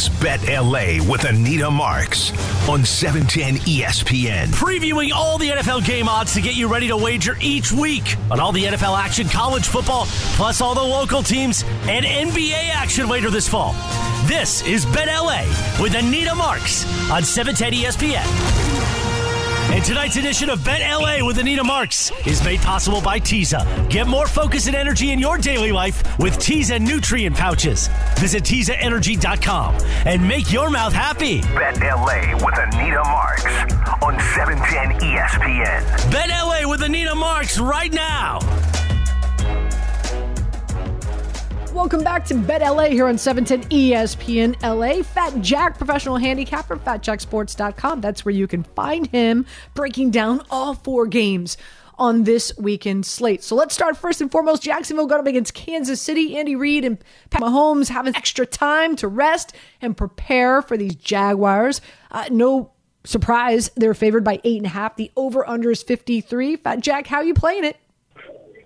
Is 0.00 0.08
Bet 0.20 0.40
LA 0.48 0.98
with 1.10 1.24
Anita 1.24 1.70
Marks 1.70 2.30
on 2.68 2.84
710 2.84 3.56
ESPN. 3.66 4.46
Previewing 4.46 5.10
all 5.12 5.36
the 5.36 5.50
NFL 5.50 5.84
game 5.84 6.08
odds 6.08 6.32
to 6.34 6.40
get 6.40 6.54
you 6.54 6.68
ready 6.68 6.88
to 6.88 6.96
wager 6.96 7.36
each 7.40 7.72
week 7.72 8.16
on 8.30 8.40
all 8.40 8.52
the 8.52 8.64
NFL 8.64 8.98
action, 8.98 9.28
college 9.28 9.66
football, 9.66 10.06
plus 10.36 10.60
all 10.60 10.74
the 10.74 10.82
local 10.82 11.22
teams 11.22 11.64
and 11.82 12.06
NBA 12.06 12.70
action 12.70 13.08
later 13.08 13.30
this 13.30 13.48
fall. 13.48 13.74
This 14.24 14.62
is 14.62 14.86
Bet 14.86 15.08
LA 15.08 15.42
with 15.80 15.94
Anita 15.94 16.34
Marks 16.34 16.84
on 17.10 17.22
710 17.22 17.72
ESPN. 17.72 18.69
And 19.72 19.84
tonight's 19.84 20.16
edition 20.16 20.50
of 20.50 20.64
Bet 20.64 20.80
LA 20.80 21.24
with 21.24 21.38
Anita 21.38 21.62
Marks 21.62 22.10
is 22.26 22.44
made 22.44 22.58
possible 22.60 23.00
by 23.00 23.20
Teza. 23.20 23.64
Get 23.88 24.08
more 24.08 24.26
focus 24.26 24.66
and 24.66 24.74
energy 24.74 25.12
in 25.12 25.20
your 25.20 25.38
daily 25.38 25.70
life 25.70 26.18
with 26.18 26.38
Teza 26.40 26.78
nutrient 26.78 27.36
pouches. 27.36 27.88
Visit 28.18 28.42
TezaEnergy.com 28.42 29.76
and 30.06 30.26
make 30.26 30.52
your 30.52 30.70
mouth 30.70 30.92
happy. 30.92 31.40
Bet 31.42 31.78
LA 31.78 32.34
with 32.44 32.58
Anita 32.58 33.02
Marks 33.04 33.44
on 34.02 34.18
710 34.34 35.00
ESPN. 35.08 36.10
Bet 36.10 36.30
LA 36.30 36.68
with 36.68 36.82
Anita 36.82 37.14
Marks 37.14 37.58
right 37.60 37.92
now. 37.92 38.40
Welcome 41.72 42.02
back 42.02 42.24
to 42.26 42.34
Bet 42.34 42.62
LA 42.62 42.86
here 42.86 43.06
on 43.06 43.16
710 43.16 43.70
ESPN 43.70 44.60
LA. 44.60 45.04
Fat 45.04 45.40
Jack, 45.40 45.78
professional 45.78 46.16
handicapper, 46.16 46.76
fatjacksports.com. 46.76 48.00
That's 48.00 48.24
where 48.24 48.34
you 48.34 48.48
can 48.48 48.64
find 48.64 49.06
him 49.06 49.46
breaking 49.74 50.10
down 50.10 50.42
all 50.50 50.74
four 50.74 51.06
games 51.06 51.56
on 51.96 52.24
this 52.24 52.52
weekend 52.58 53.06
slate. 53.06 53.44
So 53.44 53.54
let's 53.54 53.72
start 53.72 53.96
first 53.96 54.20
and 54.20 54.32
foremost. 54.32 54.64
Jacksonville 54.64 55.06
going 55.06 55.20
up 55.20 55.26
against 55.28 55.54
Kansas 55.54 56.02
City. 56.02 56.36
Andy 56.36 56.56
Reid 56.56 56.84
and 56.84 56.98
Pat 57.30 57.40
Mahomes 57.40 57.88
having 57.88 58.16
extra 58.16 58.44
time 58.44 58.96
to 58.96 59.06
rest 59.06 59.54
and 59.80 59.96
prepare 59.96 60.62
for 60.62 60.76
these 60.76 60.96
Jaguars. 60.96 61.80
Uh, 62.10 62.24
no 62.32 62.72
surprise, 63.04 63.70
they're 63.76 63.94
favored 63.94 64.24
by 64.24 64.40
eight 64.42 64.56
and 64.56 64.66
a 64.66 64.70
half. 64.70 64.96
The 64.96 65.12
over 65.16 65.48
under 65.48 65.70
is 65.70 65.84
53. 65.84 66.56
Fat 66.56 66.80
Jack, 66.80 67.06
how 67.06 67.20
you 67.20 67.32
playing 67.32 67.64
it? 67.64 67.76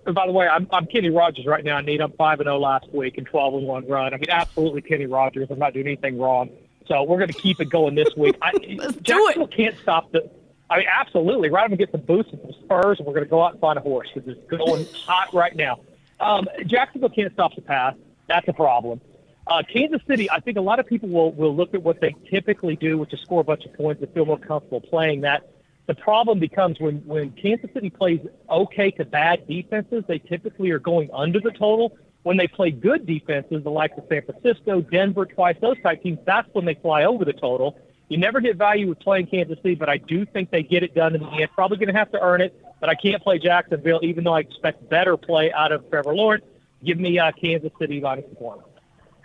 And 0.05 0.13
by 0.13 0.27
the 0.27 0.31
way, 0.31 0.47
I'm, 0.47 0.67
I'm 0.71 0.85
Kenny 0.85 1.09
Rogers 1.09 1.45
right 1.45 1.63
now. 1.63 1.77
I 1.77 1.81
need 1.81 2.01
I'm 2.01 2.11
five 2.13 2.39
and 2.39 2.45
zero 2.47 2.57
oh 2.57 2.59
last 2.59 2.91
week 2.93 3.17
and 3.17 3.25
twelve 3.25 3.55
and 3.55 3.65
one 3.65 3.87
run. 3.87 4.13
I 4.13 4.17
mean, 4.17 4.29
absolutely 4.29 4.81
Kenny 4.81 5.07
Rogers. 5.07 5.47
I'm 5.49 5.59
not 5.59 5.73
doing 5.73 5.87
anything 5.87 6.19
wrong. 6.19 6.49
So 6.87 7.01
we're 7.03 7.17
going 7.17 7.31
to 7.31 7.39
keep 7.39 7.59
it 7.59 7.69
going 7.69 7.95
this 7.95 8.15
week. 8.15 8.35
I, 8.41 8.51
Let's 8.77 8.95
do 8.97 9.33
it. 9.35 9.51
can't 9.51 9.75
stop 9.81 10.11
the. 10.11 10.29
I 10.69 10.77
mean, 10.77 10.87
absolutely. 10.91 11.49
Right, 11.49 11.63
I'm 11.63 11.69
going 11.69 11.77
to 11.77 11.85
get 11.85 11.91
some 11.91 12.01
boost 12.01 12.31
and 12.31 12.41
some 12.41 12.53
spurs, 12.63 12.99
and 12.99 13.07
we're 13.07 13.13
going 13.13 13.25
to 13.25 13.29
go 13.29 13.43
out 13.43 13.53
and 13.53 13.61
find 13.61 13.77
a 13.77 13.81
horse 13.81 14.09
because 14.13 14.29
it's 14.29 14.49
going 14.49 14.85
hot 15.05 15.33
right 15.33 15.55
now. 15.55 15.79
Um, 16.19 16.47
Jacksonville 16.65 17.09
can't 17.09 17.31
stop 17.33 17.55
the 17.55 17.61
pass. 17.61 17.95
That's 18.27 18.47
a 18.47 18.53
problem. 18.53 19.01
Uh, 19.47 19.61
Kansas 19.71 20.01
City, 20.07 20.29
I 20.31 20.39
think 20.39 20.57
a 20.57 20.61
lot 20.61 20.79
of 20.79 20.87
people 20.87 21.09
will, 21.09 21.31
will 21.33 21.55
look 21.55 21.75
at 21.75 21.83
what 21.83 22.01
they 22.01 22.15
typically 22.31 22.75
do, 22.75 22.97
which 22.97 23.13
is 23.13 23.19
score 23.21 23.41
a 23.41 23.43
bunch 23.43 23.65
of 23.65 23.73
points 23.73 24.01
and 24.01 24.11
feel 24.13 24.25
more 24.25 24.39
comfortable 24.39 24.81
playing 24.81 25.21
that. 25.21 25.51
The 25.87 25.95
problem 25.95 26.39
becomes 26.39 26.79
when, 26.79 26.97
when 27.05 27.31
Kansas 27.31 27.69
City 27.73 27.89
plays 27.89 28.19
okay 28.49 28.91
to 28.91 29.05
bad 29.05 29.47
defenses, 29.47 30.03
they 30.07 30.19
typically 30.19 30.71
are 30.71 30.79
going 30.79 31.09
under 31.13 31.39
the 31.39 31.51
total. 31.51 31.97
When 32.23 32.37
they 32.37 32.47
play 32.47 32.71
good 32.71 33.05
defenses, 33.05 33.63
the 33.63 33.69
likes 33.69 33.95
of 33.97 34.05
San 34.09 34.23
Francisco, 34.23 34.81
Denver, 34.81 35.25
twice 35.25 35.57
those 35.61 35.79
type 35.83 36.01
teams, 36.01 36.17
that's 36.25 36.49
when 36.53 36.65
they 36.65 36.73
fly 36.73 37.05
over 37.05 37.23
the 37.23 37.33
total. 37.33 37.79
You 38.07 38.17
never 38.17 38.39
get 38.39 38.55
value 38.55 38.89
with 38.89 38.99
playing 38.99 39.27
Kansas 39.27 39.57
City, 39.57 39.75
but 39.75 39.89
I 39.89 39.97
do 39.97 40.25
think 40.25 40.49
they 40.49 40.63
get 40.63 40.81
it 40.81 40.95
done 40.95 41.13
in 41.13 41.21
the 41.21 41.29
end. 41.29 41.49
Probably 41.53 41.77
going 41.77 41.93
to 41.93 41.97
have 41.97 42.11
to 42.11 42.21
earn 42.21 42.41
it, 42.41 42.59
but 42.79 42.89
I 42.89 42.95
can't 42.95 43.21
play 43.21 43.37
Jacksonville, 43.37 43.99
even 44.03 44.23
though 44.23 44.33
I 44.33 44.39
expect 44.39 44.89
better 44.89 45.17
play 45.17 45.51
out 45.53 45.71
of 45.71 45.87
Trevor 45.89 46.15
Lawrence. 46.15 46.45
Give 46.83 46.99
me 46.99 47.17
uh, 47.19 47.31
Kansas 47.31 47.71
City 47.79 47.99
minus 47.99 48.25
one. 48.37 48.59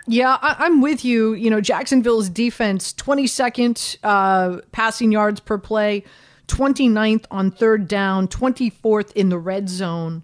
Yeah, 0.07 0.37
I, 0.41 0.65
am 0.65 0.81
with 0.81 1.05
you. 1.05 1.33
You 1.33 1.49
know, 1.51 1.61
Jacksonville's 1.61 2.29
defense, 2.29 2.93
22nd 2.93 3.97
uh, 4.03 4.61
passing 4.71 5.11
yards 5.11 5.39
per 5.39 5.59
play. 5.59 6.03
29th 6.51 7.25
on 7.31 7.49
third 7.49 7.87
down, 7.87 8.27
24th 8.27 9.11
in 9.13 9.29
the 9.29 9.39
red 9.39 9.69
zone. 9.69 10.23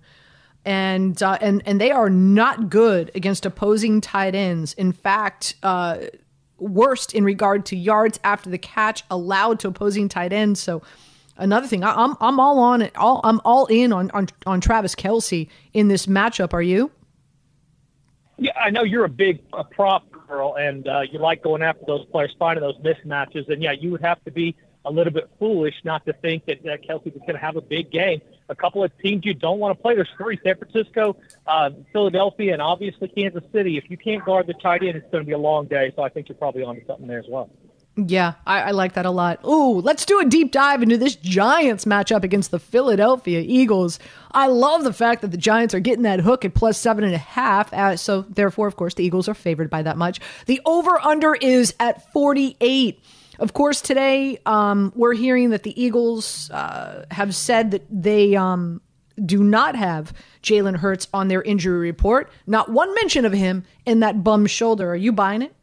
And, 0.65 1.21
uh, 1.23 1.38
and 1.39 1.63
and 1.65 1.79
they 1.79 1.91
are 1.91 2.09
not 2.09 2.69
good 2.69 3.09
against 3.15 3.45
opposing 3.45 4.01
tight 4.01 4.35
ends. 4.35 4.73
In 4.73 4.91
fact, 4.91 5.55
uh, 5.63 5.99
worst 6.57 7.13
in 7.13 7.23
regard 7.23 7.65
to 7.67 7.77
yards 7.77 8.19
after 8.25 8.49
the 8.49 8.57
catch 8.57 9.03
allowed 9.09 9.61
to 9.61 9.69
opposing 9.69 10.09
tight 10.09 10.33
ends. 10.33 10.59
So 10.59 10.81
another 11.38 11.67
thing, 11.67 11.85
I, 11.85 11.93
I'm 11.93 12.15
I'm 12.19 12.39
all 12.39 12.59
on 12.59 12.81
it. 12.81 12.95
All 12.97 13.21
I'm 13.23 13.39
all 13.45 13.65
in 13.67 13.94
on 13.94 14.11
on, 14.11 14.27
on 14.45 14.59
Travis 14.59 14.94
Kelce 14.94 15.47
in 15.73 15.88
this 15.88 16.05
matchup. 16.05 16.53
Are 16.53 16.61
you? 16.61 16.91
Yeah, 18.38 18.51
I 18.59 18.69
know 18.69 18.83
you're 18.83 19.05
a 19.05 19.09
big 19.09 19.41
uh, 19.53 19.63
prop 19.63 20.03
girl, 20.27 20.55
and 20.55 20.88
uh, 20.88 21.01
you 21.09 21.19
like 21.19 21.41
going 21.41 21.63
after 21.63 21.85
those 21.88 22.05
players, 22.07 22.35
finding 22.38 22.61
those 22.61 22.77
mismatches. 22.79 23.49
And 23.51 23.63
yeah, 23.63 23.71
you 23.71 23.91
would 23.91 24.01
have 24.01 24.23
to 24.25 24.31
be 24.31 24.55
a 24.87 24.91
little 24.91 25.13
bit 25.13 25.29
foolish 25.39 25.75
not 25.83 26.05
to 26.05 26.13
think 26.13 26.45
that, 26.45 26.63
that 26.63 26.83
Kelce 26.83 27.13
was 27.13 27.21
going 27.21 27.33
to 27.33 27.39
have 27.39 27.55
a 27.55 27.61
big 27.61 27.91
game. 27.91 28.21
A 28.49 28.55
couple 28.55 28.83
of 28.83 28.91
teams 28.99 29.25
you 29.25 29.33
don't 29.33 29.59
want 29.59 29.77
to 29.77 29.81
play. 29.81 29.95
There's 29.95 30.09
three: 30.17 30.39
San 30.43 30.55
Francisco, 30.57 31.17
uh, 31.45 31.71
Philadelphia, 31.91 32.53
and 32.53 32.61
obviously 32.61 33.09
Kansas 33.09 33.43
City. 33.51 33.77
If 33.77 33.89
you 33.89 33.97
can't 33.97 34.23
guard 34.23 34.47
the 34.47 34.53
tight 34.53 34.83
end, 34.83 34.95
it's 34.95 35.11
going 35.11 35.23
to 35.23 35.27
be 35.27 35.33
a 35.33 35.37
long 35.37 35.65
day. 35.65 35.91
So 35.95 36.01
I 36.01 36.09
think 36.09 36.29
you're 36.29 36.37
probably 36.37 36.63
onto 36.63 36.85
something 36.85 37.07
there 37.07 37.19
as 37.19 37.25
well. 37.27 37.49
Yeah, 37.97 38.33
I, 38.45 38.61
I, 38.61 38.71
like 38.71 38.93
that 38.93 39.07
a 39.07 39.11
lot. 39.11 39.43
Ooh, 39.43 39.81
let's 39.81 40.05
do 40.05 40.19
a 40.19 40.25
deep 40.25 40.51
dive 40.51 40.83
into 40.83 40.97
this 40.97 41.15
Giants 41.15 41.85
matchup 41.85 42.23
against 42.23 42.51
the 42.51 42.59
Philadelphia 42.59 43.39
Eagles. 43.39 43.97
I 44.31 44.47
love 44.47 44.83
the 44.83 44.93
fact 44.93 45.23
that 45.23 45.31
the 45.31 45.37
Giants 45.37 45.73
are 45.73 45.79
getting 45.79 46.03
that 46.03 46.19
hook 46.19 46.45
at 46.45 46.53
plus 46.53 46.77
seven 46.77 47.03
and 47.03 47.15
a 47.15 47.17
half. 47.17 47.73
Uh, 47.73 47.97
so, 47.97 48.21
therefore, 48.21 48.67
of 48.67 48.75
course, 48.75 48.93
the 48.93 49.03
Eagles 49.03 49.27
are 49.27 49.33
favored 49.33 49.71
by 49.71 49.81
that 49.81 49.97
much. 49.97 50.19
The 50.45 50.61
over 50.63 50.99
under 50.99 51.33
is 51.33 51.73
at 51.79 52.13
48. 52.13 53.03
Of 53.39 53.53
course, 53.53 53.81
today 53.81 54.39
um, 54.45 54.91
we're 54.95 55.13
hearing 55.13 55.51
that 55.51 55.63
the 55.63 55.79
Eagles 55.81 56.49
uh, 56.51 57.05
have 57.11 57.35
said 57.35 57.71
that 57.71 57.83
they 57.89 58.35
um, 58.35 58.81
do 59.23 59.43
not 59.43 59.75
have 59.75 60.13
Jalen 60.41 60.77
Hurts 60.77 61.07
on 61.13 61.27
their 61.27 61.41
injury 61.43 61.79
report. 61.79 62.31
Not 62.47 62.69
one 62.69 62.93
mention 62.95 63.25
of 63.25 63.33
him 63.33 63.63
in 63.85 63.99
that 63.99 64.23
bum 64.23 64.47
shoulder. 64.47 64.91
Are 64.91 64.95
you 64.95 65.11
buying 65.11 65.41
it? 65.41 65.53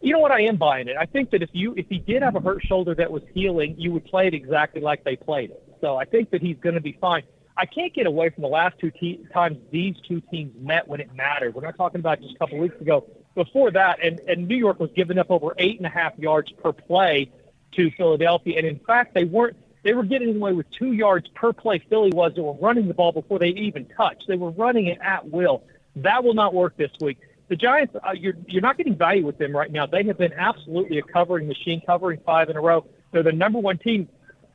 You 0.00 0.14
know 0.14 0.20
what? 0.20 0.32
I 0.32 0.42
am 0.42 0.56
buying 0.56 0.88
it. 0.88 0.96
I 0.98 1.04
think 1.04 1.30
that 1.30 1.42
if 1.42 1.50
you 1.52 1.74
if 1.76 1.86
he 1.90 1.98
did 1.98 2.22
have 2.22 2.34
a 2.34 2.40
hurt 2.40 2.64
shoulder 2.64 2.94
that 2.94 3.10
was 3.10 3.22
healing, 3.34 3.74
you 3.76 3.92
would 3.92 4.06
play 4.06 4.26
it 4.26 4.32
exactly 4.32 4.80
like 4.80 5.04
they 5.04 5.16
played 5.16 5.50
it. 5.50 5.62
So 5.82 5.96
I 5.96 6.06
think 6.06 6.30
that 6.30 6.40
he's 6.40 6.56
going 6.62 6.74
to 6.74 6.80
be 6.80 6.96
fine. 6.98 7.22
I 7.58 7.66
can't 7.66 7.92
get 7.92 8.06
away 8.06 8.30
from 8.30 8.40
the 8.40 8.48
last 8.48 8.76
two 8.80 8.90
te- 8.90 9.20
times 9.34 9.58
these 9.70 9.94
two 10.08 10.22
teams 10.30 10.54
met 10.58 10.88
when 10.88 11.00
it 11.00 11.14
mattered. 11.14 11.54
We're 11.54 11.62
not 11.62 11.76
talking 11.76 12.00
about 12.00 12.22
just 12.22 12.34
a 12.34 12.38
couple 12.38 12.58
weeks 12.58 12.80
ago 12.80 13.06
before 13.34 13.70
that, 13.70 14.02
and, 14.02 14.20
and 14.20 14.48
New 14.48 14.56
York 14.56 14.80
was 14.80 14.90
giving 14.94 15.18
up 15.18 15.30
over 15.30 15.54
eight 15.58 15.78
and 15.78 15.86
a 15.86 15.90
half 15.90 16.18
yards 16.18 16.50
per 16.52 16.72
play 16.72 17.30
to 17.72 17.90
Philadelphia. 17.92 18.58
And 18.58 18.66
in 18.66 18.78
fact, 18.80 19.14
they 19.14 19.24
weren't. 19.24 19.56
They 19.82 19.94
were 19.94 20.04
getting 20.04 20.36
away 20.36 20.52
with 20.52 20.70
two 20.70 20.92
yards 20.92 21.26
per 21.28 21.52
play. 21.52 21.78
Philly 21.88 22.10
was. 22.12 22.32
They 22.34 22.42
were 22.42 22.54
running 22.54 22.86
the 22.86 22.94
ball 22.94 23.12
before 23.12 23.38
they 23.38 23.48
even 23.48 23.86
touched. 23.86 24.24
They 24.28 24.36
were 24.36 24.50
running 24.50 24.86
it 24.86 24.98
at 25.00 25.30
will. 25.30 25.62
That 25.96 26.22
will 26.22 26.34
not 26.34 26.52
work 26.52 26.76
this 26.76 26.90
week. 27.00 27.18
The 27.48 27.56
Giants, 27.56 27.94
uh, 27.96 28.12
you're 28.12 28.34
you're 28.46 28.62
not 28.62 28.76
getting 28.76 28.94
value 28.94 29.24
with 29.24 29.38
them 29.38 29.56
right 29.56 29.70
now. 29.70 29.86
They 29.86 30.04
have 30.04 30.18
been 30.18 30.32
absolutely 30.34 30.98
a 30.98 31.02
covering 31.02 31.48
machine, 31.48 31.80
covering 31.84 32.20
five 32.24 32.50
in 32.50 32.56
a 32.56 32.60
row. 32.60 32.86
They're 33.10 33.22
the 33.22 33.32
number 33.32 33.58
one 33.58 33.78
team 33.78 34.08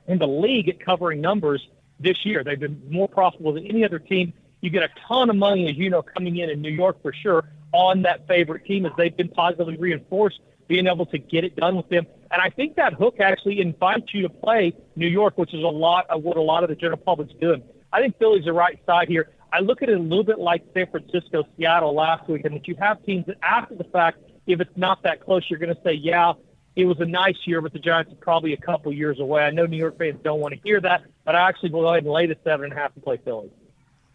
in 0.08 0.18
the 0.20 0.28
league 0.28 0.70
at 0.70 0.80
covering 0.80 1.22
numbers 1.22 1.68
this 2.00 2.26
year. 2.26 2.44
They've 2.44 2.60
been 2.60 2.82
more 2.90 3.08
profitable 3.08 3.54
than 3.54 3.66
any 3.66 3.84
other 3.84 4.00
team. 4.00 4.34
You 4.66 4.72
get 4.72 4.82
a 4.82 4.90
ton 5.08 5.30
of 5.30 5.36
money, 5.36 5.70
as 5.70 5.78
you 5.78 5.92
know, 5.92 6.02
coming 6.02 6.38
in 6.38 6.50
in 6.50 6.60
New 6.60 6.72
York 6.72 7.00
for 7.04 7.14
sure 7.14 7.48
on 7.72 8.02
that 8.02 8.28
favorite 8.28 8.66
team 8.66 8.88
as 8.88 8.94
they've 8.98 9.16
been 9.16 9.28
positively 9.28 9.78
reinforced 9.78 10.40
being 10.68 10.88
able 10.88 11.06
to 11.06 11.20
get 11.20 11.44
it 11.44 11.56
done 11.56 11.76
with 11.76 11.88
them. 11.90 12.08
And 12.32 12.42
I 12.42 12.50
think 12.50 12.76
that 12.78 12.94
hook 12.94 13.18
actually 13.20 13.62
invites 13.62 14.12
you 14.12 14.24
to 14.24 14.30
play 14.30 14.74
New 14.96 15.08
York, 15.08 15.38
which 15.38 15.54
is 15.54 15.62
a 15.64 15.68
lot 15.68 16.10
of 16.10 16.24
what 16.24 16.38
a 16.38 16.42
lot 16.42 16.64
of 16.64 16.70
the 16.70 16.76
general 16.76 16.98
public's 16.98 17.36
doing. 17.40 17.62
I 17.94 18.02
think 18.02 18.18
Philly's 18.18 18.46
the 18.46 18.54
right 18.54 18.80
side 18.88 19.08
here. 19.08 19.30
I 19.54 19.60
look 19.60 19.84
at 19.84 19.90
it 19.90 20.00
a 20.00 20.02
little 20.02 20.24
bit 20.24 20.40
like 20.40 20.64
San 20.74 20.88
Francisco, 20.90 21.44
Seattle 21.56 21.94
last 21.94 22.28
week, 22.28 22.44
and 22.46 22.56
that 22.56 22.68
you 22.68 22.76
have 22.80 23.06
teams 23.06 23.28
that 23.28 23.38
after 23.44 23.76
the 23.76 23.84
fact, 23.84 24.18
if 24.48 24.60
it's 24.60 24.76
not 24.76 25.04
that 25.04 25.24
close, 25.24 25.44
you're 25.48 25.60
going 25.60 25.76
to 25.76 25.82
say, 25.84 25.94
yeah, 25.94 26.34
it 26.76 26.86
was 26.86 27.00
a 27.02 27.06
nice 27.06 27.38
year, 27.46 27.62
but 27.62 27.72
the 27.72 27.80
Giants 27.80 28.12
are 28.12 28.16
probably 28.16 28.54
a 28.54 28.58
couple 28.58 28.92
years 28.92 29.20
away. 29.20 29.44
I 29.44 29.52
know 29.52 29.68
New 29.68 29.78
York 29.78 30.00
fans 30.00 30.20
don't 30.24 30.40
want 30.40 30.56
to 30.56 30.60
hear 30.64 30.82
that, 30.82 31.04
but 31.24 31.36
I 31.36 31.48
actually 31.48 31.70
will 31.70 31.82
go 31.82 31.90
ahead 31.90 32.04
and 32.04 32.12
lay 32.12 32.26
the 32.26 32.36
seven 32.44 32.66
and 32.66 32.74
a 32.74 32.76
half 32.76 32.92
and 32.96 33.04
play 33.04 33.20
Philly. 33.24 33.52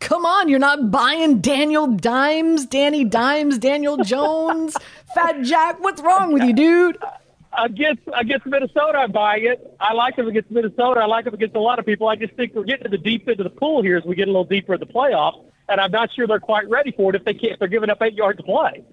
Come 0.00 0.26
on, 0.26 0.49
you're 0.49 0.58
not 0.58 0.91
buying 0.91 1.41
Daniel 1.41 1.87
Dimes, 1.87 2.67
Danny 2.67 3.05
Dimes, 3.05 3.58
Daniel 3.58 3.99
Jones, 3.99 4.76
Fat 5.14 5.43
Jack. 5.43 5.81
What's 5.81 6.02
wrong 6.02 6.32
with 6.32 6.43
you, 6.43 6.52
dude? 6.52 6.99
Against 7.56 8.02
against 8.14 8.47
Minnesota, 8.47 8.99
I'm 8.99 9.12
buying 9.12 9.44
it. 9.44 9.76
I 9.81 9.93
like 9.93 10.17
him 10.17 10.29
against 10.29 10.50
Minnesota. 10.50 11.00
I 11.00 11.06
like 11.06 11.26
him 11.26 11.35
against 11.35 11.56
a 11.56 11.61
lot 11.61 11.79
of 11.79 11.87
people. 11.87 12.08
I 12.08 12.17
just 12.17 12.35
think 12.35 12.55
we're 12.55 12.64
getting 12.64 12.85
to 12.85 12.91
the 12.91 12.99
deep 12.99 13.29
end 13.29 13.41
of 13.41 13.44
the 13.44 13.50
pool 13.50 13.82
here 13.82 13.97
as 13.97 14.05
we 14.05 14.14
get 14.14 14.29
a 14.29 14.31
little 14.31 14.44
deeper 14.44 14.75
in 14.75 14.81
the 14.81 14.87
playoffs, 14.87 15.44
and 15.69 15.81
I'm 15.81 15.91
not 15.91 16.12
sure 16.14 16.26
they're 16.26 16.38
quite 16.38 16.69
ready 16.69 16.93
for 16.93 17.11
it 17.11 17.17
if 17.17 17.25
they 17.25 17.35
can't. 17.35 17.55
If 17.55 17.58
they're 17.58 17.69
giving 17.69 17.91
up 17.91 18.00
eight 18.03 18.14
yards 18.14 18.38
to 18.38 18.44
play. 18.44 18.85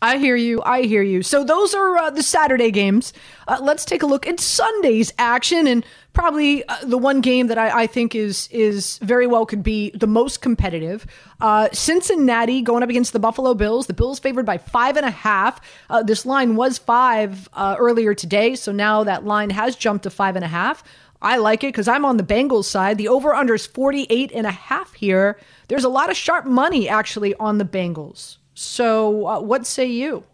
I 0.00 0.18
hear 0.18 0.36
you. 0.36 0.62
I 0.62 0.82
hear 0.82 1.02
you. 1.02 1.24
So 1.24 1.42
those 1.42 1.74
are 1.74 1.96
uh, 1.96 2.10
the 2.10 2.22
Saturday 2.22 2.70
games. 2.70 3.12
Uh, 3.48 3.58
let's 3.60 3.84
take 3.84 4.04
a 4.04 4.06
look 4.06 4.28
at 4.28 4.38
Sunday's 4.38 5.12
action, 5.18 5.66
and 5.66 5.84
probably 6.12 6.62
uh, 6.68 6.76
the 6.84 6.98
one 6.98 7.20
game 7.20 7.48
that 7.48 7.58
I, 7.58 7.82
I, 7.82 7.86
think 7.88 8.14
is 8.14 8.48
is 8.52 8.98
very 8.98 9.26
well 9.26 9.44
could 9.44 9.64
be 9.64 9.90
the 9.90 10.06
most 10.06 10.40
competitive. 10.40 11.04
Uh, 11.40 11.68
Cincinnati 11.72 12.62
going 12.62 12.84
up 12.84 12.90
against 12.90 13.12
the 13.12 13.18
Buffalo 13.18 13.54
Bills. 13.54 13.88
The 13.88 13.94
Bills 13.94 14.20
favored 14.20 14.46
by 14.46 14.58
five 14.58 14.96
and 14.96 15.04
a 15.04 15.10
half. 15.10 15.60
Uh, 15.90 16.04
this 16.04 16.24
line 16.24 16.54
was 16.54 16.78
five 16.78 17.48
uh, 17.54 17.74
earlier 17.78 18.14
today, 18.14 18.54
so 18.54 18.70
now 18.70 19.02
that 19.02 19.24
line 19.24 19.50
has 19.50 19.74
jumped 19.74 20.04
to 20.04 20.10
five 20.10 20.36
and 20.36 20.44
a 20.44 20.48
half. 20.48 20.84
I 21.20 21.38
like 21.38 21.64
it 21.64 21.68
because 21.68 21.88
I'm 21.88 22.04
on 22.04 22.16
the 22.16 22.22
Bengals 22.22 22.66
side. 22.66 22.98
The 22.98 23.08
over 23.08 23.34
under 23.34 23.54
is 23.54 23.66
48 23.66 24.30
and 24.32 24.46
a 24.46 24.52
half 24.52 24.94
here. 24.94 25.36
There's 25.66 25.82
a 25.82 25.88
lot 25.88 26.10
of 26.10 26.16
sharp 26.16 26.46
money 26.46 26.88
actually 26.88 27.34
on 27.34 27.58
the 27.58 27.64
Bengals. 27.64 28.37
So, 28.60 29.28
uh, 29.28 29.40
what 29.40 29.66
say 29.66 29.86
you? 29.86 30.24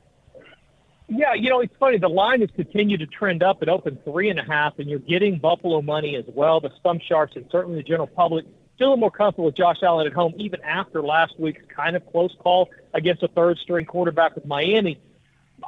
Yeah, 1.08 1.34
you 1.34 1.50
know, 1.50 1.60
it's 1.60 1.76
funny. 1.78 1.98
The 1.98 2.08
line 2.08 2.40
has 2.40 2.48
continued 2.56 3.00
to 3.00 3.06
trend 3.06 3.42
up. 3.42 3.62
It 3.62 3.68
opened 3.68 4.02
three 4.02 4.30
and 4.30 4.40
a 4.40 4.42
half, 4.42 4.78
and 4.78 4.88
you're 4.88 4.98
getting 4.98 5.38
Buffalo 5.38 5.82
money 5.82 6.16
as 6.16 6.24
well. 6.28 6.58
The 6.58 6.70
some 6.82 6.98
sharps 7.06 7.36
and 7.36 7.44
certainly 7.52 7.76
the 7.76 7.82
general 7.82 8.06
public 8.06 8.46
still 8.76 8.86
a 8.86 8.88
little 8.88 8.96
more 8.96 9.10
comfortable 9.10 9.44
with 9.44 9.56
Josh 9.56 9.76
Allen 9.82 10.06
at 10.06 10.14
home, 10.14 10.32
even 10.38 10.62
after 10.62 11.02
last 11.02 11.38
week's 11.38 11.60
kind 11.68 11.96
of 11.96 12.10
close 12.10 12.34
call 12.38 12.70
against 12.94 13.22
a 13.22 13.28
third 13.28 13.58
string 13.58 13.84
quarterback 13.84 14.34
with 14.34 14.46
Miami. 14.46 14.98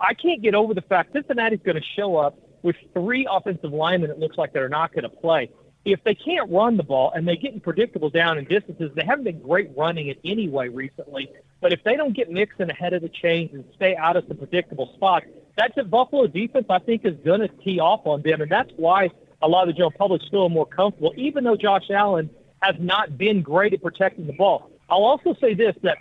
I 0.01 0.15
can't 0.15 0.41
get 0.41 0.55
over 0.55 0.73
the 0.73 0.81
fact 0.81 1.13
Cincinnati's 1.13 1.61
going 1.63 1.77
to 1.77 1.87
show 1.95 2.17
up 2.17 2.39
with 2.63 2.77
three 2.95 3.29
offensive 3.31 3.71
linemen. 3.71 4.11
It 4.11 4.19
looks 4.19 4.39
like 4.39 4.55
they're 4.55 4.71
not 4.71 4.95
going 4.95 5.05
to 5.05 5.11
play. 5.11 5.51
If 5.85 6.03
they 6.05 6.15
can't 6.15 6.51
run 6.51 6.79
the 6.79 6.83
ball 6.85 7.13
and 7.15 7.29
they 7.29 7.37
get 7.37 7.53
in 7.53 7.61
predictable 7.61 8.09
down 8.09 8.39
and 8.39 8.49
distances, 8.49 8.93
they 8.97 9.05
haven't 9.05 9.25
been 9.25 9.43
great 9.43 9.77
running 9.77 10.09
it 10.09 10.19
anyway 10.25 10.71
recently. 10.71 11.29
But 11.61 11.73
if 11.73 11.83
they 11.85 11.97
don't 11.97 12.15
get 12.15 12.31
mixing 12.31 12.71
ahead 12.71 12.93
of 12.93 13.03
the 13.03 13.09
chains 13.09 13.51
and 13.53 13.65
stay 13.75 13.97
out 13.97 14.17
of 14.17 14.25
some 14.29 14.37
predictable 14.37 14.93
spots, 14.95 15.27
that's 15.57 15.77
a 15.79 15.85
Buffalo 15.85 16.27
defense 16.27 16.67
I 16.69 16.79
think 16.79 17.05
is 17.05 17.17
going 17.25 17.41
to 17.41 17.49
tee 17.49 17.81
off 17.81 18.07
on 18.07 18.23
them, 18.23 18.43
and 18.43 18.51
that's 18.51 18.71
why 18.77 19.11
a 19.43 19.49
lot 19.49 19.63
of 19.63 19.69
the 19.69 19.73
general 19.73 19.91
public's 19.91 20.27
still 20.27 20.49
more 20.49 20.67
comfortable, 20.67 21.13
even 21.17 21.45
though 21.45 21.57
Josh 21.57 21.91
Allen 21.91 22.31
has 22.61 22.75
not 22.79 23.17
been 23.17 23.43
great 23.43 23.73
at 23.73 23.83
protecting 23.83 24.27
the 24.27 24.33
ball. 24.33 24.71
I'll 24.89 25.05
also 25.05 25.35
say 25.41 25.55
this 25.55 25.75
that 25.83 25.99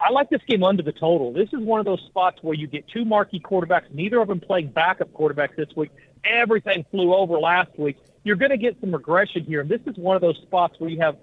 I 0.00 0.10
like 0.10 0.30
this 0.30 0.40
game 0.48 0.62
under 0.64 0.82
the 0.82 0.92
total. 0.92 1.32
This 1.32 1.48
is 1.52 1.60
one 1.60 1.80
of 1.80 1.86
those 1.86 2.00
spots 2.06 2.38
where 2.42 2.54
you 2.54 2.66
get 2.66 2.88
two 2.88 3.04
marquee 3.04 3.40
quarterbacks, 3.40 3.92
neither 3.92 4.20
of 4.20 4.28
them 4.28 4.40
playing 4.40 4.68
backup 4.68 5.12
quarterbacks 5.12 5.56
this 5.56 5.68
week. 5.76 5.90
Everything 6.24 6.84
flew 6.90 7.14
over 7.14 7.38
last 7.38 7.78
week. 7.78 7.98
You're 8.22 8.36
going 8.36 8.50
to 8.50 8.56
get 8.56 8.80
some 8.80 8.92
regression 8.92 9.44
here, 9.44 9.60
and 9.60 9.68
this 9.68 9.82
is 9.86 9.96
one 9.96 10.16
of 10.16 10.22
those 10.22 10.38
spots 10.38 10.76
where 10.78 10.88
you 10.88 11.00
have 11.00 11.16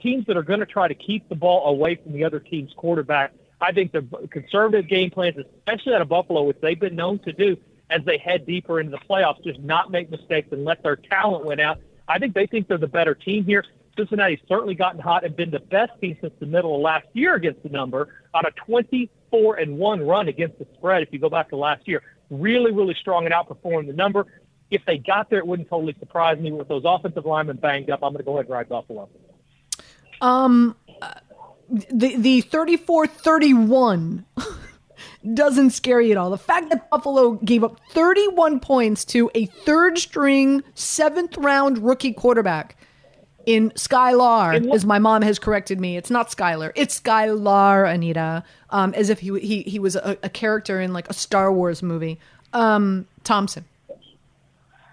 teams 0.00 0.26
that 0.26 0.36
are 0.36 0.42
going 0.42 0.60
to 0.60 0.66
try 0.66 0.88
to 0.88 0.94
keep 0.94 1.28
the 1.28 1.34
ball 1.34 1.68
away 1.68 1.96
from 1.96 2.12
the 2.12 2.24
other 2.24 2.40
team's 2.40 2.72
quarterback. 2.76 3.32
I 3.60 3.72
think 3.72 3.92
the 3.92 4.02
conservative 4.30 4.88
game 4.88 5.10
plans, 5.10 5.36
especially 5.36 5.94
out 5.94 6.00
of 6.00 6.08
Buffalo, 6.08 6.44
which 6.44 6.56
they've 6.62 6.80
been 6.80 6.96
known 6.96 7.18
to 7.20 7.32
do 7.32 7.56
as 7.90 8.02
they 8.04 8.18
head 8.18 8.46
deeper 8.46 8.80
into 8.80 8.92
the 8.92 8.98
playoffs, 8.98 9.42
just 9.44 9.60
not 9.60 9.90
make 9.90 10.10
mistakes 10.10 10.48
and 10.52 10.64
let 10.64 10.82
their 10.82 10.96
talent 10.96 11.44
win 11.44 11.60
out. 11.60 11.78
I 12.08 12.18
think 12.18 12.34
they 12.34 12.46
think 12.46 12.68
they're 12.68 12.78
the 12.78 12.88
better 12.88 13.14
team 13.14 13.44
here. 13.44 13.64
Cincinnati's 13.96 14.40
certainly 14.48 14.74
gotten 14.74 15.00
hot 15.00 15.24
and 15.24 15.36
been 15.36 15.50
the 15.50 15.60
best 15.60 15.92
team 16.00 16.16
since 16.20 16.32
the 16.40 16.46
middle 16.46 16.76
of 16.76 16.80
last 16.80 17.06
year 17.12 17.34
against 17.34 17.62
the 17.62 17.68
number 17.68 18.14
on 18.32 18.44
a 18.46 18.50
24 18.66 19.56
and 19.56 19.76
one 19.76 20.06
run 20.06 20.28
against 20.28 20.58
the 20.58 20.66
spread. 20.74 21.02
If 21.02 21.12
you 21.12 21.18
go 21.18 21.28
back 21.28 21.50
to 21.50 21.56
last 21.56 21.86
year, 21.86 22.02
really, 22.30 22.72
really 22.72 22.94
strong 22.94 23.26
and 23.26 23.34
outperforming 23.34 23.88
the 23.88 23.92
number. 23.92 24.26
If 24.70 24.84
they 24.86 24.98
got 24.98 25.28
there, 25.30 25.40
it 25.40 25.46
wouldn't 25.46 25.68
totally 25.68 25.96
surprise 25.98 26.38
me. 26.38 26.52
With 26.52 26.68
those 26.68 26.84
offensive 26.86 27.26
linemen 27.26 27.56
banged 27.56 27.90
up, 27.90 28.00
I'm 28.02 28.12
going 28.12 28.18
to 28.18 28.24
go 28.24 28.34
ahead 28.34 28.46
and 28.46 28.54
ride 28.54 28.68
Buffalo. 28.68 29.08
Um, 30.20 30.76
the 31.68 32.16
the 32.16 32.42
34-31 32.42 34.24
doesn't 35.34 35.70
scare 35.70 36.00
you 36.00 36.12
at 36.12 36.16
all. 36.16 36.30
The 36.30 36.38
fact 36.38 36.70
that 36.70 36.90
Buffalo 36.90 37.32
gave 37.32 37.64
up 37.64 37.78
31 37.90 38.60
points 38.60 39.04
to 39.06 39.30
a 39.34 39.46
third 39.46 39.98
string, 39.98 40.62
seventh 40.74 41.36
round 41.36 41.78
rookie 41.78 42.12
quarterback 42.12 42.76
in 43.46 43.70
Skylar, 43.70 44.72
as 44.72 44.84
my 44.84 44.98
mom 44.98 45.22
has 45.22 45.38
corrected 45.38 45.80
me. 45.80 45.96
It's 45.96 46.10
not 46.10 46.30
Skylar. 46.30 46.72
It's 46.74 47.00
Skylar, 47.00 47.92
Anita. 47.92 48.44
Um, 48.70 48.94
as 48.94 49.10
if 49.10 49.20
he 49.20 49.38
he 49.40 49.62
he 49.62 49.78
was 49.78 49.96
a, 49.96 50.16
a, 50.22 50.28
character 50.28 50.80
in 50.80 50.92
like 50.92 51.08
a 51.08 51.14
Star 51.14 51.52
Wars 51.52 51.82
movie. 51.82 52.18
Um, 52.52 53.06
Thompson. 53.24 53.64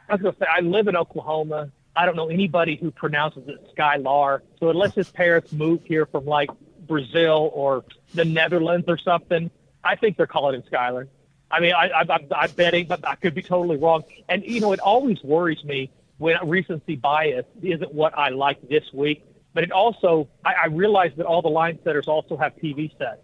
I 0.10 0.14
was 0.14 0.22
gonna 0.22 0.36
say 0.40 0.46
I 0.50 0.62
live 0.62 0.88
in 0.88 0.96
Oklahoma. 0.96 1.70
I 1.98 2.06
don't 2.06 2.16
know 2.16 2.30
anybody 2.30 2.76
who 2.76 2.92
pronounces 2.92 3.48
it 3.48 3.76
Skylar. 3.76 4.42
So 4.60 4.70
unless 4.70 4.94
his 4.94 5.10
parents 5.10 5.52
moved 5.52 5.88
here 5.88 6.06
from 6.06 6.26
like 6.26 6.50
Brazil 6.88 7.50
or 7.54 7.84
the 8.14 8.24
Netherlands 8.24 8.86
or 8.88 9.00
something, 9.00 9.50
I 9.84 9.96
think 9.96 10.16
they're 10.16 10.28
calling 10.28 10.56
him 10.56 10.64
Skylar. 10.72 11.08
I 11.50 11.60
mean, 11.60 11.74
I, 11.74 11.88
I, 11.88 12.02
I'm 12.02 12.28
I'm 12.36 12.52
betting, 12.52 12.88
but 12.88 13.06
I 13.08 13.16
could 13.16 13.34
be 13.34 13.42
totally 13.42 13.78
wrong. 13.78 14.04
And 14.30 14.44
you 14.46 14.60
know, 14.60 14.74
it 14.74 14.80
always 14.80 15.24
worries 15.24 15.64
me 15.64 15.90
when 16.20 16.38
recency 16.48 16.96
bias 16.96 17.46
isn't 17.64 17.92
what 17.94 18.16
I 18.16 18.30
like 18.30 18.62
this 18.70 18.84
week. 18.94 19.26
But 19.54 19.64
it 19.64 19.72
also, 19.72 20.28
I, 20.46 20.54
I 20.54 20.66
realize 20.68 21.14
that 21.18 21.26
all 21.26 21.42
the 21.42 21.50
line 21.50 21.80
setters 21.84 22.08
also 22.08 22.38
have 22.38 22.56
TV 22.58 22.96
sets, 23.00 23.22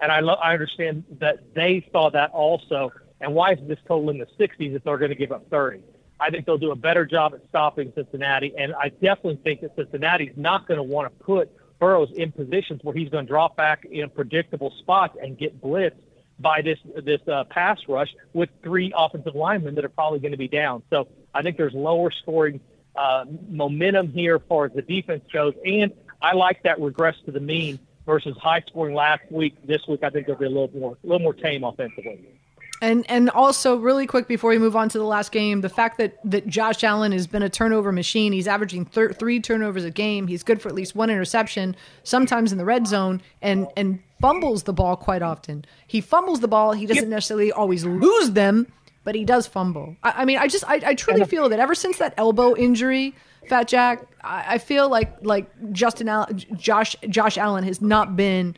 and 0.00 0.10
I, 0.10 0.18
lo- 0.18 0.34
I 0.34 0.52
understand 0.52 1.04
that 1.20 1.54
they 1.54 1.88
saw 1.92 2.10
that 2.10 2.32
also. 2.32 2.90
And 3.20 3.34
why 3.34 3.52
is 3.52 3.58
this 3.68 3.78
total 3.86 4.10
in 4.10 4.18
the 4.18 4.26
60s 4.38 4.74
if 4.74 4.82
they're 4.82 4.98
going 4.98 5.10
to 5.10 5.14
give 5.16 5.30
up 5.30 5.48
30? 5.48 5.80
I 6.18 6.30
think 6.30 6.46
they'll 6.46 6.58
do 6.58 6.70
a 6.70 6.76
better 6.76 7.04
job 7.04 7.34
at 7.34 7.40
stopping 7.48 7.92
Cincinnati, 7.94 8.54
and 8.56 8.74
I 8.74 8.88
definitely 8.88 9.38
think 9.44 9.60
that 9.60 9.76
Cincinnati's 9.76 10.32
not 10.36 10.66
going 10.66 10.78
to 10.78 10.82
want 10.82 11.12
to 11.12 11.24
put 11.24 11.50
Burrows 11.78 12.10
in 12.12 12.32
positions 12.32 12.80
where 12.82 12.94
he's 12.94 13.10
going 13.10 13.26
to 13.26 13.28
drop 13.28 13.56
back 13.56 13.84
in 13.84 14.08
predictable 14.08 14.72
spots 14.78 15.16
and 15.20 15.36
get 15.36 15.60
blitzed 15.60 15.96
by 16.38 16.62
this 16.62 16.78
this 17.04 17.20
uh, 17.28 17.44
pass 17.44 17.78
rush 17.88 18.14
with 18.32 18.48
three 18.62 18.92
offensive 18.96 19.34
linemen 19.34 19.74
that 19.74 19.84
are 19.84 19.90
probably 19.90 20.18
going 20.18 20.32
to 20.32 20.38
be 20.38 20.48
down. 20.48 20.82
So 20.90 21.08
I 21.34 21.42
think 21.42 21.56
there's 21.56 21.74
lower 21.74 22.10
scoring 22.10 22.60
uh, 22.94 23.24
momentum 23.48 24.08
here 24.12 24.36
as 24.36 24.42
far 24.48 24.66
as 24.66 24.72
the 24.72 24.82
defense 24.82 25.24
goes, 25.32 25.54
and 25.64 25.92
I 26.22 26.34
like 26.34 26.62
that 26.62 26.80
regress 26.80 27.16
to 27.26 27.32
the 27.32 27.40
mean 27.40 27.78
versus 28.06 28.36
high 28.38 28.62
scoring 28.66 28.94
last 28.94 29.22
week. 29.30 29.54
This 29.66 29.86
week 29.86 30.00
I 30.02 30.10
think 30.10 30.26
they'll 30.26 30.36
be 30.36 30.46
a 30.46 30.48
little 30.48 30.70
more 30.74 30.96
a 31.02 31.06
little 31.06 31.20
more 31.20 31.34
tame 31.34 31.64
offensively. 31.64 32.26
And 32.82 33.08
and 33.08 33.30
also 33.30 33.76
really 33.76 34.06
quick 34.06 34.28
before 34.28 34.50
we 34.50 34.58
move 34.58 34.76
on 34.76 34.88
to 34.90 34.98
the 34.98 35.04
last 35.04 35.32
game, 35.32 35.62
the 35.62 35.68
fact 35.68 35.98
that 35.98 36.18
that 36.24 36.46
Josh 36.46 36.84
Allen 36.84 37.12
has 37.12 37.26
been 37.26 37.42
a 37.42 37.48
turnover 37.48 37.90
machine. 37.90 38.32
He's 38.32 38.46
averaging 38.46 38.84
thir- 38.84 39.12
three 39.12 39.40
turnovers 39.40 39.84
a 39.84 39.90
game. 39.90 40.26
He's 40.26 40.42
good 40.42 40.60
for 40.60 40.68
at 40.68 40.74
least 40.74 40.94
one 40.94 41.08
interception, 41.08 41.74
sometimes 42.02 42.52
in 42.52 42.58
the 42.58 42.64
red 42.64 42.86
zone, 42.86 43.22
and 43.40 43.66
and 43.76 44.00
fumbles 44.20 44.64
the 44.64 44.72
ball 44.72 44.96
quite 44.96 45.22
often. 45.22 45.64
He 45.86 46.00
fumbles 46.00 46.40
the 46.40 46.48
ball. 46.48 46.72
He 46.72 46.86
doesn't 46.86 47.08
necessarily 47.08 47.50
always 47.50 47.84
lose 47.84 48.32
them, 48.32 48.66
but 49.04 49.14
he 49.14 49.24
does 49.24 49.46
fumble. 49.46 49.96
I, 50.02 50.22
I 50.22 50.24
mean, 50.26 50.38
I 50.38 50.46
just 50.46 50.64
I, 50.68 50.80
I 50.84 50.94
truly 50.94 51.24
feel 51.24 51.48
that 51.48 51.58
ever 51.58 51.74
since 51.74 51.96
that 51.98 52.12
elbow 52.18 52.54
injury, 52.54 53.14
Fat 53.48 53.68
Jack, 53.68 54.02
I, 54.22 54.54
I 54.54 54.58
feel 54.58 54.90
like 54.90 55.16
like 55.22 55.46
Justin 55.72 56.08
Allen, 56.08 56.42
Josh 56.56 56.94
Josh 57.08 57.38
Allen 57.38 57.64
has 57.64 57.80
not 57.80 58.16
been, 58.16 58.54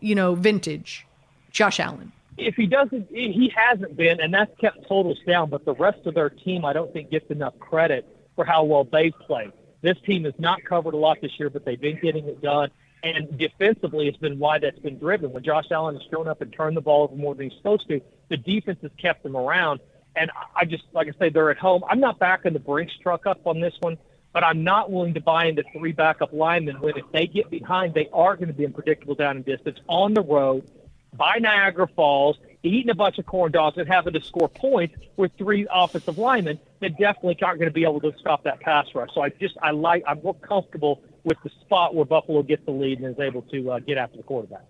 you 0.00 0.14
know, 0.14 0.34
vintage 0.34 1.06
Josh 1.50 1.80
Allen 1.80 2.12
if 2.36 2.54
he 2.54 2.66
doesn't, 2.66 3.08
he 3.10 3.52
hasn't 3.54 3.96
been, 3.96 4.20
and 4.20 4.32
that's 4.32 4.50
kept 4.60 4.86
totals 4.88 5.18
down. 5.26 5.50
But 5.50 5.64
the 5.64 5.74
rest 5.74 6.06
of 6.06 6.14
their 6.14 6.30
team, 6.30 6.64
I 6.64 6.72
don't 6.72 6.92
think, 6.92 7.10
gets 7.10 7.30
enough 7.30 7.58
credit 7.58 8.06
for 8.34 8.44
how 8.44 8.64
well 8.64 8.84
they've 8.84 9.18
played. 9.26 9.52
This 9.82 9.96
team 10.04 10.24
has 10.24 10.34
not 10.38 10.64
covered 10.64 10.94
a 10.94 10.96
lot 10.96 11.18
this 11.22 11.32
year, 11.38 11.50
but 11.50 11.64
they've 11.64 11.80
been 11.80 11.98
getting 12.00 12.26
it 12.26 12.42
done. 12.42 12.70
And 13.02 13.38
defensively, 13.38 14.08
it's 14.08 14.18
been 14.18 14.38
why 14.38 14.58
that's 14.58 14.78
been 14.78 14.98
driven. 14.98 15.32
When 15.32 15.44
Josh 15.44 15.66
Allen 15.70 15.96
has 15.96 16.04
thrown 16.10 16.28
up 16.28 16.40
and 16.40 16.52
turned 16.52 16.76
the 16.76 16.80
ball 16.80 17.04
over 17.04 17.14
more 17.14 17.34
than 17.34 17.50
he's 17.50 17.56
supposed 17.58 17.88
to, 17.88 18.00
the 18.28 18.36
defense 18.36 18.78
has 18.82 18.90
kept 19.00 19.22
them 19.22 19.36
around. 19.36 19.80
And 20.16 20.30
I 20.54 20.64
just, 20.64 20.84
like 20.92 21.08
I 21.08 21.18
say, 21.18 21.28
they're 21.28 21.50
at 21.50 21.58
home. 21.58 21.84
I'm 21.88 22.00
not 22.00 22.18
backing 22.18 22.54
the 22.54 22.58
Brinks 22.58 22.94
truck 23.02 23.26
up 23.26 23.46
on 23.46 23.60
this 23.60 23.74
one, 23.80 23.98
but 24.32 24.42
I'm 24.42 24.64
not 24.64 24.90
willing 24.90 25.14
to 25.14 25.20
buy 25.20 25.46
into 25.46 25.62
three 25.72 25.92
backup 25.92 26.32
linemen 26.32 26.80
when 26.80 26.96
if 26.96 27.04
they 27.12 27.26
get 27.26 27.50
behind, 27.50 27.94
they 27.94 28.08
are 28.12 28.34
going 28.34 28.48
to 28.48 28.54
be 28.54 28.64
unpredictable 28.66 29.14
down 29.14 29.36
in 29.36 29.42
distance 29.42 29.78
on 29.88 30.14
the 30.14 30.22
road 30.22 30.68
by 31.12 31.38
Niagara 31.38 31.88
Falls, 31.88 32.36
eating 32.62 32.90
a 32.90 32.94
bunch 32.94 33.18
of 33.18 33.26
corn 33.26 33.52
dogs 33.52 33.78
and 33.78 33.88
having 33.88 34.12
to 34.14 34.22
score 34.22 34.48
points 34.48 34.94
with 35.16 35.32
three 35.38 35.66
offensive 35.72 36.18
linemen 36.18 36.58
that 36.80 36.98
definitely 36.98 37.38
aren't 37.42 37.58
going 37.58 37.70
to 37.70 37.74
be 37.74 37.84
able 37.84 38.00
to 38.00 38.12
stop 38.18 38.44
that 38.44 38.60
pass 38.60 38.86
rush. 38.94 39.10
So 39.14 39.22
I 39.22 39.30
just 39.30 39.56
I 39.62 39.70
like 39.70 40.02
I'm 40.06 40.22
more 40.22 40.34
comfortable 40.34 41.02
with 41.24 41.38
the 41.42 41.50
spot 41.60 41.94
where 41.94 42.04
Buffalo 42.04 42.42
gets 42.42 42.64
the 42.64 42.72
lead 42.72 43.00
and 43.00 43.14
is 43.14 43.20
able 43.20 43.42
to 43.42 43.72
uh, 43.72 43.78
get 43.80 43.98
after 43.98 44.16
the 44.16 44.22
quarterback. 44.22 44.64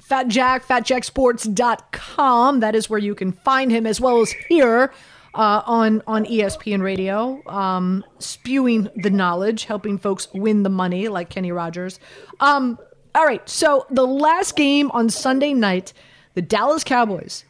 Fat 0.00 0.28
Jack, 0.28 0.66
fatjacksports.com. 0.66 2.60
That 2.60 2.74
is 2.74 2.88
where 2.88 2.98
you 2.98 3.14
can 3.14 3.32
find 3.32 3.70
him 3.70 3.86
as 3.86 4.00
well 4.00 4.20
as 4.20 4.32
here 4.48 4.92
uh, 5.34 5.62
on 5.66 6.02
on 6.06 6.24
ESPN 6.24 6.82
Radio, 6.82 7.42
um, 7.46 8.04
spewing 8.18 8.88
the 8.96 9.10
knowledge, 9.10 9.64
helping 9.64 9.98
folks 9.98 10.28
win 10.32 10.62
the 10.62 10.70
money, 10.70 11.08
like 11.08 11.30
Kenny 11.30 11.52
Rogers. 11.52 12.00
Um, 12.40 12.78
all 13.14 13.24
right, 13.24 13.46
so 13.48 13.86
the 13.90 14.06
last 14.06 14.56
game 14.56 14.90
on 14.92 15.10
Sunday 15.10 15.52
night, 15.52 15.92
the 16.34 16.42
Dallas 16.42 16.84
Cowboys 16.84 17.44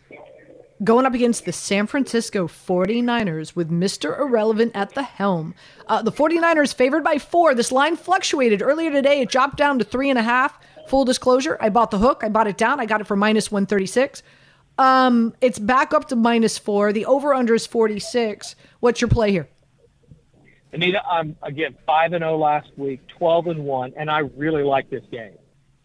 going 0.83 1.07
up 1.07 1.14
against 1.14 1.45
the 1.45 1.52
San 1.52 1.87
Francisco 1.87 2.49
49ers 2.49 3.54
with 3.54 3.71
Mr. 3.71 4.19
Irrelevant 4.19 4.73
at 4.75 4.95
the 4.95 5.02
helm. 5.02 5.54
Uh, 5.87 6.02
the 6.02 6.11
49ers 6.11 6.75
favored 6.75 7.04
by 7.04 7.19
four. 7.19 7.54
This 7.54 7.71
line 7.71 7.97
fluctuated 7.97 8.62
earlier 8.62 8.90
today. 8.90 9.21
It 9.21 9.28
dropped 9.28 9.57
down 9.57 9.78
to 9.78 9.85
three 9.85 10.11
and 10.11 10.19
a 10.19 10.23
half. 10.23 10.59
Full 10.88 11.04
disclosure, 11.04 11.57
I 11.61 11.69
bought 11.69 11.92
the 11.92 11.99
hook. 11.99 12.23
I 12.25 12.28
bought 12.28 12.49
it 12.49 12.57
down. 12.57 12.81
I 12.81 12.87
got 12.87 13.00
it 13.00 13.07
for 13.07 13.16
minus 13.16 13.52
136. 13.52 14.23
Um, 14.78 15.35
it's 15.40 15.59
back 15.59 15.95
up 15.95 16.09
to 16.09 16.16
minus 16.16 16.59
four. 16.59 16.92
The 16.92 17.07
over 17.07 17.33
under 17.33 17.54
is 17.54 17.66
46. 17.66 18.57
What's 18.81 19.00
your 19.00 19.09
play 19.09 19.31
here? 19.31 19.49
Anita, 20.73 21.04
I'm 21.07 21.37
again 21.42 21.76
five 21.87 22.14
and 22.14 22.23
zero 22.23 22.33
oh 22.33 22.38
last 22.38 22.71
week, 22.78 23.00
twelve 23.19 23.47
and 23.47 23.62
one, 23.64 23.92
and 23.95 24.11
I 24.11 24.21
really 24.21 24.62
like 24.62 24.88
this 24.88 25.04
game. 25.11 25.35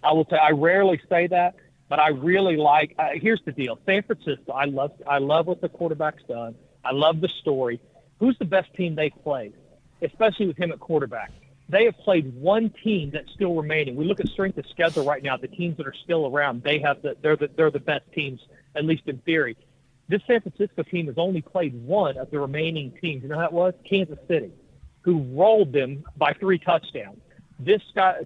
I 0.04 0.14
will 0.14 0.28
say 0.30 0.38
I 0.38 0.52
rarely 0.52 1.02
say 1.10 1.28
that, 1.28 1.56
but 1.90 2.00
I 2.00 2.10
really 2.10 2.58
like. 2.58 2.96
Uh, 2.98 3.10
here's 3.14 3.42
the 3.46 3.52
deal: 3.52 3.80
San 3.86 4.04
Francisco. 4.04 4.52
I 4.52 4.66
love. 4.66 4.92
I 5.08 5.18
love 5.20 5.48
what 5.48 5.62
the 5.62 5.70
quarterback's 5.70 6.24
done. 6.28 6.56
I 6.84 6.92
love 6.92 7.22
the 7.22 7.30
story. 7.42 7.82
Who's 8.20 8.38
the 8.40 8.46
best 8.46 8.74
team 8.76 8.96
they've 8.96 9.12
played, 9.24 9.54
especially 10.02 10.48
with 10.48 10.58
him 10.58 10.72
at 10.72 10.80
quarterback? 10.80 11.32
They 11.70 11.86
have 11.86 11.98
played 11.98 12.34
one 12.34 12.72
team 12.84 13.12
that's 13.12 13.32
still 13.34 13.54
remaining. 13.54 13.96
We 13.96 14.06
look 14.06 14.22
at 14.22 14.30
strength 14.30 14.58
of 14.58 14.66
schedule 14.68 15.04
right 15.04 15.22
now. 15.22 15.36
The 15.36 15.50
teams 15.50 15.76
that 15.78 15.86
are 15.86 15.96
still 16.04 16.26
around, 16.28 16.64
they 16.64 16.80
have 16.80 17.02
the. 17.02 17.18
They're 17.22 17.36
the. 17.36 17.50
They're 17.56 17.72
the 17.72 17.80
best 17.80 18.06
teams, 18.14 18.40
at 18.76 18.86
least 18.86 19.04
in 19.08 19.18
theory. 19.20 19.58
This 20.10 20.22
San 20.26 20.40
Francisco 20.42 20.84
team 20.84 21.08
has 21.08 21.18
only 21.18 21.42
played 21.42 21.74
one 21.86 22.18
of 22.18 22.32
the 22.32 22.40
remaining 22.40 22.94
teams. 23.02 23.24
You 23.24 23.30
know 23.30 23.36
how 23.36 23.42
that 23.42 23.54
was? 23.54 23.74
Kansas 23.90 24.20
City, 24.28 24.52
who 25.02 25.20
rolled 25.34 25.74
them 25.74 26.06
by 26.16 26.32
three 26.34 26.60
touchdowns 26.60 27.20
this 27.60 27.82
guy, 27.96 28.26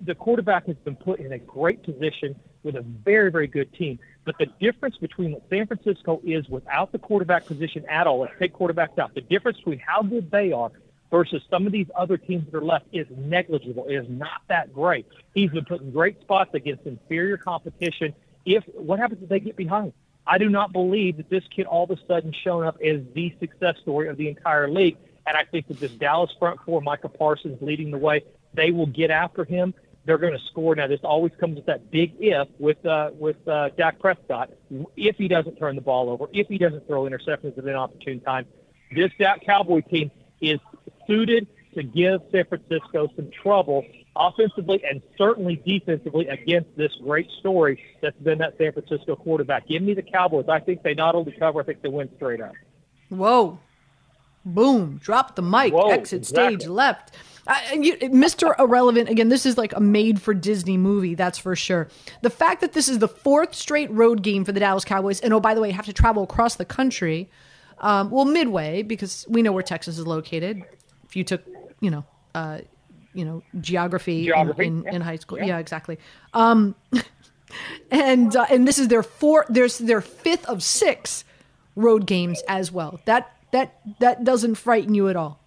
the 0.00 0.14
quarterback 0.14 0.66
has 0.66 0.76
been 0.76 0.96
put 0.96 1.20
in 1.20 1.32
a 1.32 1.38
great 1.38 1.82
position 1.82 2.34
with 2.62 2.76
a 2.76 2.82
very, 2.82 3.30
very 3.30 3.46
good 3.46 3.72
team. 3.74 3.98
But 4.24 4.36
the 4.38 4.46
difference 4.60 4.96
between 4.96 5.32
what 5.32 5.42
San 5.50 5.66
Francisco 5.66 6.20
is 6.24 6.48
without 6.48 6.92
the 6.92 6.98
quarterback 6.98 7.46
position 7.46 7.84
at 7.88 8.06
all, 8.06 8.20
let's 8.20 8.34
take 8.38 8.54
quarterbacks 8.54 8.98
out, 8.98 9.14
the 9.14 9.20
difference 9.20 9.58
between 9.58 9.80
how 9.80 10.02
good 10.02 10.30
they 10.30 10.52
are 10.52 10.70
versus 11.10 11.42
some 11.50 11.66
of 11.66 11.72
these 11.72 11.88
other 11.94 12.16
teams 12.16 12.44
that 12.50 12.56
are 12.56 12.64
left 12.64 12.86
is 12.92 13.06
negligible. 13.16 13.86
It 13.88 13.96
is 13.96 14.06
not 14.08 14.42
that 14.48 14.72
great. 14.72 15.06
He's 15.34 15.50
been 15.50 15.64
put 15.64 15.80
in 15.80 15.90
great 15.90 16.20
spots 16.20 16.50
against 16.54 16.86
inferior 16.86 17.36
competition. 17.36 18.14
If 18.44 18.64
what 18.74 18.98
happens 18.98 19.22
if 19.22 19.28
they 19.28 19.40
get 19.40 19.56
behind? 19.56 19.92
I 20.26 20.38
do 20.38 20.48
not 20.48 20.72
believe 20.72 21.16
that 21.16 21.28
this 21.28 21.44
kid 21.54 21.66
all 21.66 21.84
of 21.84 21.90
a 21.90 21.98
sudden 22.06 22.32
shown 22.32 22.64
up 22.64 22.78
as 22.84 23.00
the 23.12 23.34
success 23.40 23.76
story 23.82 24.08
of 24.08 24.16
the 24.16 24.28
entire 24.28 24.70
league. 24.70 24.96
And 25.26 25.36
I 25.36 25.44
think 25.44 25.68
that 25.68 25.80
this 25.80 25.92
Dallas 25.92 26.30
front 26.38 26.60
four, 26.64 26.80
Micah 26.80 27.08
Parsons 27.08 27.58
leading 27.60 27.90
the 27.90 27.98
way, 27.98 28.24
they 28.54 28.70
will 28.70 28.86
get 28.86 29.10
after 29.10 29.44
him. 29.44 29.74
They're 30.04 30.18
going 30.18 30.32
to 30.32 30.44
score. 30.50 30.74
Now, 30.74 30.88
this 30.88 31.00
always 31.04 31.32
comes 31.38 31.56
with 31.56 31.66
that 31.66 31.90
big 31.90 32.14
if 32.18 32.48
with 32.58 32.84
uh, 32.84 33.10
with 33.18 33.36
uh, 33.46 33.70
Dak 33.76 34.00
Prescott. 34.00 34.50
If 34.96 35.16
he 35.16 35.28
doesn't 35.28 35.56
turn 35.56 35.76
the 35.76 35.80
ball 35.80 36.10
over, 36.10 36.26
if 36.32 36.48
he 36.48 36.58
doesn't 36.58 36.86
throw 36.86 37.04
interceptions 37.04 37.56
at 37.56 37.64
an 37.64 37.76
opportune 37.76 38.20
time, 38.20 38.46
this 38.94 39.10
Dak 39.18 39.44
Cowboy 39.46 39.82
team 39.82 40.10
is 40.40 40.58
suited 41.06 41.46
to 41.74 41.82
give 41.82 42.20
San 42.32 42.44
Francisco 42.46 43.08
some 43.16 43.30
trouble 43.30 43.84
offensively 44.14 44.82
and 44.84 45.00
certainly 45.16 45.56
defensively 45.64 46.28
against 46.28 46.76
this 46.76 46.92
great 47.02 47.30
story 47.40 47.82
that's 48.00 48.18
been 48.18 48.38
that 48.38 48.58
San 48.58 48.72
Francisco 48.72 49.16
quarterback. 49.16 49.66
Give 49.68 49.82
me 49.82 49.94
the 49.94 50.02
Cowboys. 50.02 50.46
I 50.48 50.60
think 50.60 50.82
they 50.82 50.94
not 50.94 51.14
only 51.14 51.32
cover, 51.32 51.60
I 51.60 51.64
think 51.64 51.80
they 51.80 51.88
win 51.88 52.10
straight 52.16 52.40
up. 52.40 52.52
Whoa. 53.08 53.58
Boom. 54.44 54.98
Drop 55.02 55.36
the 55.36 55.42
mic. 55.42 55.72
Whoa, 55.72 55.90
Exit 55.90 56.22
exactly. 56.22 56.56
stage 56.56 56.68
left. 56.68 57.12
Uh, 57.46 57.58
you, 57.74 57.96
Mr. 57.96 58.54
Irrelevant, 58.58 59.08
again, 59.08 59.28
this 59.28 59.44
is 59.44 59.58
like 59.58 59.74
a 59.74 59.80
made 59.80 60.22
for 60.22 60.32
Disney 60.32 60.76
movie, 60.76 61.14
that's 61.14 61.38
for 61.38 61.56
sure. 61.56 61.88
The 62.20 62.30
fact 62.30 62.60
that 62.60 62.72
this 62.72 62.88
is 62.88 63.00
the 63.00 63.08
fourth 63.08 63.54
straight 63.54 63.90
road 63.90 64.22
game 64.22 64.44
for 64.44 64.52
the 64.52 64.60
Dallas 64.60 64.84
Cowboys, 64.84 65.20
and 65.20 65.32
oh, 65.32 65.40
by 65.40 65.54
the 65.54 65.60
way, 65.60 65.72
have 65.72 65.86
to 65.86 65.92
travel 65.92 66.22
across 66.22 66.54
the 66.54 66.64
country, 66.64 67.28
um, 67.78 68.10
well, 68.10 68.24
midway, 68.24 68.82
because 68.82 69.26
we 69.28 69.42
know 69.42 69.50
where 69.50 69.62
Texas 69.62 69.98
is 69.98 70.06
located. 70.06 70.62
If 71.04 71.16
you 71.16 71.24
took, 71.24 71.42
you 71.80 71.90
know, 71.90 72.04
uh, 72.34 72.60
you 73.12 73.24
know, 73.24 73.42
geography, 73.60 74.24
geography 74.24 74.66
in, 74.66 74.78
in, 74.78 74.84
yeah. 74.84 74.94
in, 74.94 75.00
high 75.02 75.16
school. 75.16 75.38
Yeah, 75.38 75.46
yeah 75.46 75.58
exactly. 75.58 75.98
Um, 76.32 76.76
and 77.90 78.34
uh, 78.34 78.46
and 78.50 78.66
this 78.66 78.78
is 78.78 78.88
their 78.88 79.02
four. 79.02 79.46
There's 79.48 79.78
their 79.78 80.00
fifth 80.00 80.46
of 80.46 80.62
six 80.62 81.24
road 81.74 82.06
games 82.06 82.42
as 82.48 82.70
well. 82.70 83.00
That 83.04 83.34
that 83.52 83.80
that 84.00 84.24
doesn't 84.24 84.54
frighten 84.54 84.94
you 84.94 85.08
at 85.08 85.16
all. 85.16 85.41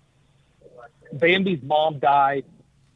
Bambi's 1.16 1.64
mom 1.64 2.00
died, 2.00 2.46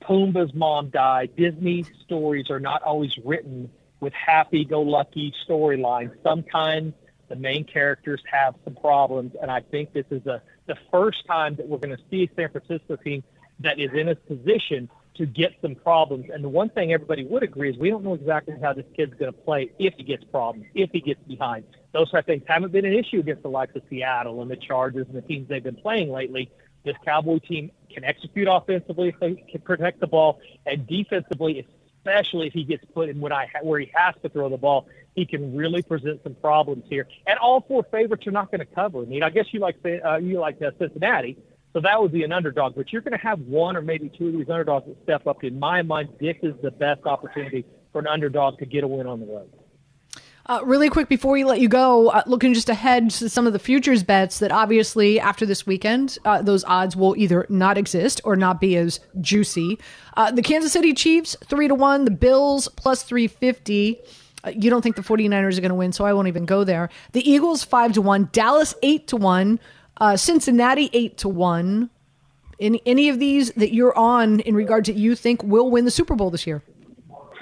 Pumbaa's 0.02 0.54
mom 0.54 0.90
died. 0.90 1.36
Disney 1.36 1.86
stories 2.04 2.50
are 2.50 2.60
not 2.60 2.84
always 2.84 3.14
written 3.24 3.70
with 4.00 4.14
happy-go-lucky 4.14 5.34
storylines. 5.48 6.12
Sometimes 6.24 6.94
the 7.28 7.36
main 7.36 7.64
characters 7.64 8.22
have 8.32 8.56
some 8.64 8.76
problems, 8.76 9.34
and 9.42 9.52
I 9.52 9.62
think 9.62 9.94
this 9.94 10.06
is 10.10 10.26
a, 10.26 10.42
the 10.68 10.78
first 10.92 11.26
time 11.28 11.56
that 11.56 11.68
we're 11.68 11.78
going 11.78 11.96
to 11.96 12.04
see 12.10 12.24
a 12.24 12.36
San 12.36 12.50
Francisco 12.50 12.96
team 12.96 13.24
that 13.60 13.80
is 13.80 13.92
in 13.94 14.08
a 14.08 14.16
position 14.16 14.90
to 15.16 15.26
get 15.26 15.52
some 15.62 15.76
problems. 15.76 16.28
And 16.34 16.44
the 16.44 16.50
one 16.50 16.70
thing 16.70 16.94
everybody 16.94 17.26
would 17.26 17.44
agree 17.44 17.70
is 17.70 17.78
we 17.78 17.90
don't 17.90 18.06
know 18.06 18.14
exactly 18.14 18.56
how 18.62 18.74
this 18.74 18.86
kid's 18.96 19.14
going 19.16 19.32
to 19.32 19.38
play 19.38 19.70
if 19.78 19.94
he 19.98 20.04
gets 20.04 20.24
problems, 20.24 20.66
if 20.74 20.92
he 20.92 21.02
gets 21.02 21.22
behind. 21.28 21.66
Those 21.92 22.10
sort 22.10 22.22
of 22.22 22.26
things 22.26 22.44
haven't 22.48 22.72
been 22.72 22.86
an 22.86 22.94
issue 22.94 23.20
against 23.20 23.44
the 23.44 23.50
likes 23.50 23.76
of 23.76 23.82
Seattle 23.90 24.42
and 24.42 24.50
the 24.50 24.56
Chargers 24.56 25.08
and 25.08 25.16
the 25.16 25.22
teams 25.22 25.50
they've 25.50 25.64
been 25.64 25.76
playing 25.76 26.10
lately. 26.10 26.50
This 26.84 26.96
Cowboy 27.06 27.40
team 27.40 27.72
can 27.94 28.04
execute 28.04 28.48
offensively 28.50 29.10
if 29.10 29.20
they 29.20 29.36
can 29.50 29.62
protect 29.62 30.00
the 30.00 30.08
ball, 30.08 30.40
and 30.66 30.88
defensively, 30.88 31.66
especially 32.00 32.48
if 32.48 32.54
he 32.54 32.64
gets 32.64 32.84
put 32.94 33.10
in 33.10 33.24
I 33.32 33.48
where 33.62 33.80
he 33.80 33.92
has 33.94 34.16
to 34.24 34.30
throw 34.30 34.50
the 34.50 34.58
ball, 34.58 34.88
he 35.16 35.26
can 35.26 35.56
really 35.56 35.82
present 35.82 36.22
some 36.24 36.36
problems 36.36 36.86
here. 36.90 37.08
And 37.28 37.38
all 37.40 37.62
four 37.68 37.84
favorites 37.92 38.26
are 38.28 38.32
not 38.32 38.52
going 38.52 38.60
to 38.60 38.66
cover. 38.66 39.02
I 39.02 39.06
mean, 39.06 39.24
I 39.24 39.30
guess 39.30 39.46
you 39.52 39.60
like 39.60 39.76
uh, 39.86 40.18
you 40.18 40.40
like 40.40 40.62
uh, 40.62 40.72
Cincinnati, 40.80 41.38
so 41.74 41.82
that 41.82 42.02
would 42.02 42.12
be 42.12 42.24
an 42.24 42.32
underdog. 42.32 42.76
But 42.76 42.92
you're 42.94 43.02
going 43.02 43.18
to 43.18 43.24
have 43.24 43.40
one 43.42 43.76
or 43.76 43.82
maybe 43.82 44.10
two 44.10 44.28
of 44.28 44.34
these 44.34 44.50
underdogs 44.50 44.88
that 44.88 45.04
step 45.04 45.28
up. 45.28 45.44
In 45.44 45.60
my 45.60 45.82
mind, 45.82 46.10
this 46.20 46.38
is 46.42 46.56
the 46.62 46.72
best 46.72 47.06
opportunity 47.06 47.66
for 47.92 48.00
an 48.00 48.08
underdog 48.08 48.60
to 48.60 48.66
get 48.66 48.84
a 48.84 48.88
win 48.88 49.08
on 49.08 49.20
the 49.20 49.26
road. 49.26 49.50
Uh, 50.50 50.62
really 50.64 50.90
quick 50.90 51.08
before 51.08 51.34
we 51.34 51.44
let 51.44 51.60
you 51.60 51.70
go, 51.70 52.10
uh, 52.10 52.24
looking 52.26 52.56
just 52.56 52.70
ahead 52.70 53.12
to 53.12 53.30
some 53.30 53.46
of 53.46 53.54
the 53.54 53.60
futures 53.60 54.02
bets 54.02 54.40
that 54.40 54.52
obviously 54.52 55.20
after 55.20 55.46
this 55.46 55.68
weekend, 55.68 56.18
uh, 56.26 56.42
those 56.42 56.64
odds 56.64 56.96
will 56.96 57.16
either 57.18 57.46
not 57.50 57.78
exist 57.78 58.20
or 58.24 58.36
not 58.36 58.60
be 58.60 58.76
as 58.76 59.00
juicy. 59.22 59.78
Uh, 60.18 60.32
the 60.32 60.42
Kansas 60.42 60.74
City 60.74 60.92
Chiefs, 60.92 61.38
3 61.46 61.68
to 61.68 61.76
1. 61.76 62.06
The 62.06 62.12
Bills, 62.12 62.68
plus 62.68 63.04
350. 63.04 64.00
Uh, 64.44 64.50
you 64.50 64.72
don't 64.72 64.82
think 64.82 64.96
the 64.96 65.04
49ers 65.04 65.60
are 65.60 65.62
going 65.62 65.70
to 65.70 65.76
win, 65.76 65.92
so 65.92 66.04
I 66.04 66.14
won't 66.14 66.28
even 66.28 66.46
go 66.46 66.64
there. 66.64 66.90
The 67.12 67.30
Eagles, 67.30 67.64
5 67.64 67.94
to 67.94 68.02
1. 68.02 68.30
Dallas, 68.32 68.74
8 68.82 69.08
to 69.10 69.18
1. 69.18 69.60
Uh, 69.98 70.18
Cincinnati, 70.18 70.90
8 70.94 71.16
to 71.20 71.30
1. 71.30 71.92
Any, 72.60 72.82
any 72.88 73.10
of 73.10 73.20
these 73.20 73.52
that 73.52 73.72
you're 73.72 73.96
on 73.96 74.40
in 74.40 74.56
regard 74.56 74.86
to 74.86 74.94
you 74.94 75.14
think 75.14 75.44
will 75.44 75.70
win 75.70 75.86
the 75.86 75.92
Super 75.92 76.16
Bowl 76.16 76.32
this 76.32 76.48
year? 76.48 76.64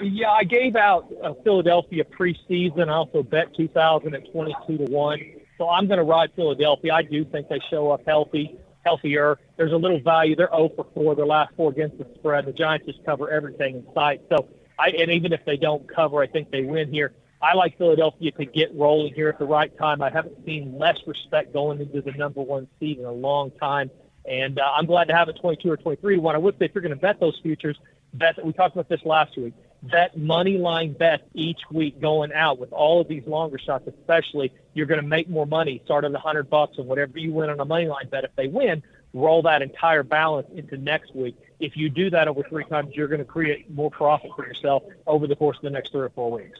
Yeah, 0.00 0.30
I 0.30 0.44
gave 0.44 0.76
out 0.76 1.12
uh, 1.22 1.34
Philadelphia 1.42 2.04
preseason. 2.04 2.88
I 2.88 2.92
also 2.92 3.22
bet 3.22 3.54
2000 3.56 4.14
at 4.14 4.30
22 4.30 4.78
to 4.78 4.84
1. 4.84 5.20
So 5.56 5.68
I'm 5.68 5.88
going 5.88 5.98
to 5.98 6.04
ride 6.04 6.30
Philadelphia. 6.36 6.92
I 6.92 7.02
do 7.02 7.24
think 7.24 7.48
they 7.48 7.58
show 7.68 7.90
up 7.90 8.02
healthy, 8.06 8.56
healthier. 8.84 9.38
There's 9.56 9.72
a 9.72 9.76
little 9.76 10.00
value. 10.00 10.36
They're 10.36 10.50
0 10.54 10.70
for 10.76 10.86
4 10.94 11.16
their 11.16 11.26
last 11.26 11.52
four 11.56 11.72
against 11.72 11.98
the 11.98 12.06
spread. 12.14 12.46
The 12.46 12.52
Giants 12.52 12.86
just 12.86 13.04
cover 13.04 13.28
everything 13.28 13.76
in 13.76 13.86
sight. 13.92 14.22
So 14.28 14.48
I, 14.78 14.90
and 14.90 15.10
even 15.10 15.32
if 15.32 15.44
they 15.44 15.56
don't 15.56 15.92
cover, 15.92 16.22
I 16.22 16.28
think 16.28 16.52
they 16.52 16.62
win 16.62 16.92
here. 16.92 17.12
I 17.42 17.54
like 17.54 17.76
Philadelphia 17.76 18.30
to 18.32 18.44
get 18.44 18.72
rolling 18.74 19.14
here 19.14 19.28
at 19.28 19.38
the 19.38 19.46
right 19.46 19.76
time. 19.78 20.00
I 20.00 20.10
haven't 20.10 20.44
seen 20.44 20.78
less 20.78 20.98
respect 21.06 21.52
going 21.52 21.80
into 21.80 22.02
the 22.02 22.12
number 22.12 22.40
one 22.40 22.68
seed 22.78 22.98
in 22.98 23.04
a 23.04 23.12
long 23.12 23.50
time. 23.60 23.90
And 24.28 24.60
uh, 24.60 24.62
I'm 24.76 24.86
glad 24.86 25.08
to 25.08 25.14
have 25.14 25.28
it 25.28 25.38
22 25.40 25.70
or 25.70 25.76
23 25.76 26.16
to 26.16 26.20
1. 26.20 26.34
I 26.34 26.38
would 26.38 26.56
say 26.58 26.66
if 26.66 26.74
you're 26.74 26.82
going 26.82 26.94
to 26.94 27.00
bet 27.00 27.18
those 27.18 27.38
futures, 27.42 27.76
bet 28.14 28.36
that 28.36 28.44
we 28.44 28.52
talked 28.52 28.76
about 28.76 28.88
this 28.88 29.00
last 29.04 29.36
week 29.36 29.54
bet 29.82 30.16
money 30.16 30.58
line 30.58 30.92
bet 30.92 31.28
each 31.34 31.60
week 31.70 32.00
going 32.00 32.32
out 32.32 32.58
with 32.58 32.72
all 32.72 33.00
of 33.00 33.08
these 33.08 33.26
longer 33.26 33.58
shots, 33.58 33.86
especially 33.86 34.52
you're 34.74 34.86
going 34.86 35.00
to 35.00 35.06
make 35.06 35.28
more 35.28 35.46
money. 35.46 35.80
Start 35.84 36.04
at 36.04 36.14
a 36.14 36.18
hundred 36.18 36.50
bucks 36.50 36.78
and 36.78 36.86
whatever 36.86 37.18
you 37.18 37.32
win 37.32 37.50
on 37.50 37.60
a 37.60 37.64
money 37.64 37.86
line 37.86 38.08
bet. 38.08 38.24
If 38.24 38.34
they 38.36 38.48
win, 38.48 38.82
roll 39.12 39.42
that 39.42 39.62
entire 39.62 40.02
balance 40.02 40.48
into 40.54 40.76
next 40.76 41.14
week. 41.14 41.36
If 41.60 41.76
you 41.76 41.88
do 41.88 42.10
that 42.10 42.28
over 42.28 42.42
three 42.42 42.64
times, 42.64 42.94
you're 42.94 43.08
going 43.08 43.20
to 43.20 43.24
create 43.24 43.70
more 43.70 43.90
profit 43.90 44.30
for 44.36 44.46
yourself 44.46 44.82
over 45.06 45.26
the 45.26 45.36
course 45.36 45.56
of 45.56 45.62
the 45.62 45.70
next 45.70 45.92
three 45.92 46.02
or 46.02 46.10
four 46.10 46.30
weeks. 46.30 46.58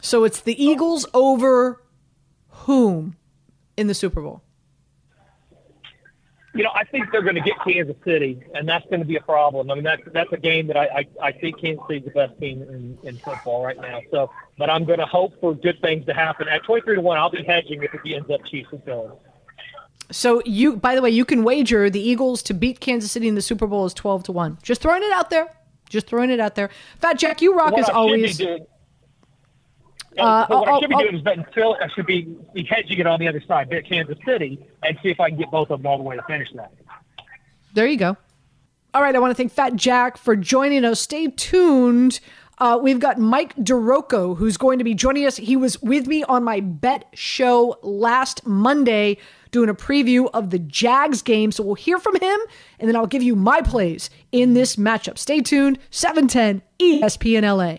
So 0.00 0.24
it's 0.24 0.40
the 0.40 0.62
Eagles 0.62 1.06
over 1.14 1.80
whom 2.48 3.16
in 3.76 3.86
the 3.86 3.94
Super 3.94 4.20
Bowl? 4.20 4.42
You 6.54 6.62
know, 6.62 6.70
I 6.74 6.84
think 6.84 7.10
they're 7.10 7.22
going 7.22 7.34
to 7.36 7.40
get 7.40 7.54
Kansas 7.64 7.96
City, 8.04 8.42
and 8.54 8.68
that's 8.68 8.84
going 8.86 9.00
to 9.00 9.06
be 9.06 9.16
a 9.16 9.20
problem. 9.22 9.70
I 9.70 9.74
mean, 9.74 9.84
that's 9.84 10.02
that's 10.12 10.32
a 10.32 10.36
game 10.36 10.66
that 10.66 10.76
I 10.76 10.84
I, 10.84 11.28
I 11.28 11.32
think 11.32 11.60
Kansas 11.60 11.82
City's 11.88 12.04
the 12.04 12.10
best 12.10 12.38
team 12.38 12.62
in, 12.62 12.98
in 13.04 13.16
football 13.18 13.64
right 13.64 13.80
now. 13.80 14.00
So, 14.10 14.30
but 14.58 14.68
I'm 14.68 14.84
going 14.84 14.98
to 14.98 15.06
hope 15.06 15.32
for 15.40 15.54
good 15.54 15.80
things 15.80 16.04
to 16.06 16.14
happen. 16.14 16.48
At 16.48 16.62
23 16.64 16.96
to 16.96 17.00
one, 17.00 17.16
I'll 17.18 17.30
be 17.30 17.42
hedging 17.44 17.82
if 17.82 17.94
it 17.94 18.00
ends 18.04 18.28
up 18.30 18.44
Chiefs 18.44 18.68
and 18.72 18.84
Phillies. 18.84 19.12
So 20.10 20.42
you, 20.44 20.76
by 20.76 20.94
the 20.94 21.00
way, 21.00 21.10
you 21.10 21.24
can 21.24 21.42
wager 21.42 21.88
the 21.88 22.00
Eagles 22.00 22.42
to 22.44 22.54
beat 22.54 22.80
Kansas 22.80 23.10
City 23.12 23.28
in 23.28 23.34
the 23.34 23.42
Super 23.42 23.66
Bowl 23.66 23.86
is 23.86 23.94
twelve 23.94 24.22
to 24.24 24.32
one. 24.32 24.58
Just 24.62 24.82
throwing 24.82 25.02
it 25.02 25.12
out 25.12 25.30
there. 25.30 25.48
Just 25.88 26.06
throwing 26.06 26.30
it 26.30 26.40
out 26.40 26.54
there. 26.54 26.70
Fat 27.00 27.18
Jack, 27.18 27.40
you 27.40 27.54
rock 27.56 27.72
What 27.72 27.80
as 27.80 27.86
I 27.86 27.88
should 27.92 27.96
always. 27.96 28.38
be 28.38 28.44
doing- 28.44 28.66
Uh, 30.18 30.46
but 30.48 30.60
what 30.60 30.68
oh, 30.68 30.72
I 30.72 30.80
should 30.80 30.88
be 30.90 30.94
oh, 30.96 31.02
doing 31.02 31.16
is 31.16 31.22
betting 31.22 31.46
Phil. 31.54 31.76
I 31.80 31.88
should 31.88 32.06
be, 32.06 32.36
be 32.54 32.64
hedging 32.64 32.98
it 32.98 33.06
on 33.06 33.18
the 33.18 33.28
other 33.28 33.42
side, 33.46 33.70
bet 33.70 33.88
Kansas 33.88 34.18
City, 34.26 34.58
and 34.82 34.98
see 35.02 35.10
if 35.10 35.20
I 35.20 35.30
can 35.30 35.38
get 35.38 35.50
both 35.50 35.70
of 35.70 35.80
them 35.80 35.86
all 35.86 35.96
the 35.96 36.04
way 36.04 36.16
to 36.16 36.22
finish 36.24 36.48
that. 36.54 36.72
There 37.74 37.86
you 37.86 37.96
go. 37.96 38.16
All 38.94 39.00
right, 39.00 39.16
I 39.16 39.18
want 39.18 39.30
to 39.30 39.34
thank 39.34 39.52
Fat 39.52 39.74
Jack 39.74 40.18
for 40.18 40.36
joining 40.36 40.84
us. 40.84 41.00
Stay 41.00 41.28
tuned. 41.28 42.20
Uh, 42.58 42.78
we've 42.80 43.00
got 43.00 43.18
Mike 43.18 43.56
DiRocco 43.56 44.36
who's 44.36 44.56
going 44.56 44.78
to 44.78 44.84
be 44.84 44.94
joining 44.94 45.26
us. 45.26 45.36
He 45.36 45.56
was 45.56 45.80
with 45.82 46.06
me 46.06 46.22
on 46.24 46.44
my 46.44 46.60
bet 46.60 47.06
show 47.14 47.78
last 47.82 48.46
Monday 48.46 49.16
doing 49.50 49.68
a 49.68 49.74
preview 49.74 50.28
of 50.34 50.50
the 50.50 50.58
Jags 50.58 51.22
game. 51.22 51.50
So 51.50 51.62
we'll 51.62 51.74
hear 51.74 51.98
from 51.98 52.16
him 52.20 52.38
and 52.78 52.88
then 52.88 52.94
I'll 52.94 53.06
give 53.06 53.22
you 53.22 53.34
my 53.34 53.62
plays 53.62 54.10
in 54.30 54.54
this 54.54 54.76
matchup. 54.76 55.18
Stay 55.18 55.40
tuned. 55.40 55.78
E 55.78 55.80
710 55.90 56.62
ESPN 56.78 57.42
LA. 57.42 57.78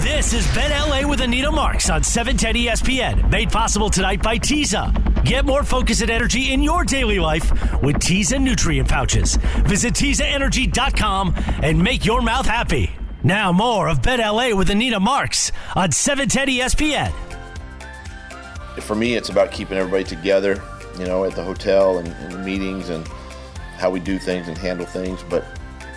This 0.00 0.32
is 0.32 0.46
Bet 0.54 0.70
LA 0.70 1.06
with 1.06 1.20
Anita 1.20 1.50
Marks 1.50 1.90
on 1.90 2.02
710 2.02 2.54
ESPN. 2.64 3.30
Made 3.30 3.50
possible 3.50 3.90
tonight 3.90 4.22
by 4.22 4.38
Tiza. 4.38 4.94
Get 5.26 5.44
more 5.44 5.62
focus 5.62 6.00
and 6.00 6.10
energy 6.10 6.54
in 6.54 6.62
your 6.62 6.84
daily 6.84 7.18
life 7.18 7.50
with 7.82 7.96
Tiza 7.96 8.40
nutrient 8.40 8.88
pouches. 8.88 9.36
Visit 9.66 9.92
TizaEnergy.com 9.92 11.34
and 11.62 11.82
make 11.82 12.06
your 12.06 12.22
mouth 12.22 12.46
happy. 12.46 12.90
Now 13.22 13.52
more 13.52 13.88
of 13.88 14.00
Bet 14.00 14.20
LA 14.20 14.56
with 14.56 14.70
Anita 14.70 14.98
Marks 14.98 15.52
on 15.76 15.92
710 15.92 16.48
ESPN. 16.48 17.12
for 18.80 18.94
me, 18.94 19.16
it's 19.16 19.28
about 19.28 19.52
keeping 19.52 19.76
everybody 19.76 20.04
together, 20.04 20.62
you 20.98 21.04
know, 21.04 21.26
at 21.26 21.34
the 21.36 21.44
hotel 21.44 21.98
and, 21.98 22.08
and 22.08 22.42
meetings 22.42 22.88
and 22.88 23.06
how 23.76 23.90
we 23.90 24.00
do 24.00 24.18
things 24.18 24.48
and 24.48 24.56
handle 24.56 24.86
things. 24.86 25.22
But 25.28 25.44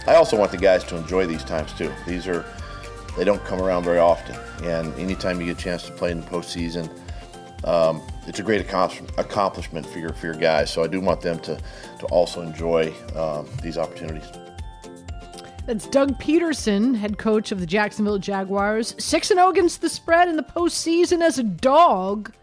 I 0.07 0.15
also 0.15 0.37
want 0.37 0.51
the 0.51 0.57
guys 0.57 0.83
to 0.85 0.97
enjoy 0.97 1.25
these 1.25 1.45
times 1.45 1.71
too. 1.71 1.89
These 2.05 2.27
are, 2.27 2.43
they 3.17 3.23
don't 3.23 3.43
come 3.45 3.61
around 3.61 3.83
very 3.83 3.99
often. 3.99 4.35
And 4.63 4.93
anytime 4.95 5.39
you 5.39 5.47
get 5.47 5.59
a 5.59 5.61
chance 5.61 5.83
to 5.83 5.91
play 5.91 6.11
in 6.11 6.21
the 6.21 6.27
postseason, 6.27 6.89
um, 7.63 8.01
it's 8.27 8.39
a 8.39 8.43
great 8.43 8.61
accomplishment, 8.61 9.85
for 9.85 9.99
your 9.99 10.13
for 10.13 10.27
your 10.27 10.35
guys. 10.35 10.71
So 10.71 10.83
I 10.83 10.87
do 10.87 10.99
want 10.99 11.21
them 11.21 11.39
to 11.39 11.61
to 11.99 12.05
also 12.07 12.41
enjoy 12.41 12.93
um, 13.15 13.47
these 13.61 13.77
opportunities. 13.77 14.25
That's 15.65 15.87
Doug 15.87 16.19
Pederson, 16.19 16.93
head 16.93 17.17
coach 17.17 17.53
of 17.53 17.61
the 17.61 17.65
Jacksonville 17.65 18.19
Jaguars. 18.19 18.95
6 18.97 19.31
and 19.31 19.37
0 19.37 19.49
against 19.49 19.79
the 19.79 19.87
spread 19.87 20.27
in 20.27 20.35
the 20.35 20.43
postseason 20.43 21.21
as 21.21 21.39
a 21.39 21.43
dog. 21.43 22.33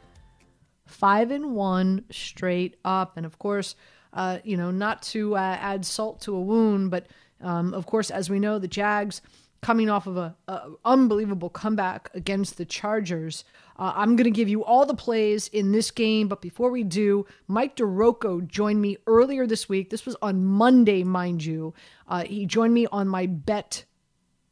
5 0.87 1.31
and 1.31 1.55
1 1.55 2.05
straight 2.11 2.77
up. 2.83 3.19
And 3.19 3.27
of 3.27 3.39
course, 3.39 3.77
uh, 4.15 4.39
you 4.43 4.57
know, 4.57 4.71
not 4.71 5.03
to 5.03 5.37
uh, 5.37 5.59
add 5.61 5.85
salt 5.85 6.23
to 6.23 6.35
a 6.35 6.41
wound, 6.41 6.91
but 6.91 7.09
um, 7.43 7.75
of 7.75 7.85
course, 7.85 8.11
as 8.11 8.31
we 8.31 8.39
know, 8.39 8.59
the 8.59 8.69
Jags 8.69 9.21
coming 9.63 9.91
off 9.91 10.07
of 10.07 10.17
a, 10.17 10.35
a 10.49 10.71
unbelievable 10.85 11.51
comeback 11.51 12.11
against 12.15 12.57
the 12.57 12.65
Chargers. 12.65 13.45
Uh, 13.79 13.93
I'm 13.95 14.17
going 14.17 14.25
to 14.25 14.31
give 14.31 14.49
you 14.49 14.65
all 14.65 14.87
the 14.87 14.95
plays 14.95 15.49
in 15.49 15.73
this 15.73 15.91
game, 15.91 16.29
but 16.29 16.41
before 16.41 16.71
we 16.71 16.83
do, 16.83 17.27
Mike 17.47 17.77
DiRocco 17.77 18.47
joined 18.47 18.81
me 18.81 18.97
earlier 19.07 19.47
this 19.47 19.69
week. 19.69 19.91
This 19.91 20.07
was 20.07 20.17
on 20.23 20.45
Monday, 20.45 21.05
mind 21.05 21.45
you. 21.45 21.75
Uh, 22.09 22.25
he 22.25 22.47
joined 22.47 22.75
me 22.75 22.87
on 22.87 23.09
my 23.09 23.27
Bet 23.27 23.85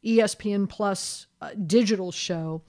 ESPN 0.05 0.69
Plus 0.69 1.27
uh, 1.41 1.51
digital 1.65 2.11
show 2.11 2.61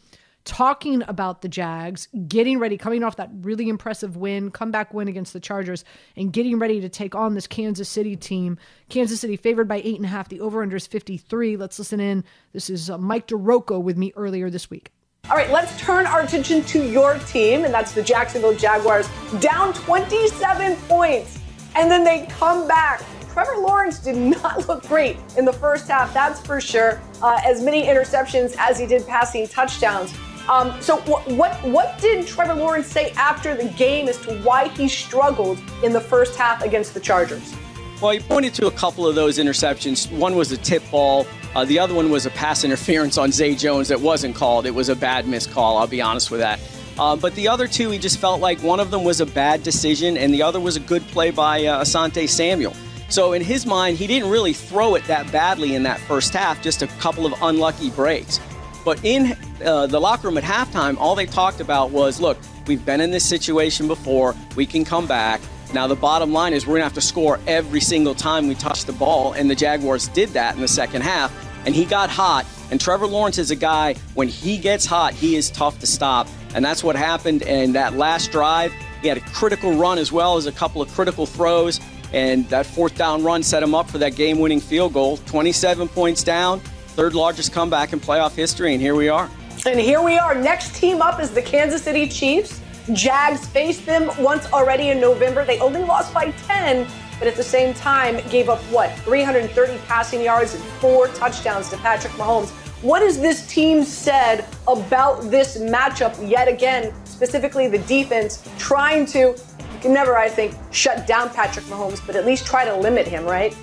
talking 0.45 1.03
about 1.07 1.43
the 1.43 1.49
Jags, 1.49 2.09
getting 2.29 2.59
ready, 2.59 2.77
coming 2.77 3.03
off 3.03 3.17
that 3.17 3.31
really 3.43 3.69
impressive 3.69 4.17
win, 4.17 4.51
comeback 4.51 4.95
win 4.95 5.09
against 5.09 5.33
the 5.33 5.41
Chargers, 5.41 5.85
and 6.17 6.33
getting 6.33 6.59
ready 6.59 6.81
to 6.81 6.89
take 6.89 7.15
on 7.15 7.35
this 7.35 7.47
Kansas 7.47 7.89
City 7.89 8.17
team. 8.17 8.59
Kansas 8.89 9.21
City 9.21 9.37
favored 9.37 9.69
by 9.69 9.81
eight 9.85 9.97
and 9.97 10.05
a 10.05 10.09
half. 10.09 10.29
The 10.29 10.41
over 10.41 10.63
under 10.63 10.77
is 10.77 10.87
53. 10.87 11.57
Let's 11.57 11.79
listen 11.79 12.01
in. 12.01 12.25
This 12.53 12.71
is 12.71 12.91
uh, 12.91 12.99
Mike 12.99 13.29
DiRocco 13.29 13.83
with 13.83 13.97
me 13.97 14.13
earlier 14.17 14.51
this 14.51 14.71
week. 14.71 14.93
All 15.29 15.37
right, 15.37 15.51
let's 15.51 15.79
turn 15.79 16.07
our 16.07 16.23
attention 16.23 16.65
to 16.65 16.83
your 16.83 17.19
team, 17.21 17.65
and 17.65 17.73
that's 17.73 17.93
the 17.93 18.03
Jacksonville 18.03 18.57
Jaguars, 18.57 19.09
down 19.39 19.73
27 19.75 20.77
points. 20.89 21.39
And 21.77 21.91
then 21.91 22.03
they 22.03 22.27
come 22.31 22.67
back. 22.67 23.03
Trevor 23.33 23.59
Lawrence 23.59 24.01
did 24.01 24.17
not 24.17 24.67
look 24.69 24.83
great 24.89 25.19
in 25.37 25.45
the 25.45 25.53
first 25.53 25.87
half, 25.89 26.13
that's 26.13 26.41
for 26.41 26.61
sure. 26.61 27.01
Uh, 27.23 27.41
as 27.45 27.63
many 27.63 27.85
interceptions 27.85 28.57
as 28.59 28.79
he 28.79 28.87
did 28.87 29.07
passing 29.07 29.47
touchdowns. 29.47 30.13
Um, 30.51 30.83
so, 30.83 30.97
what, 31.03 31.29
what 31.31 31.55
what 31.63 31.97
did 32.01 32.27
Trevor 32.27 32.55
Lawrence 32.55 32.89
say 32.89 33.13
after 33.13 33.55
the 33.55 33.69
game 33.69 34.09
as 34.09 34.19
to 34.23 34.37
why 34.41 34.67
he 34.67 34.89
struggled 34.89 35.61
in 35.85 35.93
the 35.93 36.01
first 36.01 36.37
half 36.37 36.65
against 36.65 36.93
the 36.93 36.99
Chargers? 36.99 37.55
Well, 38.03 38.11
he 38.11 38.19
pointed 38.19 38.55
to 38.55 38.67
a 38.67 38.73
couple 38.73 39.07
of 39.07 39.15
those 39.15 39.39
interceptions. 39.39 40.11
One 40.11 40.35
was 40.35 40.51
a 40.51 40.57
tip 40.57 40.83
ball. 40.91 41.25
Uh, 41.55 41.65
the 41.67 41.79
other 41.79 41.95
one 41.95 42.11
was 42.11 42.27
a 42.27 42.31
pass 42.31 42.65
interference 42.65 43.17
on 43.17 43.31
Zay 43.31 43.55
Jones 43.55 43.87
that 43.89 44.01
wasn't 44.01 44.35
called. 44.35 44.67
It 44.67 44.75
was 44.75 44.89
a 44.89 44.97
bad 44.97 45.29
missed 45.29 45.53
call. 45.53 45.79
I'll 45.79 45.87
be 45.87 46.01
honest 46.01 46.33
with 46.33 46.41
that. 46.41 46.59
Uh, 46.99 47.15
but 47.15 47.33
the 47.37 47.47
other 47.47 47.69
two, 47.69 47.91
he 47.91 47.99
just 47.99 48.19
felt 48.19 48.41
like 48.41 48.61
one 48.61 48.81
of 48.81 48.91
them 48.91 49.05
was 49.05 49.21
a 49.21 49.27
bad 49.27 49.63
decision, 49.63 50.17
and 50.17 50.35
the 50.35 50.43
other 50.43 50.59
was 50.59 50.75
a 50.75 50.81
good 50.81 51.03
play 51.09 51.31
by 51.31 51.65
uh, 51.65 51.85
Asante 51.85 52.29
Samuel. 52.29 52.75
So 53.09 53.35
in 53.35 53.43
his 53.43 53.67
mind, 53.67 53.99
he 53.99 54.09
didn't 54.09 54.31
really 54.31 54.53
throw 54.53 54.97
it 54.97 55.05
that 55.05 55.31
badly 55.31 55.77
in 55.77 55.85
that 55.85 56.01
first 56.01 56.33
half. 56.33 56.61
Just 56.61 56.83
a 56.83 56.89
couple 56.99 57.25
of 57.25 57.35
unlucky 57.41 57.91
breaks. 57.91 58.41
But 58.85 59.05
in 59.05 59.37
uh, 59.65 59.87
the 59.87 60.01
locker 60.01 60.29
room 60.29 60.39
at 60.39 60.45
halftime, 60.45 60.97
all 60.99 61.15
they 61.15 61.27
talked 61.27 61.61
about 61.61 61.91
was, 61.91 62.21
look, 62.21 62.39
we've 62.67 62.85
been 62.85 63.01
in 63.01 63.11
this 63.11 63.25
situation 63.25 63.87
before. 63.87 64.35
We 64.57 64.67
can 64.67 64.85
come 64.85 65.07
back. 65.07 65.41
Now, 65.73 65.87
the 65.87 65.97
bottom 65.97 66.33
line 66.33 66.53
is 66.53 66.67
we're 66.67 66.73
going 66.73 66.81
to 66.81 66.85
have 66.85 66.95
to 66.95 67.01
score 67.01 67.39
every 67.47 67.81
single 67.81 68.15
time 68.15 68.49
we 68.49 68.57
touch 68.57 68.87
the 68.87 68.93
ball, 68.93 69.35
and 69.35 69.49
the 69.49 69.55
Jaguars 69.55 70.09
did 70.09 70.31
that 70.31 70.57
in 70.57 70.61
the 70.61 70.69
second 70.69 71.03
half, 71.03 71.33
and 71.65 71.75
he 71.75 71.85
got 71.85 72.11
hot. 72.11 72.45
And 72.71 72.81
Trevor 72.81 73.07
Lawrence 73.07 73.39
is 73.39 73.51
a 73.51 73.57
guy, 73.57 73.95
when 74.15 74.29
he 74.29 74.59
gets 74.59 74.85
hot, 74.85 75.15
he 75.15 75.37
is 75.37 75.51
tough 75.51 75.79
to 75.81 75.87
stop. 75.87 76.27
And 76.55 76.65
that's 76.65 76.83
what 76.83 76.97
happened 76.97 77.43
in 77.43 77.73
that 77.73 77.95
last 77.95 78.33
drive. 78.33 78.73
He 79.03 79.09
had 79.09 79.17
a 79.17 79.21
critical 79.21 79.73
run 79.75 79.99
as 79.99 80.11
well 80.11 80.37
as 80.37 80.47
a 80.47 80.53
couple 80.53 80.83
of 80.83 80.93
critical 80.93 81.25
throws, 81.27 81.81
and 82.13 82.49
that 82.49 82.67
fourth 82.67 82.97
down 82.97 83.23
run 83.23 83.43
set 83.43 83.63
him 83.63 83.75
up 83.75 83.89
for 83.89 83.99
that 83.99 84.17
game 84.17 84.41
winning 84.41 84.61
field 84.61 84.93
goal. 84.93 85.19
27 85.19 85.87
points 85.89 86.25
down, 86.25 86.61
third 86.91 87.15
largest 87.15 87.53
comeback 87.53 87.93
in 87.93 88.01
playoff 88.01 88.35
history, 88.35 88.73
and 88.73 88.81
here 88.81 88.95
we 88.95 89.09
are. 89.09 89.31
And 89.67 89.79
here 89.79 90.03
we 90.03 90.19
are. 90.19 90.35
Next 90.35 90.75
team 90.75 91.03
up 91.03 91.21
is 91.21 91.31
the 91.31 91.43
Kansas 91.43 91.83
City 91.83 92.09
Chiefs. 92.09 92.61
Jags 92.93 93.47
faced 93.47 93.87
them 93.87 94.11
once 94.19 94.51
already 94.53 94.89
in 94.89 95.01
November. 95.01 95.45
They 95.45 95.59
only 95.61 95.83
lost 95.83 96.13
by 96.15 96.31
10, 96.47 96.87
but 97.19 97.29
at 97.29 97.37
the 97.37 97.43
same 97.43 97.75
time 97.75 98.21
gave 98.31 98.49
up 98.49 98.59
what? 98.73 98.91
330 99.01 99.79
passing 99.87 100.23
yards 100.23 100.55
and 100.55 100.63
four 100.81 101.09
touchdowns 101.09 101.69
to 101.71 101.77
Patrick 101.77 102.13
Mahomes. 102.15 102.51
What 102.83 103.03
has 103.03 103.21
this 103.21 103.47
team 103.47 103.85
said 103.85 104.47
about 104.67 105.31
this 105.31 105.59
matchup 105.59 106.17
yet 106.29 106.49
again, 106.49 106.95
specifically 107.05 107.69
the 107.69 107.81
defense 107.81 108.43
trying 108.57 109.05
to, 109.07 109.39
never, 109.85 110.17
I 110.17 110.31
think, 110.31 110.55
shut 110.71 111.07
down 111.07 111.29
Patrick 111.29 111.67
Mahomes, 111.67 112.05
but 112.07 112.17
at 112.17 112.25
least 112.25 112.47
try 112.47 112.65
to 112.65 112.75
limit 112.75 113.07
him, 113.07 113.25
right? 113.25 113.55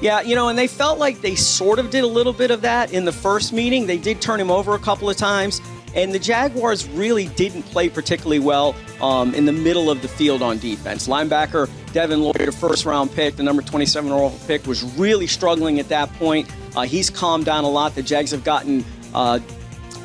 Yeah, 0.00 0.20
you 0.20 0.34
know, 0.34 0.48
and 0.48 0.58
they 0.58 0.66
felt 0.66 0.98
like 0.98 1.20
they 1.20 1.34
sort 1.34 1.78
of 1.78 1.90
did 1.90 2.04
a 2.04 2.06
little 2.06 2.32
bit 2.32 2.50
of 2.50 2.62
that 2.62 2.92
in 2.92 3.04
the 3.04 3.12
first 3.12 3.52
meeting. 3.52 3.86
They 3.86 3.98
did 3.98 4.20
turn 4.20 4.40
him 4.40 4.50
over 4.50 4.74
a 4.74 4.78
couple 4.78 5.08
of 5.08 5.16
times, 5.16 5.60
and 5.94 6.12
the 6.12 6.18
Jaguars 6.18 6.88
really 6.90 7.26
didn't 7.28 7.62
play 7.62 7.88
particularly 7.88 8.40
well 8.40 8.74
um, 9.00 9.34
in 9.34 9.44
the 9.44 9.52
middle 9.52 9.90
of 9.90 10.02
the 10.02 10.08
field 10.08 10.42
on 10.42 10.58
defense. 10.58 11.08
Linebacker 11.08 11.70
Devin 11.92 12.22
Lloyd, 12.22 12.48
a 12.48 12.52
first 12.52 12.84
round 12.84 13.12
pick, 13.12 13.36
the 13.36 13.42
number 13.44 13.62
27 13.62 14.10
overall 14.10 14.36
pick, 14.46 14.66
was 14.66 14.82
really 14.98 15.28
struggling 15.28 15.78
at 15.78 15.88
that 15.88 16.12
point. 16.14 16.50
Uh, 16.74 16.82
he's 16.82 17.08
calmed 17.08 17.44
down 17.44 17.62
a 17.62 17.70
lot. 17.70 17.94
The 17.94 18.02
Jags 18.02 18.32
have 18.32 18.44
gotten. 18.44 18.84
Uh, 19.14 19.38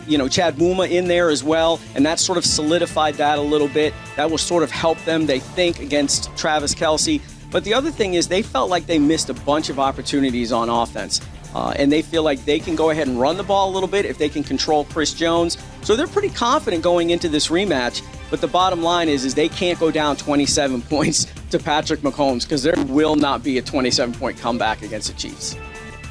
you 0.07 0.17
know, 0.17 0.27
Chad 0.27 0.55
Muma 0.55 0.89
in 0.89 1.07
there 1.07 1.29
as 1.29 1.43
well, 1.43 1.79
and 1.93 2.03
that 2.03 2.17
sort 2.17 2.39
of 2.39 2.45
solidified 2.45 3.13
that 3.15 3.37
a 3.37 3.41
little 3.41 3.67
bit. 3.67 3.93
That 4.15 4.31
will 4.31 4.39
sort 4.39 4.63
of 4.63 4.71
help 4.71 4.97
them, 5.05 5.27
they 5.27 5.37
think, 5.37 5.79
against 5.79 6.35
Travis 6.35 6.73
Kelce. 6.73 7.21
But 7.51 7.63
the 7.63 7.73
other 7.73 7.91
thing 7.91 8.13
is, 8.13 8.27
they 8.27 8.41
felt 8.41 8.69
like 8.69 8.85
they 8.85 8.99
missed 8.99 9.29
a 9.29 9.33
bunch 9.33 9.69
of 9.69 9.79
opportunities 9.79 10.51
on 10.51 10.69
offense. 10.69 11.21
Uh, 11.55 11.73
and 11.77 11.91
they 11.91 12.03
feel 12.03 12.21
like 12.21 12.43
they 12.45 12.59
can 12.59 12.75
go 12.75 12.91
ahead 12.91 13.07
and 13.07 13.19
run 13.19 13.35
the 13.35 13.43
ball 13.43 13.71
a 13.71 13.73
little 13.73 13.89
bit 13.89 14.05
if 14.05 14.19
they 14.19 14.29
can 14.29 14.43
control 14.43 14.85
Chris 14.85 15.13
Jones. 15.13 15.57
So 15.81 15.95
they're 15.95 16.07
pretty 16.07 16.29
confident 16.29 16.83
going 16.83 17.09
into 17.09 17.27
this 17.27 17.47
rematch. 17.47 18.03
But 18.29 18.41
the 18.41 18.47
bottom 18.47 18.83
line 18.83 19.09
is, 19.09 19.25
is 19.25 19.33
they 19.33 19.49
can't 19.49 19.79
go 19.79 19.89
down 19.89 20.15
27 20.15 20.81
points 20.83 21.25
to 21.49 21.57
Patrick 21.57 22.01
Mahomes 22.01 22.43
because 22.43 22.61
there 22.61 22.75
will 22.85 23.15
not 23.15 23.43
be 23.43 23.57
a 23.57 23.61
27 23.61 24.13
point 24.13 24.37
comeback 24.37 24.83
against 24.83 25.07
the 25.07 25.17
Chiefs. 25.17 25.55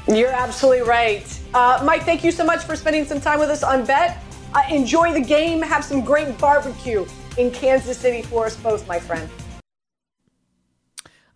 You're 0.08 0.30
absolutely 0.32 0.82
right. 0.82 1.40
Uh, 1.54 1.82
Mike, 1.84 2.02
thank 2.02 2.24
you 2.24 2.32
so 2.32 2.44
much 2.44 2.64
for 2.64 2.74
spending 2.74 3.04
some 3.04 3.20
time 3.20 3.38
with 3.38 3.50
us 3.50 3.62
on 3.62 3.84
Bet. 3.84 4.24
Uh, 4.54 4.62
enjoy 4.70 5.12
the 5.12 5.20
game. 5.20 5.60
Have 5.60 5.84
some 5.84 6.00
great 6.00 6.36
barbecue 6.38 7.06
in 7.36 7.50
Kansas 7.50 7.98
City 7.98 8.22
for 8.22 8.46
us 8.46 8.56
both, 8.56 8.88
my 8.88 8.98
friend. 8.98 9.28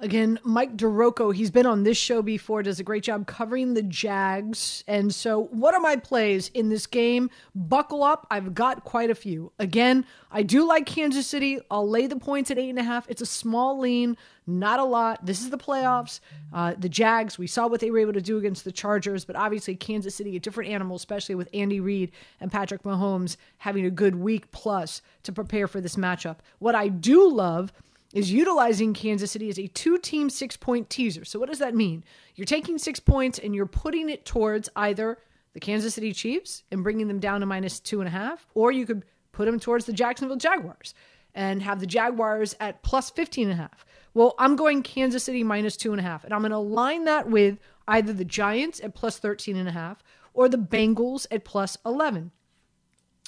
Again, 0.02 0.40
Mike 0.42 0.76
DiRocco, 0.76 1.32
he's 1.32 1.52
been 1.52 1.64
on 1.64 1.84
this 1.84 1.96
show 1.96 2.22
before, 2.22 2.64
does 2.64 2.80
a 2.80 2.82
great 2.82 3.04
job 3.04 3.28
covering 3.28 3.74
the 3.74 3.84
Jags. 3.84 4.82
And 4.88 5.14
so, 5.14 5.44
what 5.52 5.74
are 5.74 5.80
my 5.80 5.94
plays 5.94 6.48
in 6.54 6.70
this 6.70 6.88
game? 6.88 7.30
Buckle 7.54 8.02
up. 8.02 8.26
I've 8.28 8.52
got 8.52 8.82
quite 8.82 9.10
a 9.10 9.14
few. 9.14 9.52
Again, 9.60 10.04
I 10.32 10.42
do 10.42 10.66
like 10.66 10.86
Kansas 10.86 11.28
City. 11.28 11.60
I'll 11.70 11.88
lay 11.88 12.08
the 12.08 12.16
points 12.16 12.50
at 12.50 12.58
eight 12.58 12.70
and 12.70 12.80
a 12.80 12.82
half. 12.82 13.08
It's 13.08 13.22
a 13.22 13.26
small 13.26 13.78
lean, 13.78 14.16
not 14.44 14.80
a 14.80 14.84
lot. 14.84 15.24
This 15.24 15.40
is 15.40 15.50
the 15.50 15.58
playoffs. 15.58 16.18
Uh, 16.52 16.74
the 16.76 16.88
Jags, 16.88 17.38
we 17.38 17.46
saw 17.46 17.68
what 17.68 17.78
they 17.78 17.92
were 17.92 18.00
able 18.00 18.14
to 18.14 18.20
do 18.20 18.38
against 18.38 18.64
the 18.64 18.72
Chargers, 18.72 19.24
but 19.24 19.36
obviously, 19.36 19.76
Kansas 19.76 20.16
City, 20.16 20.34
a 20.34 20.40
different 20.40 20.68
animal, 20.68 20.96
especially 20.96 21.36
with 21.36 21.48
Andy 21.54 21.78
Reid 21.78 22.10
and 22.40 22.50
Patrick 22.50 22.82
Mahomes 22.82 23.36
having 23.58 23.86
a 23.86 23.90
good 23.90 24.16
week 24.16 24.50
plus 24.50 25.00
to 25.22 25.30
prepare 25.30 25.68
for 25.68 25.80
this 25.80 25.94
matchup. 25.94 26.38
What 26.58 26.74
I 26.74 26.88
do 26.88 27.30
love 27.30 27.72
is 28.12 28.32
utilizing 28.32 28.94
Kansas 28.94 29.30
City 29.30 29.48
as 29.48 29.58
a 29.58 29.66
two 29.68 29.98
team 29.98 30.30
six 30.30 30.56
point 30.56 30.90
teaser. 30.90 31.24
So, 31.24 31.38
what 31.38 31.48
does 31.48 31.58
that 31.58 31.74
mean? 31.74 32.04
You're 32.34 32.44
taking 32.44 32.78
six 32.78 33.00
points 33.00 33.38
and 33.38 33.54
you're 33.54 33.66
putting 33.66 34.08
it 34.08 34.24
towards 34.24 34.68
either 34.76 35.18
the 35.54 35.60
Kansas 35.60 35.94
City 35.94 36.12
Chiefs 36.12 36.64
and 36.70 36.82
bringing 36.82 37.08
them 37.08 37.20
down 37.20 37.40
to 37.40 37.46
minus 37.46 37.80
two 37.80 38.00
and 38.00 38.08
a 38.08 38.10
half, 38.10 38.46
or 38.54 38.72
you 38.72 38.86
could 38.86 39.04
put 39.32 39.46
them 39.46 39.58
towards 39.60 39.86
the 39.86 39.92
Jacksonville 39.92 40.36
Jaguars 40.36 40.94
and 41.34 41.62
have 41.62 41.80
the 41.80 41.86
Jaguars 41.86 42.54
at 42.60 42.82
plus 42.82 43.10
15 43.10 43.48
and 43.48 43.58
a 43.58 43.62
half. 43.62 43.84
Well, 44.14 44.34
I'm 44.38 44.56
going 44.56 44.82
Kansas 44.82 45.24
City 45.24 45.42
minus 45.42 45.76
two 45.76 45.92
and 45.92 46.00
a 46.00 46.04
half, 46.04 46.24
and 46.24 46.34
I'm 46.34 46.42
going 46.42 46.52
to 46.52 46.58
line 46.58 47.04
that 47.04 47.28
with 47.28 47.58
either 47.88 48.12
the 48.12 48.24
Giants 48.24 48.80
at 48.80 48.94
plus 48.94 49.18
13 49.18 49.56
and 49.56 49.68
a 49.68 49.72
half 49.72 50.02
or 50.34 50.48
the 50.48 50.58
Bengals 50.58 51.26
at 51.30 51.44
plus 51.44 51.78
11. 51.84 52.30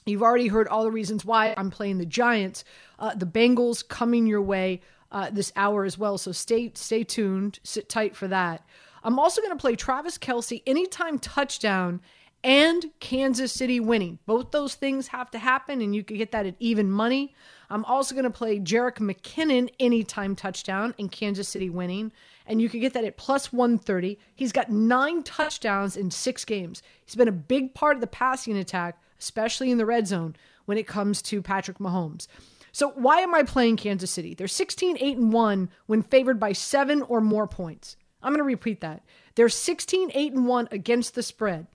You've 0.06 0.22
already 0.22 0.48
heard 0.48 0.68
all 0.68 0.84
the 0.84 0.90
reasons 0.90 1.24
why 1.24 1.54
I'm 1.56 1.70
playing 1.70 1.96
the 1.98 2.04
Giants. 2.04 2.64
Uh, 2.98 3.14
the 3.14 3.26
Bengals 3.26 3.86
coming 3.86 4.26
your 4.26 4.42
way 4.42 4.82
uh, 5.10 5.30
this 5.30 5.50
hour 5.56 5.84
as 5.84 5.96
well. 5.96 6.18
So 6.18 6.30
stay 6.30 6.72
stay 6.74 7.04
tuned. 7.04 7.58
Sit 7.62 7.88
tight 7.88 8.14
for 8.14 8.28
that. 8.28 8.66
I'm 9.02 9.18
also 9.18 9.40
going 9.40 9.56
to 9.56 9.60
play 9.60 9.76
Travis 9.76 10.18
Kelce 10.18 10.62
anytime 10.66 11.18
touchdown 11.18 12.00
and 12.42 12.84
Kansas 13.00 13.52
City 13.52 13.80
winning. 13.80 14.18
Both 14.26 14.50
those 14.50 14.74
things 14.74 15.08
have 15.08 15.30
to 15.30 15.38
happen, 15.38 15.80
and 15.80 15.94
you 15.94 16.04
can 16.04 16.18
get 16.18 16.32
that 16.32 16.44
at 16.44 16.56
even 16.58 16.90
money. 16.90 17.34
I'm 17.70 17.84
also 17.86 18.14
going 18.14 18.24
to 18.24 18.30
play 18.30 18.60
Jerick 18.60 18.96
McKinnon 18.96 19.70
anytime 19.80 20.36
touchdown 20.36 20.94
and 20.98 21.10
Kansas 21.10 21.48
City 21.48 21.70
winning, 21.70 22.12
and 22.46 22.60
you 22.60 22.68
can 22.68 22.80
get 22.80 22.92
that 22.92 23.04
at 23.04 23.16
plus 23.16 23.52
130. 23.52 24.18
He's 24.34 24.52
got 24.52 24.70
nine 24.70 25.22
touchdowns 25.22 25.96
in 25.96 26.10
six 26.10 26.44
games. 26.44 26.82
He's 27.06 27.14
been 27.14 27.28
a 27.28 27.32
big 27.32 27.72
part 27.72 27.96
of 27.96 28.02
the 28.02 28.06
passing 28.06 28.58
attack 28.58 28.98
especially 29.18 29.70
in 29.70 29.79
the 29.79 29.87
red 29.87 30.07
zone 30.07 30.37
when 30.64 30.79
it 30.79 30.87
comes 30.87 31.22
to 31.22 31.42
Patrick 31.42 31.79
Mahomes. 31.79 32.27
So 32.72 32.90
why 32.90 33.20
am 33.20 33.35
I 33.35 33.44
playing 33.44 33.77
Kansas 33.77 34.11
City? 34.11 34.35
They're 34.35 34.48
16 34.48 34.98
8 35.00 35.16
and 35.16 35.33
1 35.33 35.70
when 35.87 36.03
favored 36.03 36.40
by 36.40 36.53
7 36.53 37.03
or 37.03 37.20
more 37.20 37.46
points. 37.46 37.96
I'm 38.22 38.33
going 38.33 38.38
to 38.38 38.44
repeat 38.44 38.81
that. 38.81 39.05
They're 39.37 39.48
16 39.48 40.11
8 40.12 40.33
and 40.33 40.46
1 40.46 40.68
against 40.72 41.14
the 41.14 41.22
spread 41.22 41.68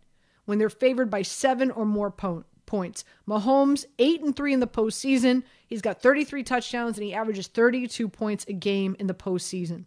when 0.45 0.57
they're 0.57 0.69
favored 0.69 1.09
by 1.09 1.21
7 1.21 1.71
or 1.71 1.85
more 1.85 2.11
po- 2.11 2.43
points. 2.65 3.05
Mahomes 3.27 3.85
8 3.97 4.23
and 4.23 4.35
3 4.35 4.53
in 4.53 4.59
the 4.59 4.67
postseason. 4.67 5.43
He's 5.65 5.81
got 5.81 6.01
33 6.01 6.43
touchdowns 6.43 6.97
and 6.97 7.05
he 7.05 7.13
averages 7.13 7.47
32 7.47 8.09
points 8.09 8.45
a 8.47 8.53
game 8.53 8.95
in 8.99 9.07
the 9.07 9.13
postseason. 9.13 9.85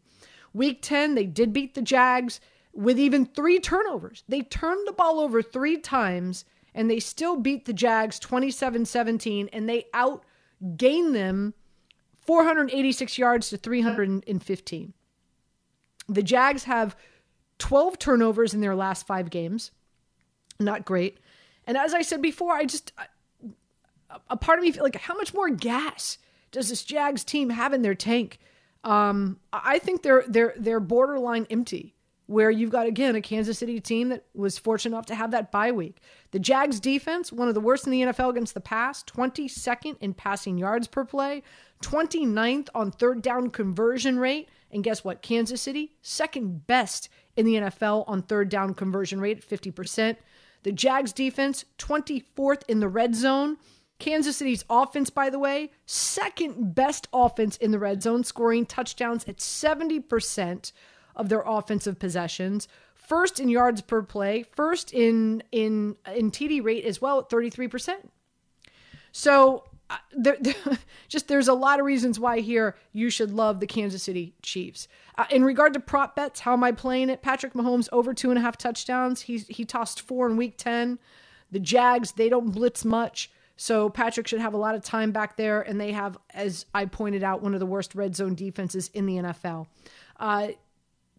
Week 0.55 0.81
10, 0.81 1.15
they 1.15 1.27
did 1.27 1.53
beat 1.53 1.75
the 1.75 1.83
Jags 1.83 2.41
with 2.73 2.99
even 2.99 3.27
3 3.27 3.61
turnovers. 3.61 4.25
They 4.29 4.41
turned 4.41 4.87
the 4.87 4.93
ball 4.93 5.21
over 5.21 5.43
3 5.43 5.77
times 5.79 6.45
and 6.75 6.91
they 6.91 7.01
still 7.01 7.37
beat 7.37 7.65
the 7.65 7.73
Jags 7.73 8.19
27 8.19 8.85
17, 8.85 9.49
and 9.53 9.69
they 9.69 9.87
outgained 9.95 11.13
them 11.13 11.55
486 12.27 13.19
yards 13.19 13.51
to 13.51 13.57
315. 13.57 14.95
The 16.09 16.23
Jags 16.23 16.65
have 16.65 16.97
12 17.59 17.99
turnovers 17.99 18.55
in 18.55 18.61
their 18.61 18.75
last 18.75 19.07
five 19.07 19.31
games. 19.31 19.71
Not 20.59 20.85
great. 20.85 21.19
And 21.67 21.77
as 21.77 21.95
I 21.95 22.03
said 22.03 22.23
before, 22.23 22.55
I 22.55 22.65
just, 22.65 22.93
a 24.29 24.37
part 24.37 24.59
of 24.59 24.65
me 24.65 24.73
feel 24.73 24.83
like, 24.83 24.97
how 24.97 25.15
much 25.15 25.33
more 25.33 25.49
gas 25.49 26.19
does 26.51 26.69
this 26.69 26.85
Jags 26.85 27.25
team 27.25 27.51
have 27.51 27.73
in 27.73 27.83
their 27.83 27.95
tank? 27.95 28.39
Um, 28.85 29.39
I 29.53 29.79
think 29.79 30.03
they're 30.03 30.25
they're 30.27 30.55
they're 30.57 30.81
borderline 30.81 31.47
empty 31.51 31.95
where 32.33 32.51
you've 32.51 32.71
got 32.71 32.87
again 32.87 33.15
a 33.15 33.21
Kansas 33.21 33.59
City 33.59 33.79
team 33.79 34.09
that 34.09 34.25
was 34.35 34.59
fortunate 34.59 34.97
enough 34.97 35.07
to 35.07 35.15
have 35.15 35.31
that 35.33 35.53
bye 35.53 35.71
week. 35.71 36.01
The 36.31 36.39
Jags 36.39 36.81
defense, 36.81 37.31
one 37.31 37.49
of 37.49 37.55
the 37.55 37.61
worst 37.61 37.87
in 37.87 37.93
the 37.93 38.03
NFL 38.03 38.31
against 38.31 38.55
the 38.55 38.61
pass, 38.61 39.03
22nd 39.05 39.99
in 40.01 40.15
passing 40.15 40.57
yards 40.57 40.89
per 40.89 41.05
play, 41.05 41.43
29th 41.83 42.69
on 42.75 42.91
third 42.91 43.21
down 43.21 43.51
conversion 43.51 44.19
rate, 44.19 44.49
and 44.71 44.83
guess 44.83 45.05
what? 45.05 45.21
Kansas 45.21 45.61
City, 45.61 45.93
second 46.01 46.67
best 46.67 47.11
in 47.37 47.45
the 47.45 47.57
NFL 47.57 48.05
on 48.09 48.23
third 48.23 48.49
down 48.49 48.73
conversion 48.73 49.21
rate 49.21 49.39
at 49.39 49.49
50%. 49.49 50.17
The 50.63 50.73
Jags 50.73 51.13
defense, 51.13 51.67
24th 51.79 52.63
in 52.69 52.81
the 52.81 52.89
red 52.89 53.15
zone. 53.15 53.59
Kansas 53.99 54.39
City's 54.39 54.65
offense, 54.69 55.11
by 55.11 55.31
the 55.31 55.39
way, 55.39 55.71
second 55.87 56.75
best 56.75 57.07
offense 57.13 57.57
in 57.59 57.71
the 57.71 57.79
red 57.79 58.03
zone, 58.03 58.25
scoring 58.25 58.67
touchdowns 58.67 59.25
at 59.29 59.37
70% 59.37 60.73
of 61.17 61.29
their 61.29 61.43
offensive 61.47 61.99
possessions. 61.99 62.69
First 62.95 63.41
in 63.41 63.49
yards 63.49 63.81
per 63.81 64.03
play, 64.03 64.45
first 64.53 64.93
in 64.93 65.43
in 65.53 65.97
in 66.15 66.31
TD 66.31 66.63
rate 66.63 66.85
as 66.85 67.01
well 67.01 67.19
at 67.19 67.29
33%. 67.29 67.97
So 69.11 69.65
uh, 69.91 69.97
there, 70.17 70.37
just 71.09 71.29
there's 71.29 71.49
a 71.49 71.55
lot 71.55 71.79
of 71.79 71.85
reasons 71.87 72.19
why 72.19 72.41
here 72.41 72.77
you 72.93 73.11
should 73.11 73.33
love 73.33 73.61
the 73.61 73.67
Kansas 73.67 74.03
City 74.03 74.35
Chiefs. 74.43 74.89
Uh, 75.19 75.27
in 75.31 75.45
regard 75.45 75.75
to 75.75 75.81
prop 75.81 76.17
bets, 76.17 76.41
how 76.41 76.55
am 76.55 76.65
I 76.65 76.73
playing 76.73 77.11
it? 77.11 77.21
Patrick 77.21 77.53
Mahomes 77.53 77.89
over 77.93 78.15
two 78.15 78.31
and 78.31 78.39
a 78.39 78.43
half 78.43 78.57
touchdowns. 78.57 79.23
He 79.23 79.39
he 79.39 79.65
tossed 79.65 80.01
four 80.01 80.27
in 80.27 80.37
Week 80.37 80.57
Ten. 80.57 80.99
The 81.51 81.61
Jags 81.61 82.13
they 82.13 82.31
don't 82.31 82.51
blitz 82.51 82.85
much, 82.85 83.31
so 83.57 83.91
Patrick 83.91 84.27
should 84.27 84.41
have 84.41 84.55
a 84.55 84.59
lot 84.59 84.75
of 84.75 84.83
time 84.83 85.13
back 85.13 85.37
there, 85.37 85.61
and 85.61 85.81
they 85.81 85.93
have, 85.93 86.17
as 86.31 86.67
I 86.75 86.87
pointed 86.87 87.23
out, 87.23 87.43
one 87.43 87.55
of 87.55 87.61
the 87.61 87.67
worst 87.67 87.95
red 87.95 88.17
zone 88.17 88.35
defenses 88.35 88.91
in 88.95 89.07
the 89.07 89.17
NFL. 89.17 89.67
Uh, 90.19 90.49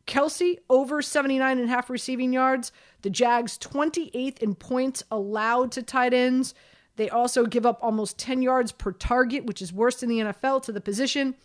Kelce 0.07 0.57
over 0.69 1.01
79 1.01 1.57
and 1.57 1.69
a 1.69 1.71
half 1.71 1.89
receiving 1.89 2.33
yards. 2.33 2.71
The 3.01 3.09
Jags 3.09 3.57
28th 3.57 4.39
in 4.39 4.55
points 4.55 5.03
allowed 5.09 5.71
to 5.73 5.83
tight 5.83 6.13
ends. 6.13 6.53
They 6.95 7.09
also 7.09 7.45
give 7.45 7.65
up 7.65 7.79
almost 7.81 8.17
10 8.19 8.41
yards 8.41 8.71
per 8.71 8.91
target, 8.91 9.45
which 9.45 9.61
is 9.61 9.73
worst 9.73 10.03
in 10.03 10.09
the 10.09 10.19
NFL 10.19 10.63
to 10.63 10.71
the 10.71 10.81
position, 10.81 11.35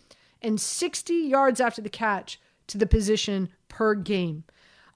and 0.41 0.59
60 0.59 1.13
yards 1.13 1.59
after 1.59 1.81
the 1.81 1.89
catch 1.89 2.39
to 2.67 2.77
the 2.77 2.85
position 2.85 3.49
per 3.67 3.95
game. 3.95 4.43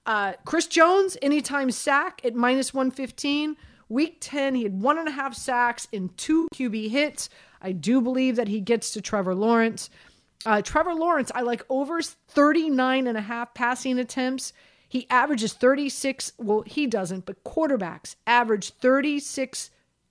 Uh, 0.06 0.34
Chris 0.44 0.66
Jones, 0.66 1.16
anytime 1.22 1.70
sack 1.70 2.20
at 2.24 2.34
minus 2.34 2.74
115. 2.74 3.56
Week 3.88 4.16
10, 4.20 4.54
he 4.54 4.62
had 4.62 4.80
one 4.80 4.98
and 4.98 5.08
a 5.08 5.12
half 5.12 5.34
sacks 5.34 5.88
and 5.92 6.16
two 6.16 6.48
QB 6.54 6.90
hits. 6.90 7.28
I 7.60 7.72
do 7.72 8.00
believe 8.00 8.36
that 8.36 8.48
he 8.48 8.60
gets 8.60 8.92
to 8.92 9.00
Trevor 9.00 9.34
Lawrence. 9.34 9.90
Uh, 10.46 10.60
Trevor 10.62 10.94
Lawrence, 10.94 11.30
I 11.34 11.40
like 11.40 11.64
over 11.68 12.02
39 12.02 13.06
and 13.06 13.16
a 13.16 13.22
half 13.22 13.54
passing 13.54 13.98
attempts. 13.98 14.52
He 14.88 15.06
averages 15.10 15.52
36. 15.54 16.32
Well, 16.38 16.62
he 16.66 16.86
doesn't, 16.86 17.26
but 17.26 17.42
quarterbacks 17.44 18.16
average 18.26 18.70
36 18.70 19.70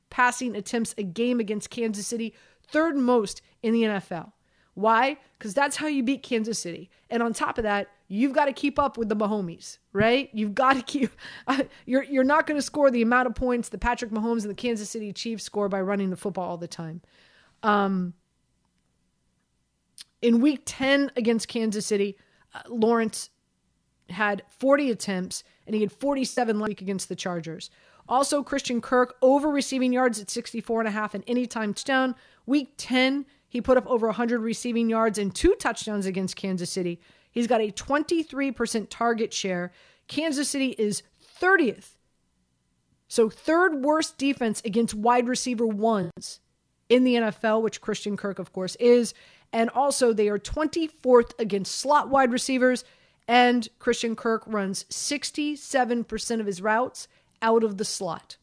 passing 0.10 0.56
attempts 0.56 0.94
a 0.98 1.04
game 1.04 1.40
against 1.40 1.70
Kansas 1.70 2.08
City, 2.08 2.34
third 2.68 2.96
most 2.96 3.42
in 3.62 3.74
the 3.74 3.84
NFL. 3.84 4.32
Why? 4.76 5.18
Because 5.38 5.54
that's 5.54 5.78
how 5.78 5.88
you 5.88 6.02
beat 6.04 6.24
Kansas 6.24 6.58
City. 6.58 6.90
And 7.10 7.22
on 7.22 7.34
top 7.34 7.58
of 7.58 7.64
that, 7.64 7.90
you've 8.08 8.34
got 8.34 8.46
to 8.46 8.54
keep 8.54 8.80
up 8.80 8.98
with 8.98 9.10
the 9.10 9.16
Mahomes, 9.16 9.78
right? 9.92 10.30
You've 10.34 10.56
got 10.56 10.74
to 10.74 10.82
keep. 10.82 11.12
Uh, 11.48 11.64
you're 11.86 12.04
you're 12.04 12.24
not 12.24 12.48
going 12.48 12.58
to 12.58 12.62
score 12.62 12.90
the 12.90 13.02
amount 13.02 13.28
of 13.28 13.36
points 13.36 13.70
that 13.70 13.80
Patrick 13.80 14.12
Mahomes 14.12 14.42
and 14.42 14.50
the 14.50 14.56
Kansas 14.56 14.90
City 14.90 15.14
Chiefs 15.14 15.44
score 15.44 15.70
by 15.70 15.82
running 15.82 16.10
the 16.10 16.18
football 16.18 16.50
all 16.50 16.58
the 16.58 16.68
time. 16.68 17.02
Um, 17.62 18.14
in 20.24 20.40
week 20.40 20.62
10 20.66 21.12
against 21.18 21.48
Kansas 21.50 21.86
City, 21.86 22.18
uh, 22.56 22.62
Lawrence 22.70 23.30
had 24.10 24.42
40 24.50 24.90
attempts 24.90 25.44
and 25.68 25.76
he 25.76 25.82
had 25.82 25.92
47 25.92 26.60
last 26.60 26.70
week 26.70 26.82
against 26.82 27.10
the 27.10 27.16
Chargers. 27.16 27.70
Also, 28.08 28.42
Christian 28.42 28.82
Kirk 28.82 29.16
over 29.22 29.50
receiving 29.50 29.94
yards 29.94 30.20
at 30.20 30.30
64 30.30 30.82
and 30.82 30.88
a 30.88 30.92
half 30.92 31.14
and 31.14 31.24
anytime 31.28 31.74
touchdown. 31.74 32.16
Week 32.46 32.74
10, 32.78 33.26
he 33.48 33.62
put 33.62 33.78
up 33.78 33.86
over 33.88 34.08
100 34.08 34.40
receiving 34.40 34.90
yards 34.90 35.18
and 35.18 35.34
two 35.34 35.56
touchdowns 35.56 36.06
against 36.06 36.36
Kansas 36.36 36.70
City. 36.70 37.00
He's 37.32 37.48
got 37.48 37.62
a 37.62 37.72
23% 37.72 38.88
target 38.90 39.34
share. 39.34 39.72
Kansas 40.08 40.50
City 40.50 40.76
is 40.78 41.04
30th. 41.42 41.96
So, 43.08 43.30
third 43.30 43.84
worst 43.84 44.18
defense 44.18 44.62
against 44.66 44.96
wide 44.96 45.28
receiver 45.28 45.68
ones 45.68 46.40
in 46.94 47.04
the 47.04 47.16
NFL, 47.16 47.62
which 47.62 47.82
Christian 47.82 48.16
Kirk, 48.16 48.38
of 48.38 48.54
course, 48.54 48.76
is. 48.76 49.14
And 49.52 49.70
also, 49.72 50.14
they 50.14 50.30
are 50.30 50.38
24th 50.38 51.32
against 51.40 51.76
slot 51.76 52.10
wide 52.10 52.32
receivers. 52.32 52.84
And 53.28 53.68
Christian 53.80 54.16
Kirk 54.16 54.44
runs 54.46 54.84
67% 54.86 56.40
of 56.40 56.46
his 56.46 56.62
routes 56.62 57.08
out 57.42 57.64
of 57.64 57.78
the 57.78 57.86
slot. 57.86 58.38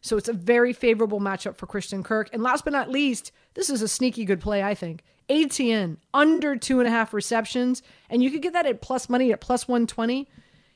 So 0.00 0.18
it's 0.18 0.28
a 0.28 0.34
very 0.34 0.74
favorable 0.74 1.20
matchup 1.20 1.56
for 1.56 1.66
Christian 1.66 2.02
Kirk. 2.02 2.28
And 2.32 2.42
last 2.42 2.64
but 2.64 2.74
not 2.74 2.90
least, 2.90 3.32
this 3.54 3.70
is 3.70 3.80
a 3.80 3.88
sneaky 3.88 4.26
good 4.26 4.40
play, 4.40 4.62
I 4.62 4.74
think. 4.74 5.02
ATN 5.30 5.96
under 6.12 6.56
two 6.56 6.80
and 6.80 6.86
a 6.86 6.90
half 6.90 7.14
receptions, 7.14 7.82
and 8.10 8.22
you 8.22 8.30
could 8.30 8.42
get 8.42 8.52
that 8.52 8.66
at 8.66 8.82
plus 8.82 9.08
money 9.08 9.32
at 9.32 9.40
plus 9.40 9.66
120. 9.66 10.28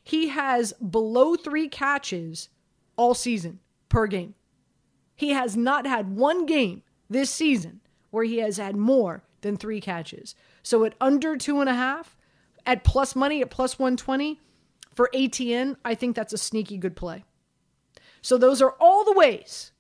He 0.03 0.29
has 0.29 0.73
below 0.75 1.37
three 1.37 1.69
catches 1.69 2.49
all 2.97 3.13
season 3.13 3.61
per 3.91 4.07
game. 4.07 4.35
He 5.19 5.31
has 5.31 5.57
not 5.57 5.85
had 5.85 6.17
one 6.17 6.47
game 6.47 6.85
this 7.11 7.29
season 7.29 7.81
where 8.11 8.23
he 8.23 8.39
has 8.39 8.57
had 8.57 8.77
more 8.77 9.25
than 9.41 9.57
three 9.57 9.81
catches. 9.81 10.37
So 10.63 10.85
at 10.85 10.95
under 11.01 11.37
two 11.37 11.59
and 11.59 11.69
a 11.69 11.75
half, 11.75 12.17
at 12.65 12.85
plus 12.85 13.17
money 13.17 13.43
at 13.43 13.51
plus 13.51 13.81
120 13.81 14.41
for 14.95 15.11
ATN, 15.13 15.75
I 15.85 15.97
think 15.97 16.15
that's 16.15 16.33
a 16.33 16.39
sneaky 16.39 16.77
good 16.77 16.95
play. 16.95 17.25
So 18.23 18.39
those 18.39 18.63
are 18.63 18.77
all 18.79 19.05
the 19.05 19.13
ways 19.13 19.73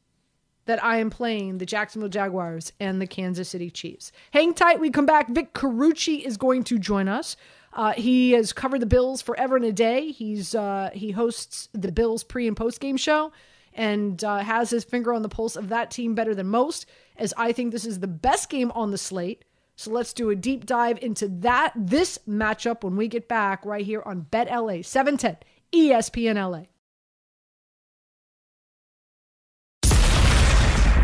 that 0.64 0.82
I 0.82 0.96
am 0.96 1.08
playing 1.08 1.58
the 1.58 1.66
Jacksonville 1.66 2.08
Jaguars 2.08 2.72
and 2.80 3.00
the 3.00 3.06
Kansas 3.06 3.48
City 3.48 3.70
Chiefs. 3.70 4.10
Hang 4.32 4.54
tight. 4.54 4.80
We 4.80 4.90
come 4.90 5.06
back. 5.06 5.28
Vic 5.28 5.54
Carucci 5.54 6.24
is 6.24 6.36
going 6.36 6.64
to 6.64 6.80
join 6.80 7.06
us. 7.06 7.36
Uh, 7.72 7.92
he 7.92 8.32
has 8.32 8.52
covered 8.52 8.80
the 8.80 8.86
Bills 8.86 9.22
forever 9.22 9.54
and 9.54 9.64
a 9.66 9.72
day. 9.72 10.10
He's 10.10 10.56
uh, 10.56 10.90
he 10.92 11.12
hosts 11.12 11.68
the 11.72 11.92
Bills 11.92 12.24
pre 12.24 12.48
and 12.48 12.56
post 12.56 12.80
game 12.80 12.96
show 12.96 13.30
and 13.78 14.24
uh, 14.24 14.38
has 14.38 14.70
his 14.70 14.82
finger 14.82 15.14
on 15.14 15.22
the 15.22 15.28
pulse 15.28 15.54
of 15.54 15.68
that 15.68 15.90
team 15.90 16.14
better 16.14 16.34
than 16.34 16.48
most. 16.48 16.84
As 17.16 17.32
I 17.36 17.52
think 17.52 17.70
this 17.72 17.86
is 17.86 18.00
the 18.00 18.08
best 18.08 18.50
game 18.50 18.72
on 18.72 18.90
the 18.90 18.98
slate. 18.98 19.44
So 19.76 19.92
let's 19.92 20.12
do 20.12 20.30
a 20.30 20.36
deep 20.36 20.66
dive 20.66 20.98
into 21.00 21.28
that 21.28 21.72
this 21.76 22.18
matchup 22.28 22.82
when 22.82 22.96
we 22.96 23.06
get 23.06 23.28
back 23.28 23.64
right 23.64 23.86
here 23.86 24.02
on 24.04 24.22
Bet 24.22 24.48
LA 24.50 24.82
710 24.82 25.36
ESPN 25.72 26.34
LA. 26.34 26.64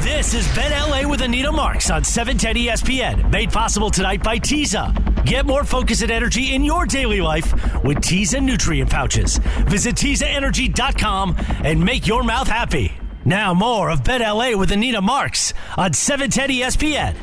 This 0.04 0.34
is 0.34 0.46
Bet 0.54 0.70
LA 0.70 1.08
with 1.08 1.22
Anita 1.22 1.50
Marks 1.50 1.88
on 1.88 2.04
710 2.04 2.66
ESPN, 2.66 3.30
made 3.30 3.50
possible 3.50 3.88
tonight 3.88 4.22
by 4.22 4.36
Teza. 4.36 4.94
Get 5.24 5.46
more 5.46 5.64
focus 5.64 6.02
and 6.02 6.10
energy 6.10 6.54
in 6.54 6.62
your 6.62 6.84
daily 6.84 7.22
life 7.22 7.54
with 7.82 8.02
Teza 8.02 8.38
nutrient 8.38 8.90
pouches. 8.90 9.38
Visit 9.66 9.94
TezaEnergy.com 9.94 11.36
and 11.64 11.82
make 11.82 12.06
your 12.06 12.22
mouth 12.22 12.46
happy. 12.46 12.92
Now 13.24 13.54
more 13.54 13.88
of 13.88 14.04
Bet 14.04 14.20
LA 14.20 14.54
with 14.54 14.72
Anita 14.72 15.00
Marks 15.00 15.54
on 15.78 15.94
710 15.94 16.50
ESPN. 16.50 17.16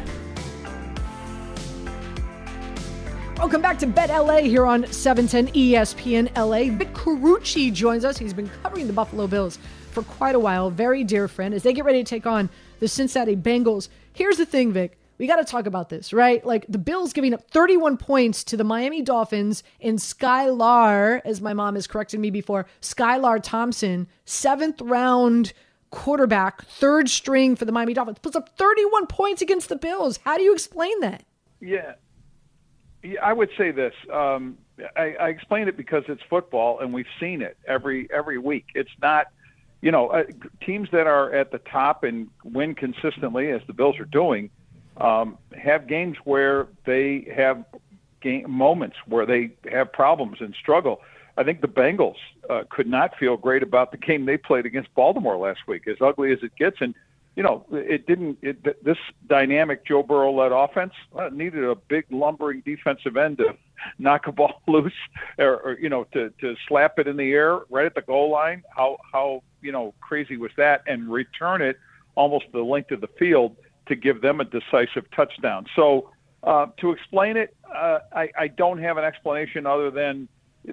Welcome 3.37 3.61
back 3.61 3.77
to 3.77 3.85
Bet 3.85 4.09
LA 4.09 4.37
here 4.37 4.65
on 4.65 4.91
710 4.91 5.53
ESPN 5.53 6.35
LA. 6.35 6.75
Vic 6.75 6.91
Carucci 6.95 7.71
joins 7.71 8.03
us. 8.03 8.17
He's 8.17 8.33
been 8.33 8.49
covering 8.63 8.87
the 8.87 8.93
Buffalo 8.93 9.27
Bills 9.27 9.59
for 9.91 10.01
quite 10.01 10.33
a 10.33 10.39
while. 10.39 10.71
Very 10.71 11.03
dear 11.03 11.27
friend 11.27 11.53
as 11.53 11.61
they 11.61 11.73
get 11.73 11.85
ready 11.85 12.03
to 12.03 12.09
take 12.09 12.25
on 12.25 12.49
the 12.81 12.89
Cincinnati 12.89 13.37
Bengals. 13.37 13.87
Here's 14.11 14.37
the 14.37 14.45
thing, 14.45 14.73
Vic. 14.73 14.97
We 15.17 15.27
got 15.27 15.35
to 15.35 15.45
talk 15.45 15.67
about 15.67 15.89
this, 15.89 16.11
right? 16.11 16.43
Like 16.43 16.65
the 16.67 16.79
Bills 16.79 17.13
giving 17.13 17.31
up 17.33 17.43
31 17.51 17.97
points 17.97 18.43
to 18.45 18.57
the 18.57 18.63
Miami 18.63 19.03
Dolphins 19.03 19.63
and 19.79 19.99
Skylar, 19.99 21.21
as 21.23 21.39
my 21.41 21.53
mom 21.53 21.75
has 21.75 21.85
corrected 21.85 22.19
me 22.19 22.31
before, 22.31 22.65
Skylar 22.81 23.39
Thompson, 23.41 24.07
seventh 24.25 24.81
round 24.81 25.53
quarterback, 25.91 26.65
third 26.65 27.07
string 27.07 27.55
for 27.55 27.65
the 27.65 27.71
Miami 27.71 27.93
Dolphins, 27.93 28.17
puts 28.19 28.35
up 28.35 28.57
31 28.57 29.05
points 29.05 29.43
against 29.43 29.69
the 29.69 29.75
Bills. 29.75 30.17
How 30.25 30.37
do 30.37 30.43
you 30.43 30.53
explain 30.53 30.99
that? 31.01 31.23
Yeah. 31.59 31.93
yeah 33.03 33.23
I 33.23 33.31
would 33.31 33.51
say 33.59 33.69
this. 33.69 33.93
Um, 34.11 34.57
I, 34.97 35.15
I 35.21 35.29
explain 35.29 35.67
it 35.67 35.77
because 35.77 36.03
it's 36.07 36.23
football 36.31 36.79
and 36.79 36.91
we've 36.91 37.05
seen 37.19 37.43
it 37.43 37.57
every 37.67 38.09
every 38.11 38.39
week. 38.39 38.65
It's 38.73 38.89
not– 38.99 39.27
you 39.81 39.91
know, 39.91 40.09
uh, 40.09 40.23
teams 40.65 40.89
that 40.91 41.07
are 41.07 41.33
at 41.33 41.51
the 41.51 41.57
top 41.59 42.03
and 42.03 42.29
win 42.43 42.75
consistently, 42.75 43.49
as 43.51 43.61
the 43.67 43.73
Bills 43.73 43.99
are 43.99 44.05
doing, 44.05 44.49
um, 44.97 45.37
have 45.57 45.87
games 45.87 46.17
where 46.23 46.67
they 46.85 47.27
have 47.35 47.65
game 48.21 48.49
moments 48.49 48.95
where 49.07 49.25
they 49.25 49.51
have 49.71 49.91
problems 49.91 50.37
and 50.39 50.53
struggle. 50.53 51.01
I 51.37 51.43
think 51.43 51.61
the 51.61 51.67
Bengals 51.67 52.17
uh, 52.49 52.63
could 52.69 52.87
not 52.87 53.17
feel 53.17 53.37
great 53.37 53.63
about 53.63 53.91
the 53.91 53.97
game 53.97 54.25
they 54.25 54.37
played 54.37 54.65
against 54.65 54.93
Baltimore 54.93 55.37
last 55.37 55.61
week, 55.67 55.87
as 55.87 55.97
ugly 55.99 56.31
as 56.31 56.39
it 56.43 56.55
gets. 56.55 56.77
And 56.81 56.93
you 57.35 57.43
know, 57.43 57.65
it 57.71 58.05
didn't. 58.05 58.39
It, 58.41 58.83
this 58.83 58.97
dynamic 59.27 59.85
Joe 59.85 60.03
Burrow-led 60.03 60.51
offense 60.51 60.93
uh, 61.17 61.29
needed 61.31 61.63
a 61.63 61.75
big 61.75 62.05
lumbering 62.11 62.61
defensive 62.65 63.15
end 63.15 63.37
to 63.37 63.55
knock 63.97 64.27
a 64.27 64.31
ball 64.31 64.61
loose, 64.67 64.93
or, 65.37 65.57
or 65.61 65.79
you 65.79 65.89
know, 65.89 66.03
to 66.13 66.31
to 66.41 66.55
slap 66.67 66.99
it 66.99 67.07
in 67.07 67.15
the 67.15 67.31
air 67.31 67.61
right 67.69 67.85
at 67.85 67.95
the 67.95 68.01
goal 68.01 68.29
line. 68.29 68.63
How 68.75 68.97
how 69.11 69.43
you 69.61 69.71
know 69.71 69.93
crazy 70.01 70.37
was 70.37 70.51
that? 70.57 70.83
And 70.87 71.11
return 71.11 71.61
it 71.61 71.79
almost 72.15 72.45
the 72.51 72.61
length 72.61 72.91
of 72.91 73.01
the 73.01 73.09
field 73.19 73.55
to 73.87 73.95
give 73.95 74.21
them 74.21 74.39
a 74.39 74.45
decisive 74.45 75.09
touchdown. 75.11 75.65
So 75.75 76.11
uh, 76.43 76.67
to 76.77 76.91
explain 76.91 77.37
it, 77.37 77.55
uh, 77.73 77.99
I, 78.13 78.29
I 78.37 78.47
don't 78.47 78.79
have 78.79 78.97
an 78.97 79.03
explanation 79.03 79.65
other 79.65 79.91
than 79.91 80.27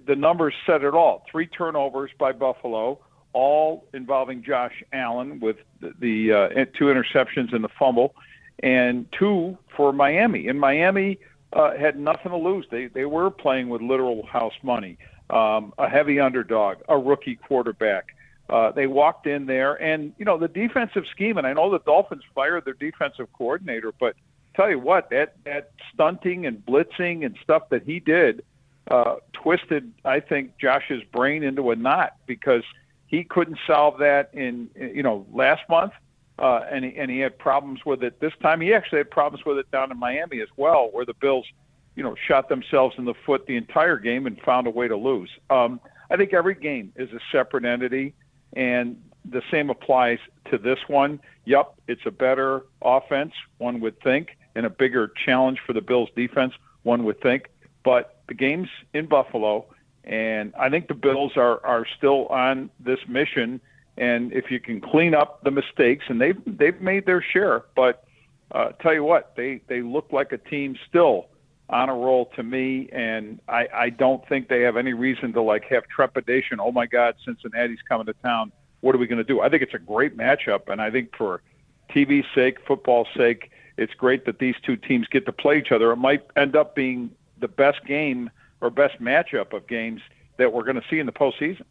the 0.07 0.17
numbers 0.17 0.55
said 0.67 0.83
it 0.83 0.95
all. 0.95 1.25
Three 1.31 1.47
turnovers 1.47 2.11
by 2.19 2.33
Buffalo 2.33 3.01
all 3.33 3.87
involving 3.93 4.43
Josh 4.43 4.83
Allen 4.93 5.41
with 5.41 5.57
the, 5.81 5.95
the 5.99 6.33
uh, 6.33 6.65
two 6.77 6.87
interceptions 6.87 7.53
and 7.55 7.63
the 7.63 7.69
fumble, 7.79 8.15
and 8.63 9.07
two 9.13 9.57
for 9.77 9.93
Miami. 9.93 10.49
And 10.49 10.59
Miami 10.59 11.19
uh, 11.53 11.77
had 11.77 11.99
nothing 11.99 12.33
to 12.33 12.39
lose. 12.39 12.67
They 12.71 12.87
they 12.87 13.05
were 13.05 13.31
playing 13.31 13.69
with 13.69 13.83
literal 13.83 14.27
house 14.27 14.55
money, 14.63 14.99
um, 15.31 15.73
a 15.79 15.89
heavy 15.89 16.21
underdog, 16.21 16.79
a 16.89 16.99
rookie 16.99 17.37
quarterback. 17.37 18.15
Uh, 18.49 18.73
they 18.73 18.87
walked 18.87 19.27
in 19.27 19.47
there, 19.47 19.75
and 19.75 20.13
you 20.19 20.25
know 20.25 20.39
the 20.39 20.49
defensive 20.49 21.05
scheme. 21.11 21.37
And 21.37 21.47
I 21.47 21.53
know 21.53 21.71
the 21.71 21.81
Dolphins 21.81 22.23
fired 22.35 22.65
their 22.65 22.75
defensive 22.75 23.31
coordinator, 23.33 23.93
but 23.99 24.17
tell 24.55 24.71
you 24.71 24.79
what, 24.79 25.11
that 25.11 25.37
that 25.45 25.71
stunting 25.93 26.47
and 26.47 26.65
blitzing 26.65 27.27
and 27.27 27.37
stuff 27.43 27.69
that 27.71 27.83
he 27.85 28.01
did 28.01 28.43
uh, 28.91 29.17
twisted, 29.33 29.93
I 30.05 30.21
think, 30.21 30.57
Josh's 30.59 31.03
brain 31.13 31.43
into 31.43 31.71
a 31.71 31.77
knot 31.77 32.15
because 32.27 32.63
he 33.07 33.25
couldn't 33.25 33.59
solve 33.67 33.99
that 33.99 34.31
in 34.33 34.71
you 34.75 35.03
know 35.03 35.27
last 35.33 35.63
month, 35.69 35.93
uh, 36.39 36.61
and 36.71 36.85
he, 36.85 36.97
and 36.97 37.11
he 37.11 37.19
had 37.19 37.39
problems 37.39 37.85
with 37.85 38.03
it 38.03 38.19
this 38.21 38.33
time. 38.43 38.61
He 38.61 38.73
actually 38.73 38.99
had 38.99 39.11
problems 39.11 39.45
with 39.45 39.59
it 39.59 39.71
down 39.71 39.91
in 39.91 39.99
Miami 39.99 40.41
as 40.41 40.49
well, 40.57 40.89
where 40.91 41.05
the 41.05 41.15
Bills, 41.15 41.47
you 41.97 42.03
know, 42.03 42.15
shot 42.27 42.49
themselves 42.49 42.95
in 42.99 43.05
the 43.05 43.15
foot 43.27 43.47
the 43.47 43.57
entire 43.57 43.99
game 43.99 44.27
and 44.27 44.41
found 44.41 44.67
a 44.67 44.71
way 44.71 44.89
to 44.89 44.97
lose. 44.97 45.31
Um, 45.51 45.81
I 46.11 46.17
think 46.17 46.33
every 46.33 46.55
game 46.55 46.93
is 46.97 47.13
a 47.13 47.21
separate 47.31 47.67
entity, 47.67 48.15
and 48.55 49.01
the 49.25 49.43
same 49.51 49.71
applies 49.71 50.19
to 50.51 50.59
this 50.59 50.79
one. 50.89 51.21
Yep, 51.45 51.75
it's 51.87 52.07
a 52.07 52.11
better 52.11 52.65
offense, 52.83 53.33
one 53.59 53.81
would 53.81 54.01
think, 54.01 54.37
and 54.55 54.65
a 54.65 54.71
bigger 54.71 55.09
challenge 55.09 55.61
for 55.67 55.73
the 55.73 55.83
Bills 55.83 56.09
defense, 56.17 56.55
one 56.83 57.05
would 57.05 57.21
think. 57.21 57.51
But 57.85 58.21
the 58.27 58.35
game's 58.35 58.69
in 58.93 59.07
Buffalo 59.07 59.67
and 60.09 60.55
I 60.59 60.71
think 60.71 60.89
the 60.89 60.95
Bills 60.95 61.37
are 61.37 61.65
are 61.65 61.87
still 61.97 62.27
on 62.27 62.71
this 62.81 62.99
mission. 63.07 63.61
And 63.99 64.33
if 64.33 64.51
you 64.51 64.59
can 64.59 64.81
clean 64.81 65.15
up 65.15 65.45
the 65.45 65.51
mistakes, 65.51 66.07
and 66.09 66.21
they've 66.21 66.41
they've 66.47 66.81
made 66.81 67.05
their 67.05 67.23
share, 67.23 67.65
but 67.77 68.05
uh, 68.53 68.71
tell 68.81 68.95
you 68.95 69.05
what, 69.05 69.37
they 69.37 69.61
they 69.69 69.83
look 69.83 70.11
like 70.11 70.33
a 70.33 70.39
team 70.39 70.77
still 70.89 71.27
on 71.71 71.89
a 71.89 71.95
roll 71.95 72.27
to 72.37 72.43
me, 72.43 72.89
and 72.93 73.41
I 73.49 73.69
I 73.73 73.91
don't 73.91 74.27
think 74.29 74.49
they 74.49 74.63
have 74.63 74.77
any 74.77 74.95
reason 74.95 75.33
to 75.35 75.43
like 75.43 75.65
have 75.65 75.87
trepidation. 75.89 76.61
Oh 76.61 76.73
my 76.73 76.87
God, 76.87 77.15
Cincinnati's 77.25 77.81
coming 77.89 78.07
to 78.07 78.15
town. 78.15 78.53
What 78.81 78.95
are 78.95 78.99
we 78.99 79.07
going 79.07 79.19
to 79.19 79.25
do? 79.25 79.41
I 79.41 79.49
think 79.49 79.63
it's 79.63 79.75
a 79.75 79.79
great 79.79 80.17
matchup, 80.17 80.69
and 80.69 80.81
I 80.81 80.91
think 80.91 81.15
for 81.17 81.43
TV's 81.91 82.27
sake, 82.35 82.59
football's 82.67 83.09
sake, 83.17 83.51
it's 83.77 83.93
great 83.95 84.25
that 84.27 84.39
these 84.39 84.55
two 84.63 84.77
teams 84.77 85.07
get 85.09 85.27
to 85.27 85.33
play 85.33 85.59
each 85.59 85.73
other. 85.73 85.93
It 85.93 85.97
might 85.97 86.25
end 86.37 86.57
up 86.57 86.75
being 86.75 87.11
the 87.41 87.49
best 87.49 87.85
game 87.87 88.31
or 88.61 88.71
best 88.71 89.01
matchup 89.01 89.53
of 89.53 89.67
games 89.67 90.01
that 90.37 90.53
we're 90.53 90.65
going 90.65 90.81
to 90.81 90.85
see 90.89 90.99
in 90.99 91.07
the 91.07 91.13
postseason. 91.13 91.65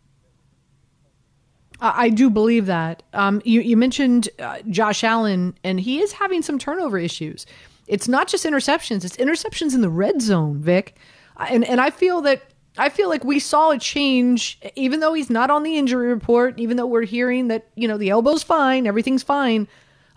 I 1.80 2.10
do 2.10 2.30
believe 2.30 2.66
that. 2.66 3.04
Um, 3.14 3.42
you, 3.46 3.62
you 3.62 3.78
mentioned 3.78 4.30
uh, 4.40 4.60
Josh 4.70 5.04
Allen, 5.04 5.58
and 5.64 5.80
he 5.80 6.00
is 6.00 6.12
having 6.12 6.42
some 6.42 6.58
turnover 6.58 6.98
issues. 6.98 7.46
It's 7.88 8.08
not 8.08 8.28
just 8.28 8.46
interceptions; 8.46 9.06
it's 9.06 9.18
interceptions 9.18 9.74
in 9.74 9.82
the 9.82 9.90
red 9.90 10.22
zone, 10.22 10.60
Vic. 10.60 10.98
And 11.38 11.64
and 11.64 11.80
I 11.80 11.90
feel 11.90 12.22
that 12.22 12.44
I 12.78 12.90
feel 12.90 13.10
like 13.10 13.24
we 13.24 13.40
saw 13.40 13.72
a 13.72 13.80
change, 13.80 14.60
even 14.76 15.00
though 15.00 15.14
he's 15.14 15.30
not 15.30 15.50
on 15.50 15.64
the 15.64 15.78
injury 15.78 16.08
report, 16.08 16.60
even 16.60 16.78
though 16.78 16.86
we're 16.86 17.04
hearing 17.04 17.48
that 17.48 17.68
you 17.76 17.88
know 17.88 17.98
the 17.98 18.10
elbow's 18.10 18.44
fine, 18.44 18.88
everything's 18.88 19.24
fine. 19.24 19.68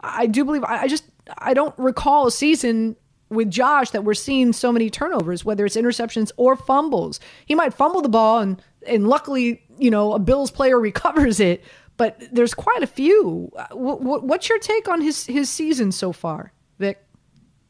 I 0.01 0.27
do 0.27 0.45
believe. 0.45 0.65
I, 0.65 0.89
just 0.89 1.05
I 1.39 1.55
don't 1.55 1.75
recall 1.79 2.27
a 2.27 2.31
season 2.31 2.97
with 3.29 3.51
Josh 3.51 3.91
that 3.91 4.05
we're 4.05 4.15
seeing 4.15 4.53
so 4.53 4.73
many 4.73 4.91
turnovers, 4.91 5.45
whether 5.45 5.65
it's 5.65 5.77
interceptions 5.77 6.33
or 6.37 6.57
fumbles. 6.57 7.21
He 7.47 7.55
might 7.55 7.75
fumble 7.75 8.03
the 8.03 8.09
ball 8.09 8.41
and 8.41 8.63
and 8.87 9.09
luckily, 9.09 9.63
you 9.79 9.91
know, 9.91 10.13
a 10.13 10.19
Bills 10.19 10.51
player 10.51 10.79
recovers 10.81 11.41
it. 11.41 11.65
But 11.97 12.23
there's 12.33 12.55
quite 12.55 12.83
a 12.83 12.87
few. 12.87 13.53
Uh, 13.55 13.67
what's 13.75 14.49
your 14.49 14.59
take 14.59 14.89
on 14.89 15.03
his 15.03 15.27
his 15.27 15.51
season 15.51 15.93
so 15.93 16.13
far? 16.13 16.53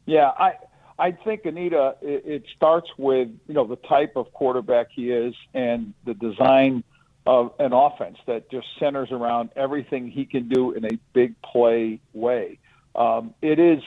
Yeah, 0.07 0.31
I 0.39 0.53
I 0.99 1.13
think 1.13 1.47
Anita. 1.47 1.97
It, 2.03 2.23
it 2.27 2.45
starts 2.57 2.89
with 2.99 3.29
you 3.47 3.55
know 3.55 3.67
the 3.67 3.77
type 3.77 4.17
of 4.17 4.33
quarterback 4.33 4.89
he 4.95 5.11
is 5.11 5.35
and 5.55 5.95
the 6.05 6.15
design 6.15 6.85
of 7.27 7.53
an 7.59 7.73
offense 7.73 8.19
that 8.27 8.51
just 8.51 8.67
centers 8.79 9.11
around 9.13 9.51
everything 9.57 10.11
he 10.11 10.25
can 10.25 10.49
do 10.49 10.73
in 10.73 10.85
a 10.85 10.99
big 11.13 11.41
play 11.43 12.01
way. 12.13 12.59
Um, 12.95 13.35
it 13.43 13.59
is, 13.59 13.83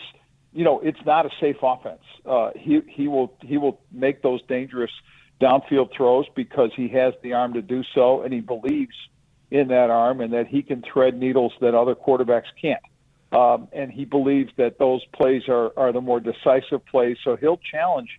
you 0.54 0.64
know, 0.64 0.80
it's 0.80 1.04
not 1.06 1.26
a 1.26 1.30
safe 1.42 1.58
offense. 1.62 2.04
Uh, 2.26 2.52
he 2.56 2.82
he 2.88 3.08
will 3.08 3.34
he 3.42 3.58
will 3.58 3.82
make 3.92 4.22
those 4.22 4.42
dangerous 4.48 4.92
downfield 5.42 5.94
throws 5.96 6.26
because 6.36 6.72
he 6.76 6.88
has 6.90 7.14
the 7.22 7.34
arm 7.34 7.54
to 7.54 7.62
do 7.62 7.84
so, 7.94 8.22
and 8.22 8.34
he 8.34 8.40
believes 8.40 8.96
in 9.52 9.68
that 9.68 9.90
arm 9.90 10.22
and 10.22 10.34
that 10.34 10.48
he 10.48 10.64
can 10.64 10.82
thread 10.82 11.18
needles 11.20 11.54
that 11.62 11.76
other 11.76 11.96
quarterbacks 11.96 12.52
can't. 12.60 12.82
Um, 13.34 13.68
and 13.74 13.92
he 13.92 14.06
believes 14.06 14.52
that 14.58 14.78
those 14.78 15.04
plays 15.14 15.44
are, 15.48 15.72
are 15.76 15.92
the 15.92 16.02
more 16.02 16.20
decisive 16.20 16.86
plays. 16.86 17.18
So 17.24 17.36
he'll 17.36 17.60
challenge 17.72 18.10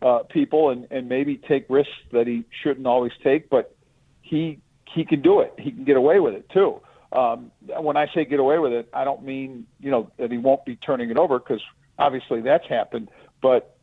uh, 0.00 0.20
people 0.30 0.70
and, 0.70 0.86
and 0.90 1.08
maybe 1.08 1.36
take 1.36 1.66
risks 1.68 1.92
that 2.12 2.26
he 2.26 2.44
shouldn't 2.62 2.86
always 2.86 3.12
take, 3.22 3.50
but 3.50 3.74
he 4.22 4.60
he 4.94 5.04
can 5.04 5.22
do 5.22 5.40
it. 5.40 5.54
He 5.58 5.70
can 5.70 5.84
get 5.84 5.96
away 5.96 6.20
with 6.20 6.34
it 6.34 6.48
too. 6.50 6.80
Um, 7.12 7.50
when 7.80 7.96
I 7.96 8.06
say 8.14 8.24
get 8.24 8.40
away 8.40 8.58
with 8.58 8.72
it, 8.72 8.88
I 8.92 9.04
don't 9.04 9.24
mean 9.24 9.66
you 9.80 9.90
know 9.90 10.10
that 10.18 10.30
he 10.30 10.38
won't 10.38 10.64
be 10.64 10.76
turning 10.76 11.10
it 11.10 11.18
over 11.18 11.38
because 11.38 11.62
obviously 11.98 12.40
that's 12.40 12.66
happened. 12.68 13.08
But 13.42 13.76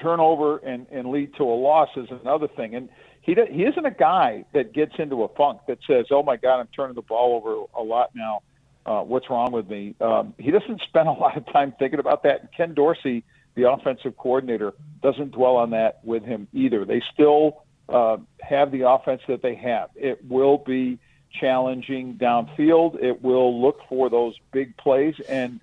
turnover 0.00 0.58
and, 0.58 0.86
and 0.90 1.10
lead 1.10 1.34
to 1.36 1.44
a 1.44 1.54
loss 1.54 1.90
is 1.96 2.08
another 2.10 2.48
thing. 2.48 2.74
And 2.74 2.88
he 3.20 3.36
he 3.50 3.64
isn't 3.64 3.84
a 3.84 3.90
guy 3.90 4.44
that 4.54 4.72
gets 4.72 4.94
into 4.98 5.22
a 5.22 5.28
funk 5.28 5.60
that 5.68 5.78
says, 5.86 6.06
"Oh 6.10 6.22
my 6.22 6.36
God, 6.36 6.60
I'm 6.60 6.68
turning 6.74 6.94
the 6.94 7.02
ball 7.02 7.36
over 7.36 7.64
a 7.78 7.84
lot 7.84 8.10
now. 8.14 8.40
Uh, 8.84 9.02
what's 9.02 9.28
wrong 9.30 9.52
with 9.52 9.68
me?" 9.68 9.94
Um, 10.00 10.34
he 10.38 10.50
doesn't 10.50 10.80
spend 10.88 11.08
a 11.08 11.12
lot 11.12 11.36
of 11.36 11.46
time 11.52 11.74
thinking 11.78 11.98
about 11.98 12.22
that. 12.24 12.40
And 12.40 12.48
Ken 12.56 12.74
Dorsey, 12.74 13.24
the 13.54 13.70
offensive 13.70 14.16
coordinator, 14.16 14.74
doesn't 15.02 15.32
dwell 15.32 15.56
on 15.56 15.70
that 15.70 16.00
with 16.04 16.24
him 16.24 16.48
either. 16.52 16.84
They 16.84 17.02
still 17.12 17.62
uh, 17.88 18.18
have 18.40 18.70
the 18.70 18.88
offense 18.88 19.22
that 19.28 19.42
they 19.42 19.54
have. 19.56 19.90
It 19.94 20.24
will 20.28 20.58
be 20.58 20.98
challenging 21.40 22.14
downfield. 22.14 23.02
It 23.02 23.22
will 23.22 23.60
look 23.60 23.80
for 23.88 24.10
those 24.10 24.34
big 24.52 24.76
plays, 24.76 25.14
and 25.28 25.60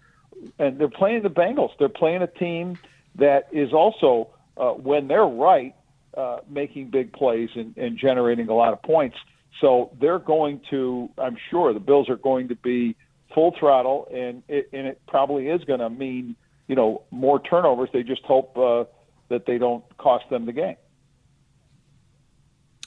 and 0.57 0.79
they're 0.79 0.89
playing 0.89 1.23
the 1.23 1.29
Bengals. 1.29 1.71
They're 1.77 1.89
playing 1.89 2.21
a 2.21 2.27
team 2.27 2.77
that 3.15 3.47
is 3.51 3.73
also, 3.73 4.29
uh, 4.57 4.71
when 4.71 5.07
they're 5.07 5.25
right, 5.25 5.75
uh, 6.15 6.39
making 6.49 6.89
big 6.89 7.13
plays 7.13 7.49
and, 7.55 7.75
and 7.77 7.97
generating 7.97 8.47
a 8.49 8.53
lot 8.53 8.73
of 8.73 8.81
points. 8.81 9.17
So 9.61 9.91
they're 9.99 10.19
going 10.19 10.61
to, 10.69 11.09
I'm 11.17 11.37
sure, 11.49 11.73
the 11.73 11.79
Bills 11.79 12.09
are 12.09 12.15
going 12.15 12.49
to 12.49 12.55
be 12.55 12.95
full 13.33 13.55
throttle, 13.59 14.07
and 14.13 14.43
it, 14.47 14.69
and 14.73 14.87
it 14.87 15.01
probably 15.07 15.47
is 15.47 15.63
going 15.65 15.79
to 15.79 15.89
mean, 15.89 16.35
you 16.67 16.75
know, 16.75 17.03
more 17.11 17.41
turnovers. 17.41 17.89
They 17.93 18.03
just 18.03 18.23
hope 18.23 18.57
uh, 18.57 18.85
that 19.29 19.45
they 19.45 19.57
don't 19.57 19.83
cost 19.97 20.29
them 20.29 20.45
the 20.45 20.53
game. 20.53 20.77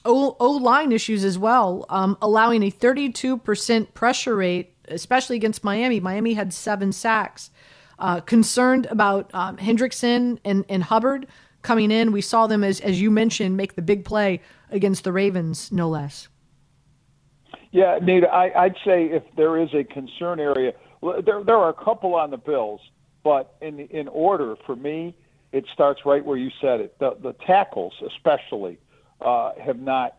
O 0.04 0.58
line 0.60 0.90
issues 0.90 1.24
as 1.24 1.38
well, 1.38 1.86
um, 1.88 2.18
allowing 2.20 2.62
a 2.64 2.70
32% 2.70 3.94
pressure 3.94 4.34
rate, 4.34 4.74
especially 4.88 5.36
against 5.36 5.62
Miami. 5.62 6.00
Miami 6.00 6.34
had 6.34 6.52
seven 6.52 6.90
sacks 6.90 7.50
uh, 8.00 8.20
concerned 8.20 8.86
about 8.90 9.30
um, 9.32 9.56
Hendrickson 9.58 10.38
and, 10.44 10.64
and 10.68 10.82
Hubbard 10.82 11.28
coming 11.62 11.92
in. 11.92 12.10
We 12.10 12.20
saw 12.20 12.48
them, 12.48 12.64
as, 12.64 12.80
as 12.80 13.00
you 13.00 13.10
mentioned, 13.10 13.56
make 13.56 13.76
the 13.76 13.82
big 13.82 14.04
play 14.04 14.40
against 14.70 15.04
the 15.04 15.12
Ravens, 15.12 15.70
no 15.70 15.88
less. 15.88 16.28
Yeah, 17.72 17.98
Nita, 18.00 18.28
I, 18.28 18.64
I'd 18.64 18.76
say 18.84 19.06
if 19.06 19.24
there 19.36 19.60
is 19.60 19.74
a 19.74 19.82
concern 19.82 20.38
area, 20.38 20.74
there, 21.24 21.42
there 21.42 21.56
are 21.56 21.70
a 21.70 21.74
couple 21.74 22.14
on 22.14 22.30
the 22.30 22.36
Bills, 22.36 22.80
but 23.24 23.56
in, 23.60 23.80
in 23.80 24.06
order, 24.08 24.56
for 24.64 24.76
me, 24.76 25.16
it 25.50 25.64
starts 25.72 26.06
right 26.06 26.24
where 26.24 26.36
you 26.36 26.50
said 26.60 26.80
it. 26.80 26.98
The, 27.00 27.16
the 27.20 27.32
tackles, 27.32 27.94
especially, 28.06 28.78
uh, 29.20 29.52
have 29.60 29.80
not 29.80 30.16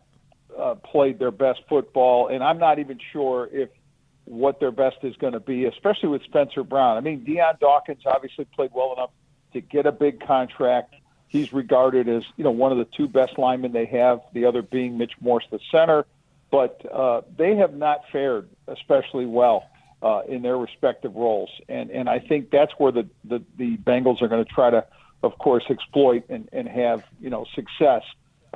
uh, 0.58 0.74
played 0.74 1.18
their 1.18 1.30
best 1.30 1.60
football, 1.68 2.28
and 2.28 2.44
I'm 2.44 2.58
not 2.58 2.78
even 2.78 2.98
sure 3.12 3.48
if– 3.50 3.70
what 4.24 4.60
their 4.60 4.70
best 4.70 4.96
is 5.02 5.14
going 5.16 5.32
to 5.32 5.40
be, 5.40 5.66
especially 5.66 6.08
with 6.08 6.22
Spencer 6.22 6.64
Brown. 6.64 6.96
I 6.96 7.00
mean, 7.00 7.24
Dion 7.24 7.56
Dawkins 7.60 8.02
obviously 8.06 8.46
played 8.46 8.70
well 8.74 8.92
enough 8.94 9.10
to 9.52 9.60
get 9.60 9.86
a 9.86 9.92
big 9.92 10.20
contract. 10.20 10.94
He's 11.28 11.52
regarded 11.52 12.08
as 12.08 12.24
you 12.36 12.44
know 12.44 12.50
one 12.50 12.72
of 12.72 12.78
the 12.78 12.86
two 12.96 13.08
best 13.08 13.38
linemen 13.38 13.72
they 13.72 13.86
have, 13.86 14.20
the 14.32 14.46
other 14.46 14.62
being 14.62 14.98
Mitch 14.98 15.12
Morse, 15.20 15.46
the 15.50 15.60
center. 15.70 16.06
But 16.54 16.86
uh, 16.88 17.22
they 17.36 17.56
have 17.56 17.74
not 17.74 18.02
fared 18.12 18.48
especially 18.68 19.26
well 19.26 19.64
uh, 20.00 20.20
in 20.28 20.42
their 20.42 20.56
respective 20.56 21.16
roles, 21.16 21.50
and 21.68 21.90
and 21.90 22.08
I 22.08 22.20
think 22.20 22.52
that's 22.52 22.70
where 22.78 22.92
the 22.92 23.08
the, 23.24 23.42
the 23.58 23.76
Bengals 23.78 24.22
are 24.22 24.28
going 24.28 24.44
to 24.44 24.52
try 24.52 24.70
to, 24.70 24.86
of 25.24 25.36
course, 25.38 25.64
exploit 25.68 26.22
and, 26.28 26.48
and 26.52 26.68
have 26.68 27.02
you 27.20 27.28
know 27.28 27.44
success. 27.56 28.02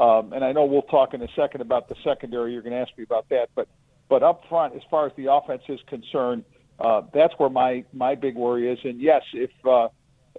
Um, 0.01 0.33
and 0.33 0.45
I 0.45 0.53
know 0.53 0.65
we'll 0.65 0.83
talk 0.83 1.13
in 1.13 1.23
a 1.23 1.29
second 1.35 1.61
about 1.61 1.89
the 1.89 1.97
secondary. 2.05 2.53
You're 2.53 2.63
going 2.63 2.73
to 2.73 2.79
ask 2.79 2.97
me 2.97 3.03
about 3.03 3.31
that, 3.31 3.49
but 3.57 3.67
but 4.09 4.23
up 4.23 4.45
front, 4.49 4.77
as 4.77 4.83
far 4.89 5.07
as 5.07 5.13
the 5.17 5.33
offense 5.33 5.63
is 5.69 5.81
concerned, 5.89 6.45
uh, 6.79 7.03
that's 7.13 7.35
where 7.39 7.51
my 7.51 7.83
my 7.93 8.15
big 8.15 8.37
worry 8.37 8.71
is. 8.71 8.79
And 8.85 9.01
yes, 9.01 9.23
if 9.33 9.51
uh, 9.65 9.89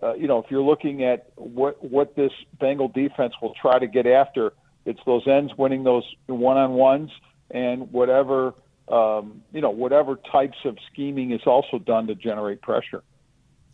uh, 0.02 0.14
you 0.14 0.30
know 0.30 0.40
if 0.40 0.46
you're 0.50 0.64
looking 0.64 1.04
at 1.04 1.28
what 1.36 1.84
what 1.84 2.16
this 2.16 2.32
Bengal 2.58 2.88
defense 2.88 3.34
will 3.42 3.54
try 3.62 3.80
to 3.80 3.88
get 3.88 4.08
after, 4.08 4.54
it's 4.86 5.02
those 5.06 5.28
ends 5.28 5.52
winning 5.58 5.84
those 5.84 6.06
one 6.28 6.56
on 6.56 6.72
ones 6.72 7.12
and 7.52 7.92
whatever 7.92 8.54
um, 8.88 9.42
you 9.52 9.62
know 9.62 9.70
whatever 9.70 10.16
types 10.32 10.58
of 10.66 10.78
scheming 10.92 11.32
is 11.32 11.42
also 11.46 11.80
done 11.80 12.08
to 12.08 12.16
generate 12.16 12.62
pressure. 12.62 13.04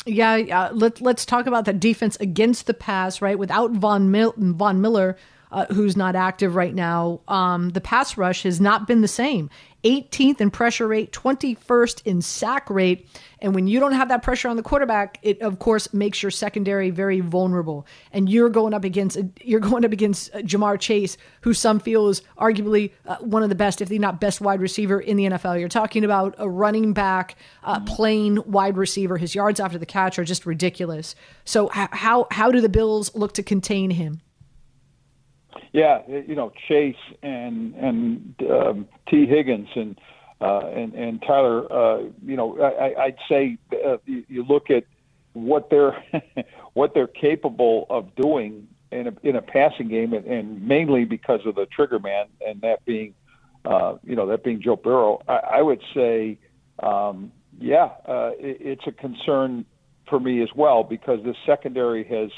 Yeah, 0.08 0.36
uh, 0.36 0.72
let, 0.72 1.02
let's 1.02 1.26
talk 1.26 1.48
about 1.48 1.66
the 1.66 1.74
defense 1.74 2.16
against 2.20 2.68
the 2.68 2.76
pass, 2.76 3.24
right? 3.24 3.40
Without 3.40 3.72
Von, 3.72 4.12
Mil- 4.12 4.36
Von 4.38 4.80
Miller, 4.80 5.18
uh, 5.56 5.65
who's 5.74 5.96
not 5.96 6.18
active 6.18 6.54
right 6.54 6.76
now, 6.76 7.22
um, 7.30 7.70
the 7.70 7.80
pass 7.80 8.18
rush 8.18 8.44
has 8.44 8.60
not 8.60 8.86
been 8.88 9.00
the 9.00 9.08
same. 9.08 9.50
18th 9.86 10.41
in 10.41 10.52
pressure 10.52 10.86
rate, 10.86 11.13
21st 11.13 12.02
in 12.04 12.22
sack 12.22 12.70
rate. 12.70 13.08
And 13.39 13.56
when 13.56 13.65
you 13.65 13.80
don't 13.80 13.94
have 13.94 14.10
that 14.10 14.22
pressure 14.22 14.50
on 14.50 14.58
the 14.58 14.63
quarterback, 14.63 15.18
it 15.22 15.41
of 15.41 15.60
course 15.60 15.94
makes 15.94 16.22
your 16.22 16.32
secondary 16.32 16.89
very 16.89 17.22
vulnerable. 17.22 17.88
And 18.12 18.28
you're 18.28 18.50
going 18.50 18.74
up 18.74 18.84
against 18.84 19.18
you're 19.41 19.62
going 19.62 19.86
up 19.86 19.94
against 19.94 20.34
uh, 20.36 20.39
Ja'Marr 20.39 20.78
Chase, 20.78 21.15
who 21.41 21.54
some 21.54 21.80
feel 21.80 22.10
is 22.10 22.22
arguably 22.38 22.91
uh, 23.06 23.18
one 23.18 23.41
of 23.41 23.48
the 23.48 23.56
best, 23.56 23.80
if 23.80 23.89
not 23.91 24.20
best, 24.20 24.41
wide 24.41 24.60
receiver 24.60 25.00
in 25.00 25.15
the 25.15 25.26
NFL. 25.26 25.58
You're 25.58 25.70
talking 25.70 26.04
about 26.04 26.36
a 26.38 26.50
running 26.50 26.91
back, 26.91 27.38
uh, 27.63 27.80
playing 27.82 28.39
wide 28.52 28.76
receiver. 28.76 29.18
His 29.18 29.36
yards 29.36 29.62
after 29.62 29.78
the 29.78 29.86
catch 29.86 30.20
are 30.20 30.26
just 30.26 30.46
ridiculous. 30.46 31.15
So 31.46 31.70
how 31.70 32.28
how 32.32 32.52
do 32.52 32.60
the 32.60 32.70
Bills 32.70 33.15
look 33.15 33.34
to 33.36 33.44
contain 33.44 33.91
him? 33.91 34.20
Yeah, 35.72 36.02
you 36.08 36.36
know 36.36 36.52
Chase 36.68 36.96
and 37.22 37.76
and 37.76 38.36
um, 38.50 38.88
Tee 39.10 39.26
Higgins 39.26 39.70
and 39.76 40.00
uh, 40.41 40.68
and 40.68 40.94
and 40.94 41.22
Tyler. 41.22 41.72
Uh, 41.72 42.04
you 42.26 42.36
know, 42.36 42.60
I, 42.62 43.04
I'd 43.04 43.18
say 43.30 43.58
uh, 43.86 43.98
you, 44.06 44.44
look 44.44 44.70
at 44.70 44.86
what 45.34 45.70
they're 45.70 46.04
what 46.74 46.94
they're 46.94 47.08
capable 47.08 47.88
of 47.89 48.13
doing 48.15 48.68
in 48.91 49.08
a, 49.08 49.13
in 49.24 49.36
a 49.36 49.41
passing 49.41 49.88
game, 49.88 50.13
and, 50.13 50.26
and 50.26 50.68
mainly 50.68 51.06
because 51.06 51.46
of 51.46 51.56
the 51.56 51.65
trigger 51.65 52.00
man, 52.00 52.28
and 52.46 52.62
that 52.62 52.84
being 52.86 53.13
uh, 53.65 53.96
you 54.04 54.15
know 54.15 54.28
that 54.28 54.44
being 54.44 54.62
Joe 54.62 54.76
Burrow. 54.76 55.22
I, 55.28 55.36
I 55.36 55.62
would 55.62 55.82
say, 55.94 56.38
um, 56.82 57.32
yeah, 57.60 57.91
uh, 58.08 58.32
it, 58.38 58.58
it's 58.62 58.88
a 58.88 58.91
concern 58.91 59.65
for 60.10 60.20
me 60.20 60.41
as 60.44 60.50
well 60.56 60.84
because 60.84 61.24
the 61.24 61.36
secondary 61.46 62.04
has 62.06 62.30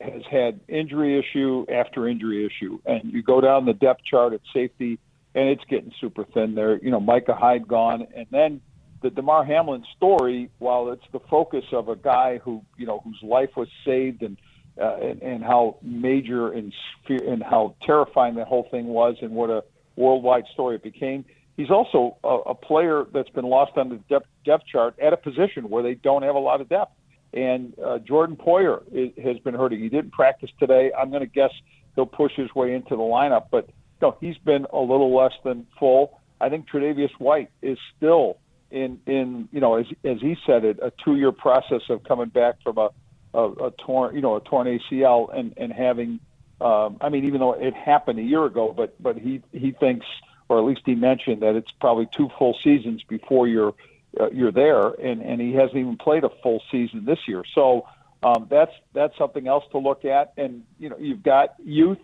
has 0.00 0.22
had 0.30 0.60
injury 0.68 1.18
issue 1.18 1.66
after 1.72 2.08
injury 2.08 2.46
issue, 2.46 2.78
and 2.86 3.12
you 3.12 3.22
go 3.22 3.40
down 3.40 3.66
the 3.66 3.74
depth 3.74 4.02
chart 4.04 4.32
at 4.32 4.40
safety, 4.52 4.98
and 5.34 5.48
it's 5.48 5.64
getting 5.68 5.92
super 6.00 6.24
thin 6.24 6.54
there. 6.54 6.78
You 6.78 6.90
know, 6.90 7.00
Micah 7.00 7.34
Hyde 7.34 7.68
gone, 7.68 8.06
and 8.16 8.26
then 8.30 8.60
the 9.02 9.10
Damar 9.10 9.44
Hamlin 9.44 9.84
story, 9.96 10.50
while 10.58 10.90
it's 10.90 11.04
the 11.12 11.20
focus 11.30 11.64
of 11.72 11.88
a 11.88 11.96
guy 11.96 12.38
who 12.38 12.62
you 12.76 12.86
know 12.86 13.00
whose 13.04 13.18
life 13.22 13.50
was 13.56 13.68
saved 13.84 14.22
and 14.22 14.38
uh, 14.80 14.96
and, 14.96 15.22
and 15.22 15.44
how 15.44 15.76
major 15.82 16.52
and 16.52 16.72
and 17.08 17.42
how 17.42 17.76
terrifying 17.86 18.36
that 18.36 18.48
whole 18.48 18.66
thing 18.70 18.86
was, 18.86 19.16
and 19.20 19.32
what 19.32 19.50
a 19.50 19.62
worldwide 19.96 20.44
story 20.52 20.76
it 20.76 20.82
became. 20.82 21.24
He's 21.56 21.70
also 21.70 22.16
a, 22.24 22.50
a 22.50 22.54
player 22.54 23.04
that's 23.12 23.28
been 23.30 23.44
lost 23.44 23.72
on 23.76 23.88
the 23.88 23.96
depth, 24.08 24.26
depth 24.44 24.64
chart 24.66 24.98
at 24.98 25.12
a 25.12 25.16
position 25.16 25.68
where 25.68 25.82
they 25.82 25.94
don't 25.94 26.22
have 26.22 26.34
a 26.34 26.40
lot 26.40 26.60
of 26.60 26.68
depth. 26.68 26.92
And 27.34 27.74
uh, 27.78 27.98
Jordan 27.98 28.36
Poyer 28.36 28.82
is, 28.92 29.10
has 29.22 29.38
been 29.40 29.54
hurting. 29.54 29.80
He 29.80 29.88
didn't 29.88 30.12
practice 30.12 30.50
today. 30.58 30.92
I'm 30.96 31.10
going 31.10 31.22
to 31.22 31.26
guess 31.26 31.50
he'll 31.96 32.06
push 32.06 32.32
his 32.36 32.54
way 32.54 32.72
into 32.72 32.90
the 32.90 33.02
lineup, 33.02 33.46
but 33.50 33.68
know, 34.04 34.16
he's 34.20 34.38
been 34.38 34.66
a 34.72 34.78
little 34.78 35.14
less 35.14 35.32
than 35.44 35.66
full. 35.78 36.20
I 36.40 36.48
think 36.48 36.68
Tre'Davious 36.68 37.12
White 37.18 37.50
is 37.62 37.78
still 37.96 38.38
in 38.70 39.00
in 39.06 39.48
you 39.52 39.60
know 39.60 39.76
as 39.76 39.86
as 40.04 40.20
he 40.20 40.36
said 40.46 40.64
it 40.64 40.78
a 40.82 40.92
two 41.04 41.16
year 41.16 41.32
process 41.32 41.82
of 41.88 42.02
coming 42.04 42.28
back 42.28 42.56
from 42.62 42.78
a, 42.78 42.88
a, 43.32 43.66
a 43.66 43.70
torn 43.72 44.14
you 44.14 44.20
know 44.20 44.36
a 44.36 44.40
torn 44.40 44.66
ACL 44.66 45.36
and 45.36 45.54
and 45.56 45.72
having 45.72 46.20
Um, 46.60 46.98
I 47.00 47.08
mean, 47.08 47.24
even 47.24 47.40
though 47.40 47.52
it 47.52 47.74
happened 47.74 48.18
a 48.18 48.22
year 48.22 48.44
ago, 48.44 48.72
but 48.76 49.00
but 49.02 49.16
he 49.18 49.42
he 49.52 49.72
thinks, 49.72 50.06
or 50.48 50.58
at 50.58 50.64
least 50.64 50.82
he 50.84 50.94
mentioned 50.94 51.42
that 51.42 51.56
it's 51.56 51.72
probably 51.80 52.06
two 52.06 52.30
full 52.38 52.56
seasons 52.62 53.02
before 53.04 53.48
you're 53.48 53.74
uh, 54.20 54.30
you're 54.30 54.52
there, 54.52 54.88
and 54.88 55.22
and 55.22 55.40
he 55.40 55.52
hasn't 55.54 55.76
even 55.76 55.96
played 55.96 56.24
a 56.24 56.30
full 56.42 56.62
season 56.70 57.04
this 57.04 57.18
year. 57.26 57.42
So 57.54 57.86
um, 58.22 58.46
that's 58.50 58.72
that's 58.92 59.16
something 59.18 59.46
else 59.46 59.64
to 59.72 59.78
look 59.78 60.04
at. 60.04 60.32
And 60.36 60.62
you 60.78 60.88
know, 60.88 60.96
you've 60.98 61.22
got 61.22 61.54
youth, 61.62 61.98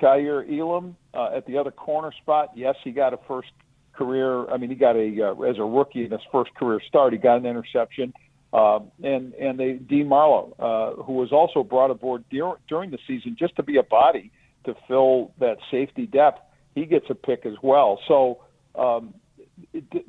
Kaiir 0.00 0.44
Elam 0.50 0.96
uh, 1.14 1.30
at 1.36 1.46
the 1.46 1.58
other 1.58 1.70
corner 1.70 2.12
spot. 2.22 2.50
Yes, 2.54 2.76
he 2.84 2.92
got 2.92 3.12
a 3.14 3.18
first 3.28 3.50
career. 3.92 4.48
I 4.50 4.58
mean, 4.58 4.70
he 4.70 4.76
got 4.76 4.96
a 4.96 5.28
uh, 5.28 5.40
as 5.42 5.58
a 5.58 5.64
rookie 5.64 6.04
in 6.04 6.10
his 6.10 6.20
first 6.30 6.54
career 6.54 6.80
start. 6.86 7.12
He 7.12 7.18
got 7.18 7.36
an 7.38 7.46
interception. 7.46 8.12
Um, 8.52 8.92
and 9.02 9.34
and 9.34 9.58
they 9.58 9.72
Dean 9.72 10.08
Marlowe, 10.08 10.54
uh, 10.58 11.02
who 11.02 11.14
was 11.14 11.32
also 11.32 11.64
brought 11.64 11.90
aboard 11.90 12.24
dur- 12.30 12.58
during 12.68 12.90
the 12.90 12.98
season 13.06 13.36
just 13.38 13.56
to 13.56 13.62
be 13.62 13.76
a 13.76 13.82
body 13.82 14.30
to 14.64 14.74
fill 14.86 15.32
that 15.40 15.58
safety 15.70 16.06
depth. 16.06 16.40
He 16.74 16.84
gets 16.84 17.06
a 17.10 17.14
pick 17.14 17.44
as 17.44 17.54
well. 17.62 18.00
So 18.06 18.42
um, 18.74 19.14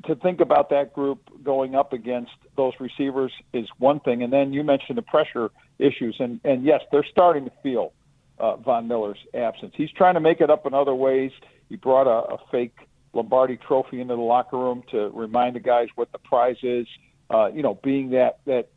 to 0.04 0.14
think 0.16 0.40
about 0.40 0.70
that 0.70 0.92
group 0.92 1.20
going 1.42 1.74
up 1.74 1.92
against 1.92 2.32
those 2.56 2.74
receivers 2.80 3.32
is 3.52 3.66
one 3.78 4.00
thing. 4.00 4.22
And 4.22 4.32
then 4.32 4.52
you 4.52 4.62
mentioned 4.62 4.98
the 4.98 5.02
pressure 5.02 5.50
issues, 5.78 6.16
and 6.18 6.40
and 6.44 6.64
yes, 6.64 6.82
they're 6.92 7.06
starting 7.10 7.44
to 7.44 7.52
feel 7.62 7.92
uh, 8.38 8.56
Von 8.56 8.88
Miller's 8.88 9.18
absence. 9.34 9.74
He's 9.76 9.90
trying 9.90 10.14
to 10.14 10.20
make 10.20 10.40
it 10.40 10.50
up 10.50 10.66
in 10.66 10.74
other 10.74 10.94
ways. 10.94 11.32
He 11.68 11.76
brought 11.76 12.06
a, 12.06 12.34
a 12.34 12.38
fake 12.50 12.76
Lombardi 13.12 13.56
Trophy 13.56 14.00
into 14.00 14.14
the 14.14 14.20
locker 14.20 14.58
room 14.58 14.82
to 14.90 15.10
remind 15.14 15.56
the 15.56 15.60
guys 15.60 15.88
what 15.94 16.12
the 16.12 16.18
prize 16.18 16.58
is 16.62 16.86
uh, 17.30 17.50
you 17.52 17.62
know, 17.62 17.74
being 17.82 18.10
that 18.10 18.38
that 18.46 18.68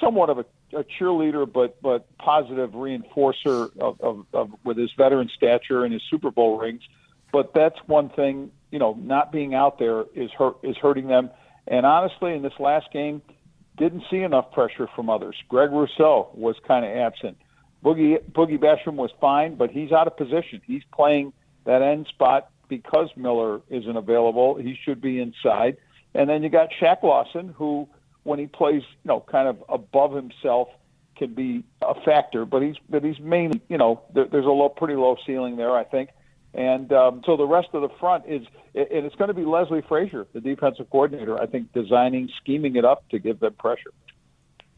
somewhat 0.00 0.30
of 0.30 0.38
a, 0.38 0.44
a 0.76 0.84
cheerleader, 0.84 1.50
but 1.50 1.80
but 1.82 2.06
positive 2.18 2.70
reinforcer 2.70 3.76
of, 3.78 4.00
of, 4.00 4.26
of 4.32 4.50
with 4.64 4.76
his 4.76 4.90
veteran 4.96 5.30
stature 5.34 5.84
and 5.84 5.92
his 5.92 6.02
Super 6.10 6.30
Bowl 6.30 6.58
rings. 6.58 6.82
But 7.32 7.54
that's 7.54 7.78
one 7.86 8.08
thing, 8.08 8.50
you 8.70 8.78
know, 8.78 8.94
not 9.00 9.32
being 9.32 9.54
out 9.54 9.78
there 9.78 10.04
is 10.14 10.30
hurt 10.36 10.56
is 10.62 10.76
hurting 10.76 11.08
them. 11.08 11.30
And 11.66 11.86
honestly, 11.86 12.34
in 12.34 12.42
this 12.42 12.58
last 12.58 12.92
game, 12.92 13.22
didn't 13.76 14.02
see 14.10 14.18
enough 14.18 14.52
pressure 14.52 14.88
from 14.94 15.08
others. 15.08 15.36
Greg 15.48 15.70
Rousseau 15.70 16.30
was 16.34 16.56
kind 16.66 16.84
of 16.84 16.90
absent. 16.96 17.36
Boogie 17.84 18.18
Boogie 18.30 18.58
Basham 18.58 18.94
was 18.94 19.10
fine, 19.20 19.54
but 19.56 19.70
he's 19.70 19.92
out 19.92 20.06
of 20.06 20.16
position. 20.16 20.60
He's 20.66 20.82
playing 20.92 21.32
that 21.64 21.82
end 21.82 22.06
spot 22.08 22.50
because 22.68 23.08
Miller 23.16 23.60
isn't 23.68 23.96
available. 23.96 24.56
He 24.56 24.78
should 24.84 25.00
be 25.00 25.20
inside. 25.20 25.76
And 26.14 26.28
then 26.28 26.42
you 26.42 26.48
got 26.48 26.70
Shaq 26.80 27.02
Lawson, 27.02 27.54
who, 27.56 27.88
when 28.24 28.38
he 28.38 28.46
plays, 28.46 28.82
you 28.82 29.08
know, 29.08 29.20
kind 29.20 29.48
of 29.48 29.62
above 29.68 30.12
himself, 30.12 30.68
can 31.16 31.34
be 31.34 31.64
a 31.82 31.94
factor. 32.02 32.44
But 32.44 32.62
he's 32.62 32.76
but 32.88 33.04
he's 33.04 33.18
mainly, 33.20 33.60
you 33.68 33.78
know, 33.78 34.02
there, 34.14 34.26
there's 34.30 34.46
a 34.46 34.50
low, 34.50 34.68
pretty 34.68 34.94
low 34.94 35.16
ceiling 35.26 35.56
there, 35.56 35.74
I 35.74 35.84
think. 35.84 36.10
And 36.52 36.92
um, 36.92 37.22
so 37.24 37.36
the 37.36 37.46
rest 37.46 37.68
of 37.74 37.82
the 37.82 37.88
front 38.00 38.24
is, 38.26 38.42
and 38.74 39.06
it's 39.06 39.14
going 39.16 39.28
to 39.28 39.34
be 39.34 39.44
Leslie 39.44 39.82
Frazier, 39.88 40.26
the 40.32 40.40
defensive 40.40 40.90
coordinator, 40.90 41.40
I 41.40 41.46
think, 41.46 41.72
designing, 41.72 42.28
scheming 42.40 42.76
it 42.76 42.84
up 42.84 43.08
to 43.10 43.18
give 43.18 43.40
them 43.40 43.54
pressure 43.54 43.92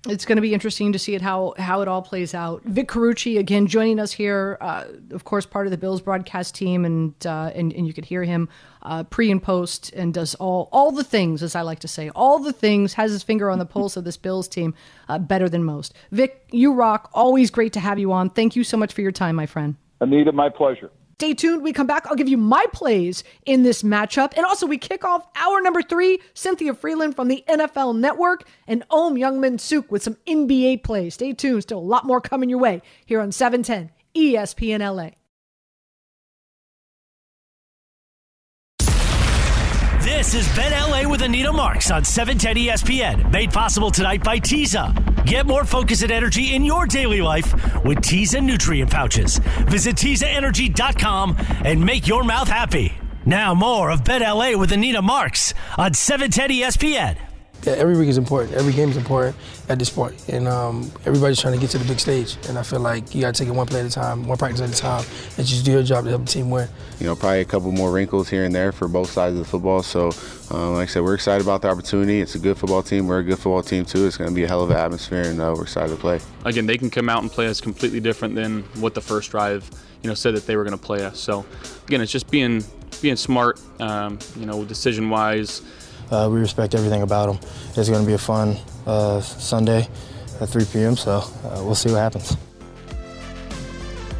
it's 0.08 0.24
going 0.24 0.36
to 0.36 0.42
be 0.42 0.52
interesting 0.52 0.92
to 0.92 0.98
see 0.98 1.14
it 1.14 1.22
how 1.22 1.54
how 1.58 1.80
it 1.80 1.88
all 1.88 2.02
plays 2.02 2.34
out. 2.34 2.62
Vic 2.64 2.88
Carucci 2.88 3.38
again 3.38 3.66
joining 3.66 4.00
us 4.00 4.12
here, 4.12 4.58
uh, 4.60 4.84
of 5.10 5.24
course, 5.24 5.46
part 5.46 5.66
of 5.66 5.70
the 5.70 5.76
Bills 5.76 6.00
broadcast 6.00 6.54
team, 6.54 6.84
and 6.84 7.14
uh, 7.24 7.52
and 7.54 7.72
and 7.72 7.86
you 7.86 7.92
could 7.92 8.06
hear 8.06 8.24
him 8.24 8.48
uh, 8.82 9.04
pre 9.04 9.30
and 9.30 9.40
post, 9.40 9.92
and 9.92 10.12
does 10.12 10.34
all 10.36 10.68
all 10.72 10.90
the 10.90 11.04
things, 11.04 11.42
as 11.42 11.54
I 11.54 11.62
like 11.62 11.78
to 11.80 11.88
say, 11.88 12.10
all 12.16 12.40
the 12.40 12.52
things. 12.52 12.94
Has 12.94 13.12
his 13.12 13.22
finger 13.22 13.48
on 13.50 13.58
the 13.58 13.66
pulse 13.66 13.96
of 13.96 14.04
this 14.04 14.16
Bills 14.16 14.48
team 14.48 14.74
uh, 15.08 15.18
better 15.18 15.48
than 15.48 15.62
most. 15.62 15.94
Vic, 16.10 16.46
you 16.50 16.72
rock. 16.72 17.10
Always 17.14 17.50
great 17.50 17.72
to 17.74 17.80
have 17.80 17.98
you 17.98 18.12
on. 18.12 18.30
Thank 18.30 18.56
you 18.56 18.64
so 18.64 18.76
much 18.76 18.92
for 18.92 19.02
your 19.02 19.12
time, 19.12 19.36
my 19.36 19.46
friend. 19.46 19.76
Anita, 20.00 20.32
my 20.32 20.48
pleasure. 20.48 20.90
Stay 21.22 21.34
tuned. 21.34 21.62
We 21.62 21.72
come 21.72 21.86
back. 21.86 22.04
I'll 22.08 22.16
give 22.16 22.28
you 22.28 22.36
my 22.36 22.66
plays 22.72 23.22
in 23.46 23.62
this 23.62 23.84
matchup. 23.84 24.32
And 24.36 24.44
also, 24.44 24.66
we 24.66 24.76
kick 24.76 25.04
off 25.04 25.24
hour 25.36 25.60
number 25.60 25.80
three. 25.80 26.18
Cynthia 26.34 26.74
Frelund 26.74 27.14
from 27.14 27.28
the 27.28 27.44
NFL 27.48 27.96
Network 27.96 28.42
and 28.66 28.82
Ohm 28.90 29.14
Youngmisuk 29.14 29.88
with 29.88 30.02
some 30.02 30.16
NBA 30.26 30.82
plays. 30.82 31.14
Stay 31.14 31.32
tuned. 31.32 31.62
Still 31.62 31.78
a 31.78 31.80
lot 31.80 32.04
more 32.04 32.20
coming 32.20 32.48
your 32.48 32.58
way 32.58 32.82
here 33.06 33.20
on 33.20 33.30
710 33.30 33.92
ESPN 34.16 34.80
LA. 34.80 35.10
This 40.02 40.34
is 40.34 40.48
Bet 40.56 40.72
LA 40.72 41.08
with 41.08 41.22
Anita 41.22 41.52
Marks 41.52 41.92
on 41.92 42.04
710 42.04 42.56
ESPN, 42.56 43.30
made 43.30 43.52
possible 43.52 43.88
tonight 43.88 44.24
by 44.24 44.36
Teza. 44.36 44.92
Get 45.24 45.46
more 45.46 45.64
focus 45.64 46.02
and 46.02 46.10
energy 46.10 46.56
in 46.56 46.64
your 46.64 46.86
daily 46.86 47.20
life 47.20 47.54
with 47.84 48.00
Teza 48.02 48.40
nutrient 48.40 48.90
pouches. 48.90 49.38
Visit 49.68 49.94
TezaEnergy.com 49.94 51.36
and 51.64 51.84
make 51.86 52.08
your 52.08 52.24
mouth 52.24 52.48
happy. 52.48 52.92
Now 53.24 53.54
more 53.54 53.90
of 53.90 54.02
Bet 54.02 54.22
LA 54.22 54.58
with 54.58 54.72
Anita 54.72 55.02
Marks 55.02 55.54
on 55.78 55.94
710 55.94 56.50
ESPN 56.50 57.31
yeah, 57.64 57.74
every 57.74 57.96
week 57.96 58.08
is 58.08 58.18
important. 58.18 58.54
Every 58.54 58.72
game 58.72 58.90
is 58.90 58.96
important 58.96 59.36
at 59.68 59.78
this 59.78 59.88
point, 59.88 60.28
and 60.28 60.48
um, 60.48 60.90
everybody's 61.06 61.40
trying 61.40 61.54
to 61.54 61.60
get 61.60 61.70
to 61.70 61.78
the 61.78 61.84
big 61.84 62.00
stage. 62.00 62.36
And 62.48 62.58
I 62.58 62.62
feel 62.62 62.80
like 62.80 63.14
you 63.14 63.20
got 63.20 63.34
to 63.34 63.38
take 63.38 63.48
it 63.48 63.54
one 63.56 63.66
play 63.66 63.80
at 63.80 63.86
a 63.86 63.90
time, 63.90 64.26
one 64.26 64.36
practice 64.36 64.60
at 64.60 64.70
a 64.70 64.76
time, 64.76 65.04
and 65.36 65.46
just 65.46 65.64
do 65.64 65.72
your 65.72 65.82
job 65.82 66.04
to 66.04 66.10
help 66.10 66.22
the 66.22 66.28
team 66.28 66.50
win. 66.50 66.68
You 66.98 67.06
know, 67.06 67.14
probably 67.14 67.40
a 67.40 67.44
couple 67.44 67.70
more 67.70 67.92
wrinkles 67.92 68.28
here 68.28 68.44
and 68.44 68.54
there 68.54 68.72
for 68.72 68.88
both 68.88 69.10
sides 69.10 69.34
of 69.34 69.38
the 69.38 69.44
football. 69.44 69.82
So, 69.82 70.10
um, 70.50 70.74
like 70.74 70.88
I 70.88 70.92
said, 70.92 71.02
we're 71.02 71.14
excited 71.14 71.42
about 71.42 71.62
the 71.62 71.68
opportunity. 71.68 72.20
It's 72.20 72.34
a 72.34 72.40
good 72.40 72.58
football 72.58 72.82
team. 72.82 73.06
We're 73.06 73.20
a 73.20 73.24
good 73.24 73.38
football 73.38 73.62
team 73.62 73.84
too. 73.84 74.06
It's 74.06 74.16
going 74.16 74.30
to 74.30 74.34
be 74.34 74.44
a 74.44 74.48
hell 74.48 74.62
of 74.62 74.70
an 74.70 74.76
atmosphere, 74.76 75.22
and 75.22 75.40
uh, 75.40 75.54
we're 75.56 75.62
excited 75.62 75.90
to 75.90 76.00
play. 76.00 76.20
Again, 76.44 76.66
they 76.66 76.78
can 76.78 76.90
come 76.90 77.08
out 77.08 77.22
and 77.22 77.30
play 77.30 77.46
us 77.46 77.60
completely 77.60 78.00
different 78.00 78.34
than 78.34 78.62
what 78.80 78.94
the 78.94 79.00
first 79.00 79.30
drive, 79.30 79.70
you 80.02 80.08
know, 80.08 80.14
said 80.14 80.34
that 80.34 80.46
they 80.46 80.56
were 80.56 80.64
going 80.64 80.76
to 80.76 80.84
play 80.84 81.04
us. 81.04 81.20
So, 81.20 81.46
again, 81.86 82.00
it's 82.00 82.12
just 82.12 82.28
being 82.28 82.64
being 83.00 83.16
smart, 83.16 83.60
um, 83.80 84.18
you 84.36 84.46
know, 84.46 84.64
decision 84.64 85.10
wise. 85.10 85.62
Uh, 86.12 86.28
we 86.28 86.38
respect 86.38 86.74
everything 86.74 87.00
about 87.00 87.26
them. 87.26 87.50
It's 87.74 87.88
going 87.88 88.02
to 88.02 88.06
be 88.06 88.12
a 88.12 88.18
fun 88.18 88.58
uh, 88.86 89.22
Sunday 89.22 89.88
at 90.40 90.48
3 90.48 90.66
p.m., 90.66 90.94
so 90.94 91.18
uh, 91.18 91.62
we'll 91.64 91.74
see 91.74 91.90
what 91.90 92.00
happens. 92.00 92.36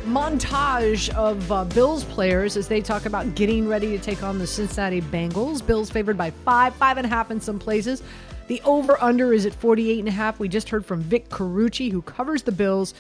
Montage 0.07 1.11
of 1.14 1.53
uh, 1.53 1.64
Bills 1.64 2.05
players 2.05 2.57
as 2.57 2.66
they 2.66 2.80
talk 2.80 3.05
about 3.05 3.34
getting 3.34 3.68
ready 3.68 3.97
to 3.97 4.03
take 4.03 4.22
on 4.22 4.38
the 4.38 4.47
Cincinnati 4.47 5.03
Bengals. 5.03 5.64
Bills 5.64 5.90
favored 5.90 6.16
by 6.16 6.30
five, 6.30 6.74
five 6.76 6.97
and 6.97 7.07
a 7.07 7.11
half 7.11 7.30
in 7.30 7.40
some 7.40 7.59
places. 7.59 8.03
The 8.47 8.62
over 8.64 9.01
under 9.03 9.34
is 9.34 9.45
at 9.45 9.55
48 9.55 9.99
and 9.99 10.09
a 10.09 10.12
half. 10.12 10.40
We 10.40 10.49
just 10.49 10.70
heard 10.70 10.86
from 10.86 11.03
Vic 11.03 11.28
Carucci, 11.28 11.93
who 11.93 12.01
covers 12.03 12.43
the 12.43 12.53
Bills. 12.53 12.95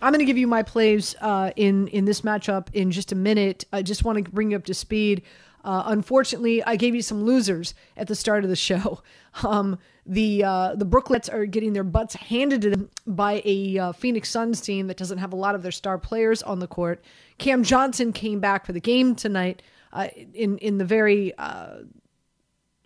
I'm 0.00 0.12
going 0.12 0.20
to 0.20 0.26
give 0.26 0.38
you 0.38 0.46
my 0.46 0.62
plays 0.62 1.14
uh, 1.20 1.50
in 1.56 1.88
in 1.88 2.04
this 2.04 2.22
matchup 2.22 2.68
in 2.72 2.92
just 2.92 3.12
a 3.12 3.16
minute. 3.16 3.64
I 3.72 3.82
just 3.82 4.04
want 4.04 4.24
to 4.24 4.30
bring 4.30 4.52
you 4.52 4.56
up 4.56 4.64
to 4.66 4.74
speed. 4.74 5.22
Uh, 5.68 5.82
unfortunately, 5.88 6.64
I 6.64 6.76
gave 6.76 6.94
you 6.94 7.02
some 7.02 7.24
losers 7.24 7.74
at 7.94 8.06
the 8.06 8.14
start 8.14 8.42
of 8.42 8.50
the 8.50 8.56
show. 8.56 9.02
Um, 9.44 9.78
the 10.04 10.42
uh, 10.42 10.74
the 10.74 10.86
Brooklets 10.86 11.28
are 11.28 11.46
getting 11.46 11.72
their 11.72 11.84
butts 11.84 12.14
handed 12.14 12.62
to 12.62 12.70
them 12.70 12.90
by 13.06 13.40
a 13.44 13.78
uh, 13.78 13.92
Phoenix 13.92 14.28
Suns 14.30 14.60
team 14.60 14.88
that 14.88 14.96
doesn't 14.96 15.18
have 15.18 15.32
a 15.32 15.36
lot 15.36 15.54
of 15.54 15.62
their 15.62 15.70
star 15.70 15.96
players 15.96 16.42
on 16.42 16.58
the 16.58 16.66
court. 16.66 17.04
Cam 17.36 17.62
Johnson 17.62 18.12
came 18.12 18.40
back 18.40 18.66
for 18.66 18.72
the 18.72 18.80
game 18.80 19.14
tonight. 19.14 19.62
Uh, 19.92 20.08
in 20.34 20.58
in 20.58 20.78
the 20.78 20.84
very 20.84 21.36
uh, 21.38 21.82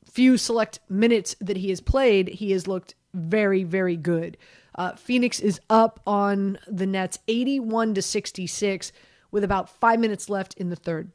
few 0.04 0.36
select 0.36 0.80
minutes 0.90 1.34
that 1.40 1.56
he 1.56 1.70
has 1.70 1.80
played, 1.80 2.28
he 2.28 2.50
has 2.50 2.66
looked 2.66 2.96
very 3.14 3.62
very 3.64 3.96
good. 3.96 4.36
Uh, 4.74 4.94
Phoenix 4.96 5.40
is 5.40 5.58
up 5.70 6.00
on 6.06 6.58
the 6.66 6.86
Nets, 6.86 7.18
eighty-one 7.28 7.94
to 7.94 8.02
sixty-six, 8.02 8.92
with 9.30 9.42
about 9.42 9.70
five 9.70 10.00
minutes 10.00 10.28
left 10.28 10.52
in 10.54 10.68
the 10.68 10.76
third. 10.76 11.12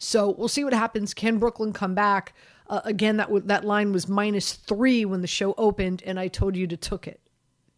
So 0.00 0.30
we'll 0.30 0.48
see 0.48 0.64
what 0.64 0.72
happens. 0.72 1.12
Can 1.12 1.38
Brooklyn 1.38 1.72
come 1.74 1.94
back? 1.94 2.34
Uh, 2.68 2.80
again, 2.84 3.18
that 3.18 3.26
w- 3.26 3.44
that 3.46 3.64
line 3.64 3.92
was 3.92 4.08
minus 4.08 4.54
three 4.54 5.04
when 5.04 5.20
the 5.20 5.26
show 5.26 5.54
opened, 5.58 6.02
and 6.06 6.18
I 6.18 6.28
told 6.28 6.56
you 6.56 6.66
to 6.68 6.76
took 6.76 7.06
it, 7.06 7.20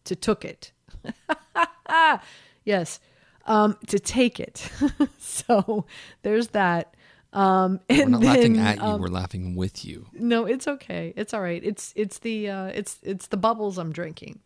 to 0.05 0.15
took 0.15 0.45
it. 0.45 0.71
yes, 2.63 3.01
um, 3.45 3.77
to 3.87 3.99
take 3.99 4.39
it. 4.39 4.69
so 5.19 5.85
there's 6.21 6.47
that. 6.49 6.95
Um, 7.33 7.81
and 7.89 7.99
we're 7.99 8.07
not 8.09 8.21
then, 8.21 8.29
laughing 8.35 8.59
at 8.59 8.77
you; 8.77 8.83
um, 8.83 9.01
we're 9.01 9.07
laughing 9.07 9.55
with 9.55 9.83
you. 9.83 10.05
No, 10.13 10.45
it's 10.45 10.67
okay. 10.67 11.13
It's 11.17 11.33
all 11.33 11.41
right. 11.41 11.61
It's 11.63 11.91
it's 11.95 12.19
the 12.19 12.49
uh, 12.49 12.65
it's 12.67 12.99
it's 13.03 13.27
the 13.27 13.37
bubbles 13.37 13.77
I'm 13.77 13.91
drinking. 13.91 14.39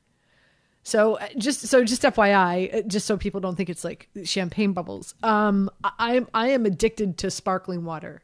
So 0.88 1.16
uh, 1.16 1.28
just 1.38 1.68
so 1.68 1.84
just 1.84 2.04
FYI, 2.04 2.74
uh, 2.74 2.82
just 2.84 3.08
so 3.08 3.18
people 3.18 3.42
don't 3.42 3.58
think 3.58 3.70
it's 3.70 3.84
like 3.84 4.08
champagne 4.24 4.72
bubbles. 4.72 5.16
Um, 5.22 5.70
I 5.84 6.26
I 6.34 6.48
am 6.52 6.66
addicted 6.66 7.18
to 7.18 7.30
sparkling 7.30 7.84
water. 7.84 8.22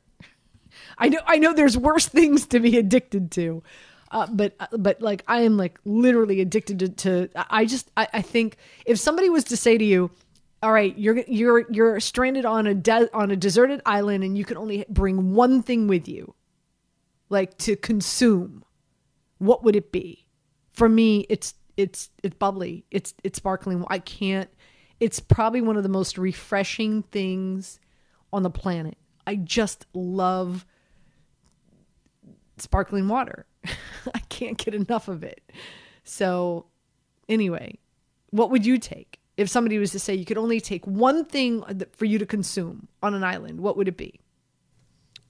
I 0.97 1.09
know 1.09 1.19
I 1.27 1.39
know 1.39 1.51
there's 1.51 1.77
worse 1.77 2.07
things 2.07 2.45
to 2.47 2.61
be 2.61 2.77
addicted 2.77 3.31
to, 3.31 3.63
uh, 4.11 4.27
but 4.31 4.55
uh, 4.61 4.67
but 4.77 5.01
like 5.01 5.25
I 5.27 5.41
am 5.41 5.57
like 5.57 5.77
literally 5.83 6.39
addicted 6.39 6.79
to. 6.79 6.87
to 6.87 7.29
I 7.35 7.65
just 7.65 7.91
I, 7.97 8.07
I 8.13 8.21
think 8.21 8.55
if 8.85 8.97
somebody 8.97 9.29
was 9.29 9.43
to 9.45 9.57
say 9.57 9.77
to 9.77 9.83
you, 9.83 10.09
all 10.61 10.71
right, 10.71 10.97
you're 10.97 11.19
you're 11.27 11.69
you're 11.69 11.99
stranded 11.99 12.45
on 12.45 12.65
a 12.65 12.73
de- 12.73 13.13
on 13.13 13.29
a 13.29 13.35
deserted 13.35 13.81
island 13.85 14.23
and 14.23 14.37
you 14.37 14.45
can 14.45 14.55
only 14.55 14.85
bring 14.87 15.33
one 15.33 15.63
thing 15.63 15.89
with 15.89 16.07
you, 16.07 16.33
like 17.27 17.57
to 17.57 17.75
consume, 17.75 18.63
what 19.39 19.65
would 19.65 19.75
it 19.75 19.91
be? 19.91 20.27
For 20.71 20.87
me, 20.87 21.25
it's 21.27 21.55
it's 21.77 22.09
it's 22.21 22.35
bubbly. 22.35 22.85
It's 22.91 23.13
it's 23.23 23.37
sparkling. 23.37 23.83
I 23.89 23.99
can't. 23.99 24.49
it's 24.99 25.19
probably 25.19 25.61
one 25.61 25.77
of 25.77 25.83
the 25.83 25.89
most 25.89 26.17
refreshing 26.17 27.03
things 27.03 27.79
on 28.31 28.43
the 28.43 28.49
planet. 28.49 28.97
I 29.25 29.35
just 29.35 29.85
love 29.93 30.65
sparkling 32.57 33.07
water. 33.07 33.45
I 33.65 34.19
can't 34.29 34.57
get 34.57 34.73
enough 34.73 35.07
of 35.07 35.23
it. 35.23 35.41
So, 36.03 36.65
anyway, 37.29 37.79
what 38.31 38.51
would 38.51 38.65
you 38.65 38.77
take 38.77 39.19
if 39.37 39.49
somebody 39.49 39.77
was 39.77 39.91
to 39.91 39.99
say 39.99 40.13
you 40.13 40.25
could 40.25 40.37
only 40.37 40.59
take 40.59 40.85
one 40.85 41.25
thing 41.25 41.63
for 41.93 42.05
you 42.05 42.19
to 42.19 42.25
consume 42.25 42.87
on 43.01 43.13
an 43.13 43.23
island? 43.23 43.61
What 43.61 43.77
would 43.77 43.87
it 43.87 43.97
be? 43.97 44.19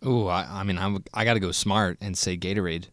Ooh, 0.06 0.28
I, 0.28 0.46
I 0.50 0.64
mean, 0.64 0.78
I'm, 0.78 1.04
I 1.14 1.24
got 1.24 1.36
to 1.36 1.40
go 1.40 1.52
smart 1.52 1.98
and 2.02 2.18
say 2.18 2.38
Gatorade 2.38 2.88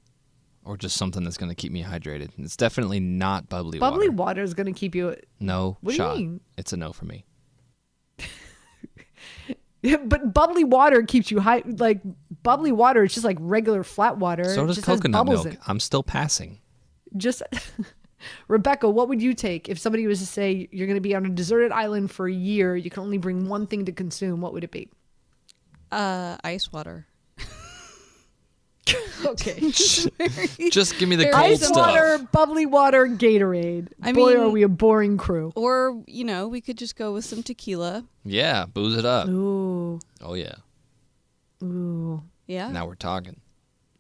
or 0.71 0.77
just 0.77 0.97
something 0.97 1.25
that's 1.25 1.37
going 1.37 1.49
to 1.49 1.55
keep 1.57 1.73
me 1.73 1.83
hydrated. 1.83 2.31
It's 2.39 2.57
definitely 2.57 3.01
not 3.01 3.49
bubbly, 3.49 3.81
Bubbly 3.81 4.09
water. 4.09 4.17
water 4.17 4.43
is 4.45 4.55
going 4.55 4.73
to 4.73 4.79
keep 4.79 4.95
you. 4.95 5.17
No 5.41 5.77
What 5.81 5.91
do 5.91 5.95
you 5.95 5.97
shot. 5.97 6.17
mean? 6.17 6.41
It's 6.57 6.73
a 6.73 6.77
no 6.77 6.93
for 6.93 7.07
me. 7.07 7.25
But 9.83 10.35
bubbly 10.35 10.63
water 10.65 11.03
keeps 11.03 11.31
you 11.31 11.41
high. 11.41 11.63
Like 11.65 12.01
bubbly 12.43 12.71
water 12.71 13.03
is 13.05 13.15
just 13.15 13.25
like 13.25 13.39
regular 13.41 13.83
flat 13.83 14.19
water. 14.19 14.45
So 14.45 14.67
does 14.67 14.79
coconut 14.79 15.27
milk. 15.27 15.47
in- 15.47 15.59
I'm 15.67 15.81
still 15.81 16.03
passing. 16.03 16.59
Just 17.17 17.43
Rebecca, 18.49 18.91
what 18.91 19.09
would 19.09 19.23
you 19.23 19.33
take 19.33 19.71
if 19.71 19.79
somebody 19.79 20.07
was 20.07 20.21
to 20.21 20.27
say 20.27 20.69
you're 20.71 20.87
going 20.87 20.99
to 20.99 21.01
be 21.01 21.15
on 21.15 21.25
a 21.25 21.31
deserted 21.31 21.73
island 21.73 22.11
for 22.11 22.29
a 22.29 22.33
year? 22.33 22.77
You 22.77 22.91
can 22.91 23.03
only 23.03 23.17
bring 23.17 23.49
one 23.49 23.67
thing 23.67 23.87
to 23.87 23.93
consume. 23.93 24.43
What 24.43 24.53
would 24.53 24.65
it 24.65 24.71
be? 24.71 24.91
Uh, 25.91 26.37
ice 26.45 26.71
water. 26.71 27.07
okay. 29.27 29.61
Just 30.71 30.99
give 30.99 31.09
me 31.09 31.17
the 31.17 31.25
cold 31.31 31.35
Ice 31.35 31.65
stuff. 31.67 31.77
water, 31.77 32.19
bubbly 32.33 32.67
water, 32.67 33.07
Gatorade. 33.07 33.89
I 34.03 34.13
Boy, 34.13 34.29
mean- 34.35 34.37
are 34.39 34.49
we 34.49 34.63
a 34.63 34.69
boring 34.69 35.17
crew. 35.19 35.53
Or, 35.57 36.03
you 36.07 36.25
know, 36.25 36.49
we 36.49 36.61
could 36.61 36.79
just 36.79 36.97
go 36.97 37.13
with 37.13 37.25
some 37.25 37.43
tequila. 37.43 38.05
Yeah, 38.25 38.67
booze 38.67 38.97
it 38.97 39.05
up. 39.05 39.29
Ooh. 39.29 39.99
Oh 40.23 40.35
yeah. 40.35 40.55
Ooh. 41.63 42.23
Yeah. 42.47 42.71
Now 42.71 42.87
we're 42.87 42.95
talking. 42.95 43.41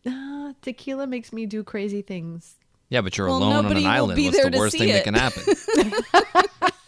Ah, 0.06 0.52
tequila 0.62 1.06
makes 1.06 1.32
me 1.32 1.46
do 1.46 1.62
crazy 1.62 2.02
things. 2.02 2.56
Yeah, 2.88 3.02
but 3.02 3.16
you're 3.16 3.28
Well, 3.28 3.38
alone 3.38 3.52
on 3.56 3.62
nobody 3.64 3.80
an 3.80 3.86
will 3.86 3.90
island. 3.92 4.16
be 4.16 4.24
What's 4.26 4.36
there 4.36 4.44
the 4.46 4.50
to 4.52 4.58
worst 4.58 4.72
see 4.72 4.78
thing 4.78 4.88
that 4.88 5.00
it. 5.00 5.04
can 5.04 5.14
happen? 5.14 5.44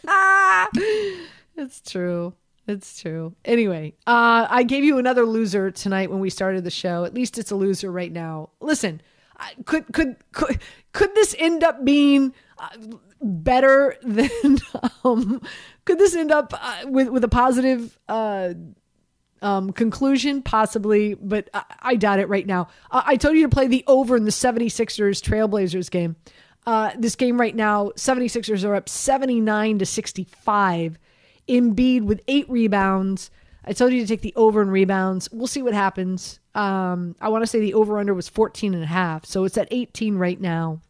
It's 1.54 1.80
true. 1.82 2.34
It's 2.72 3.00
true. 3.00 3.34
Anyway, 3.44 3.94
uh, 4.06 4.46
I 4.48 4.62
gave 4.62 4.82
you 4.84 4.98
another 4.98 5.24
loser 5.24 5.70
tonight 5.70 6.10
when 6.10 6.20
we 6.20 6.30
started 6.30 6.64
the 6.64 6.70
show. 6.70 7.04
At 7.04 7.14
least 7.14 7.38
it's 7.38 7.50
a 7.50 7.56
loser 7.56 7.92
right 7.92 8.10
now. 8.10 8.50
Listen, 8.60 9.00
I- 9.38 9.52
could 9.66 9.92
could 9.92 10.16
could 10.32 10.58
could 10.92 11.14
this 11.14 11.34
end 11.38 11.62
up 11.62 11.84
being 11.84 12.32
uh, 12.58 12.68
better 13.20 13.96
than? 14.02 14.58
Um, 15.04 15.42
could 15.84 15.98
this 15.98 16.14
end 16.16 16.30
up 16.32 16.52
uh, 16.58 16.82
with 16.86 17.08
with 17.08 17.24
a 17.24 17.28
positive? 17.28 17.98
Uh, 18.08 18.54
um, 19.42 19.72
conclusion, 19.72 20.40
possibly, 20.40 21.14
but 21.14 21.50
I, 21.52 21.64
I 21.80 21.96
doubt 21.96 22.20
it 22.20 22.28
right 22.28 22.46
now. 22.46 22.68
Uh, 22.92 23.02
I 23.04 23.16
told 23.16 23.34
you 23.36 23.42
to 23.42 23.48
play 23.48 23.66
the 23.66 23.82
over 23.88 24.16
in 24.16 24.24
the 24.24 24.30
76ers 24.30 25.20
Trailblazers 25.20 25.90
game. 25.90 26.14
Uh, 26.64 26.92
this 26.96 27.16
game 27.16 27.40
right 27.40 27.56
now, 27.56 27.88
76ers 27.96 28.64
are 28.64 28.76
up 28.76 28.88
79 28.88 29.80
to 29.80 29.84
65. 29.86 30.96
Embiid 31.52 32.02
with 32.02 32.20
eight 32.28 32.48
rebounds. 32.48 33.30
I 33.64 33.72
told 33.72 33.92
you 33.92 34.00
to 34.00 34.06
take 34.06 34.22
the 34.22 34.32
over 34.34 34.62
in 34.62 34.70
rebounds. 34.70 35.28
We'll 35.30 35.46
see 35.46 35.62
what 35.62 35.74
happens. 35.74 36.40
Um, 36.54 37.14
I 37.20 37.28
want 37.28 37.42
to 37.42 37.46
say 37.46 37.60
the 37.60 37.74
over 37.74 37.98
under 37.98 38.14
was 38.14 38.28
14 38.28 38.74
and 38.74 38.82
a 38.82 38.86
half. 38.86 39.24
So 39.24 39.44
it's 39.44 39.56
at 39.56 39.68
18 39.70 40.16
right 40.16 40.40
now 40.40 40.80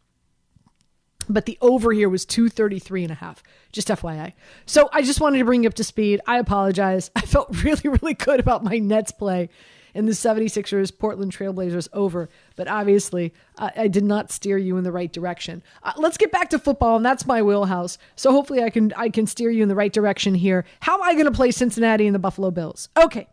but 1.28 1.46
the 1.46 1.58
over 1.60 1.92
here 1.92 2.08
was 2.08 2.24
233 2.24 3.04
and 3.04 3.12
a 3.12 3.14
half 3.14 3.42
just 3.70 3.88
fyi 3.88 4.32
so 4.66 4.88
i 4.92 5.02
just 5.02 5.20
wanted 5.20 5.38
to 5.38 5.44
bring 5.44 5.62
you 5.62 5.68
up 5.68 5.74
to 5.74 5.84
speed 5.84 6.20
i 6.26 6.38
apologize 6.38 7.10
i 7.16 7.20
felt 7.20 7.48
really 7.62 7.88
really 7.88 8.14
good 8.14 8.40
about 8.40 8.64
my 8.64 8.78
nets 8.78 9.12
play 9.12 9.48
in 9.94 10.06
the 10.06 10.12
76ers 10.12 10.96
portland 10.96 11.32
trailblazers 11.32 11.88
over 11.92 12.28
but 12.56 12.68
obviously 12.68 13.32
i 13.58 13.88
did 13.88 14.04
not 14.04 14.30
steer 14.30 14.58
you 14.58 14.76
in 14.76 14.84
the 14.84 14.92
right 14.92 15.12
direction 15.12 15.62
uh, 15.82 15.92
let's 15.96 16.16
get 16.16 16.32
back 16.32 16.50
to 16.50 16.58
football 16.58 16.96
and 16.96 17.04
that's 17.04 17.26
my 17.26 17.42
wheelhouse 17.42 17.98
so 18.16 18.30
hopefully 18.30 18.62
i 18.62 18.70
can 18.70 18.92
i 18.96 19.08
can 19.08 19.26
steer 19.26 19.50
you 19.50 19.62
in 19.62 19.68
the 19.68 19.74
right 19.74 19.92
direction 19.92 20.34
here 20.34 20.64
how 20.80 20.94
am 20.94 21.02
i 21.02 21.12
going 21.12 21.26
to 21.26 21.32
play 21.32 21.50
cincinnati 21.50 22.06
and 22.06 22.14
the 22.14 22.18
buffalo 22.18 22.50
bills 22.50 22.88
okay 22.96 23.28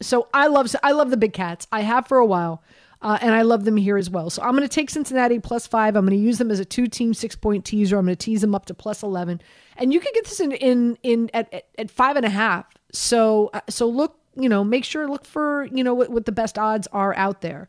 so 0.00 0.28
I 0.32 0.46
love 0.46 0.74
I 0.82 0.92
love 0.92 1.10
the 1.10 1.16
Big 1.16 1.32
Cats. 1.32 1.66
I 1.70 1.82
have 1.82 2.06
for 2.06 2.18
a 2.18 2.26
while, 2.26 2.62
uh, 3.02 3.18
and 3.20 3.34
I 3.34 3.42
love 3.42 3.64
them 3.64 3.76
here 3.76 3.96
as 3.96 4.08
well. 4.08 4.30
So 4.30 4.42
I'm 4.42 4.52
going 4.52 4.62
to 4.62 4.68
take 4.68 4.90
Cincinnati 4.90 5.38
plus 5.38 5.66
five. 5.66 5.96
I'm 5.96 6.06
going 6.06 6.18
to 6.18 6.24
use 6.24 6.38
them 6.38 6.50
as 6.50 6.60
a 6.60 6.64
two 6.64 6.86
team 6.86 7.14
six 7.14 7.36
point 7.36 7.64
teaser. 7.64 7.98
I'm 7.98 8.06
going 8.06 8.16
to 8.16 8.24
tease 8.24 8.40
them 8.40 8.54
up 8.54 8.66
to 8.66 8.74
plus 8.74 9.02
eleven, 9.02 9.40
and 9.76 9.92
you 9.92 10.00
can 10.00 10.12
get 10.14 10.24
this 10.24 10.40
in 10.40 10.52
in 10.52 10.98
in 11.02 11.30
at, 11.34 11.52
at, 11.52 11.66
at 11.78 11.90
five 11.90 12.16
and 12.16 12.24
a 12.24 12.30
half. 12.30 12.66
So 12.92 13.50
uh, 13.52 13.60
so 13.68 13.88
look, 13.88 14.18
you 14.34 14.48
know, 14.48 14.64
make 14.64 14.84
sure 14.84 15.08
look 15.08 15.24
for 15.24 15.66
you 15.72 15.84
know 15.84 15.94
what 15.94 16.10
what 16.10 16.26
the 16.26 16.32
best 16.32 16.58
odds 16.58 16.86
are 16.92 17.14
out 17.16 17.40
there. 17.40 17.68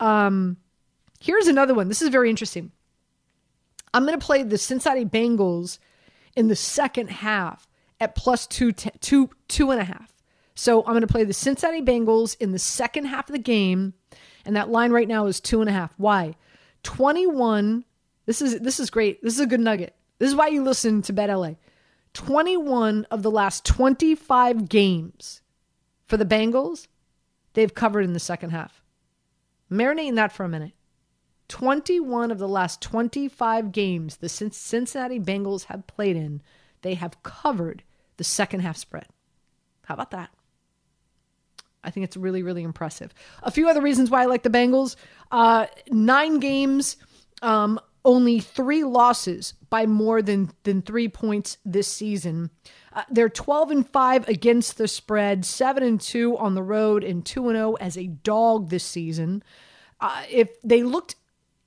Um, 0.00 0.56
here's 1.20 1.46
another 1.46 1.74
one. 1.74 1.88
This 1.88 2.02
is 2.02 2.08
very 2.08 2.30
interesting. 2.30 2.72
I'm 3.94 4.04
going 4.06 4.18
to 4.18 4.24
play 4.24 4.42
the 4.42 4.58
Cincinnati 4.58 5.04
Bengals 5.04 5.78
in 6.36 6.48
the 6.48 6.56
second 6.56 7.08
half 7.08 7.66
at 7.98 8.14
plus 8.14 8.46
two, 8.46 8.72
te- 8.72 8.90
two, 9.00 9.30
two 9.48 9.70
and 9.70 9.80
a 9.80 9.84
half. 9.84 10.12
So 10.54 10.80
I'm 10.80 10.92
going 10.92 11.00
to 11.00 11.06
play 11.06 11.24
the 11.24 11.32
Cincinnati 11.32 11.82
Bengals 11.82 12.36
in 12.38 12.52
the 12.52 12.58
second 12.58 13.06
half 13.06 13.28
of 13.28 13.32
the 13.32 13.38
game, 13.38 13.94
and 14.44 14.56
that 14.56 14.70
line 14.70 14.90
right 14.90 15.08
now 15.08 15.26
is 15.26 15.40
two 15.40 15.60
and 15.60 15.70
a 15.70 15.72
half. 15.72 15.92
Why? 15.96 16.34
21. 16.82 17.84
This 18.26 18.42
is 18.42 18.60
this 18.60 18.80
is 18.80 18.90
great. 18.90 19.22
This 19.22 19.34
is 19.34 19.40
a 19.40 19.46
good 19.46 19.60
nugget. 19.60 19.94
This 20.18 20.28
is 20.28 20.34
why 20.34 20.48
you 20.48 20.62
listen 20.62 21.02
to 21.02 21.12
Bet 21.12 21.30
LA. 21.30 21.52
21 22.14 23.06
of 23.10 23.22
the 23.22 23.30
last 23.30 23.64
25 23.66 24.68
games 24.68 25.42
for 26.06 26.16
the 26.16 26.24
Bengals, 26.24 26.86
they've 27.54 27.74
covered 27.74 28.04
in 28.04 28.12
the 28.12 28.20
second 28.20 28.50
half. 28.50 28.82
Marinate 29.70 30.08
in 30.08 30.14
that 30.14 30.32
for 30.32 30.44
a 30.44 30.48
minute. 30.48 30.72
21 31.48 32.30
of 32.30 32.38
the 32.38 32.48
last 32.48 32.80
25 32.80 33.70
games 33.72 34.16
the 34.16 34.28
Cincinnati 34.28 35.20
Bengals 35.20 35.64
have 35.64 35.86
played 35.86 36.16
in, 36.16 36.42
they 36.82 36.94
have 36.94 37.22
covered 37.22 37.82
the 38.16 38.24
second 38.24 38.60
half 38.60 38.76
spread. 38.76 39.06
How 39.84 39.94
about 39.94 40.10
that? 40.10 40.30
I 41.84 41.90
think 41.90 42.04
it's 42.04 42.16
really, 42.16 42.42
really 42.42 42.64
impressive. 42.64 43.14
A 43.44 43.50
few 43.50 43.68
other 43.68 43.80
reasons 43.80 44.10
why 44.10 44.22
I 44.22 44.26
like 44.26 44.42
the 44.42 44.50
Bengals 44.50 44.96
uh, 45.30 45.66
nine 45.88 46.40
games, 46.40 46.96
um, 47.42 47.78
only 48.06 48.38
three 48.38 48.84
losses 48.84 49.52
by 49.68 49.84
more 49.84 50.22
than, 50.22 50.50
than 50.62 50.80
three 50.80 51.08
points 51.08 51.58
this 51.64 51.88
season. 51.88 52.50
Uh, 52.92 53.02
they're 53.10 53.28
12 53.28 53.70
and 53.72 53.88
5 53.88 54.28
against 54.28 54.78
the 54.78 54.88
spread, 54.88 55.44
7 55.44 55.82
and 55.82 56.00
2 56.00 56.38
on 56.38 56.54
the 56.54 56.62
road, 56.62 57.02
and 57.04 57.26
2 57.26 57.48
and 57.48 57.56
0 57.56 57.74
as 57.74 57.98
a 57.98 58.06
dog 58.06 58.70
this 58.70 58.84
season. 58.84 59.42
Uh, 60.00 60.22
if 60.30 60.50
they 60.62 60.82
looked 60.82 61.16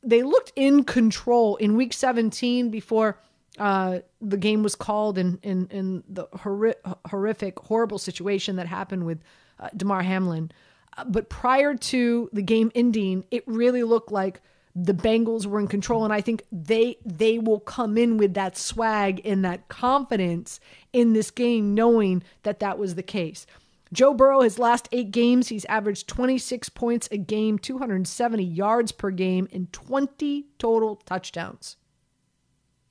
they 0.02 0.24
looked 0.24 0.54
in 0.56 0.86
control 0.86 1.58
in 1.58 1.76
week 1.76 1.92
17 1.92 2.72
before 2.72 3.20
uh, 3.58 4.00
the 4.22 4.38
game 4.38 4.64
was 4.64 4.74
called 4.74 5.18
in, 5.18 5.40
in, 5.44 5.68
in 5.68 6.04
the 6.08 6.26
horri- 6.28 6.96
horrific, 7.06 7.60
horrible 7.60 7.98
situation 7.98 8.56
that 8.56 8.66
happened 8.66 9.06
with 9.06 9.22
uh, 9.60 9.68
Damar 9.76 10.02
Hamlin. 10.04 10.52
Uh, 10.98 11.04
but 11.04 11.30
prior 11.30 11.76
to 11.76 12.30
the 12.32 12.42
game 12.42 12.72
ending, 12.76 13.26
it 13.30 13.44
really 13.46 13.84
looked 13.84 14.10
like 14.10 14.40
the 14.84 14.94
Bengals 14.94 15.46
were 15.46 15.60
in 15.60 15.68
control, 15.68 16.04
and 16.04 16.14
I 16.14 16.22
think 16.22 16.44
they 16.52 16.98
they 17.06 17.40
will 17.40 17.60
come 17.60 17.98
in 17.98 18.18
with 18.18 18.34
that 18.36 18.58
swag 18.58 19.22
and 19.26 19.44
that 19.44 19.68
confidence 19.68 20.60
in 20.94 21.14
this 21.14 21.32
game, 21.32 21.74
knowing 21.74 22.24
that 22.44 22.60
that 22.60 22.78
was 22.78 22.96
the 22.96 23.04
case. 23.04 23.46
Joe 23.92 24.14
Burrow, 24.14 24.42
his 24.42 24.60
last 24.60 24.88
eight 24.92 25.12
games, 25.12 25.48
he's 25.48 25.66
averaged 25.66 26.08
26 26.08 26.70
points 26.70 27.10
a 27.12 27.18
game, 27.18 27.58
270 27.58 28.44
yards 28.44 28.92
per 28.92 29.10
game, 29.10 29.48
and 29.52 29.72
20 29.74 30.46
total 30.60 30.98
touchdowns 30.98 31.76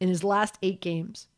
in 0.00 0.08
his 0.08 0.24
last 0.24 0.58
eight 0.60 0.80
games. 0.80 1.28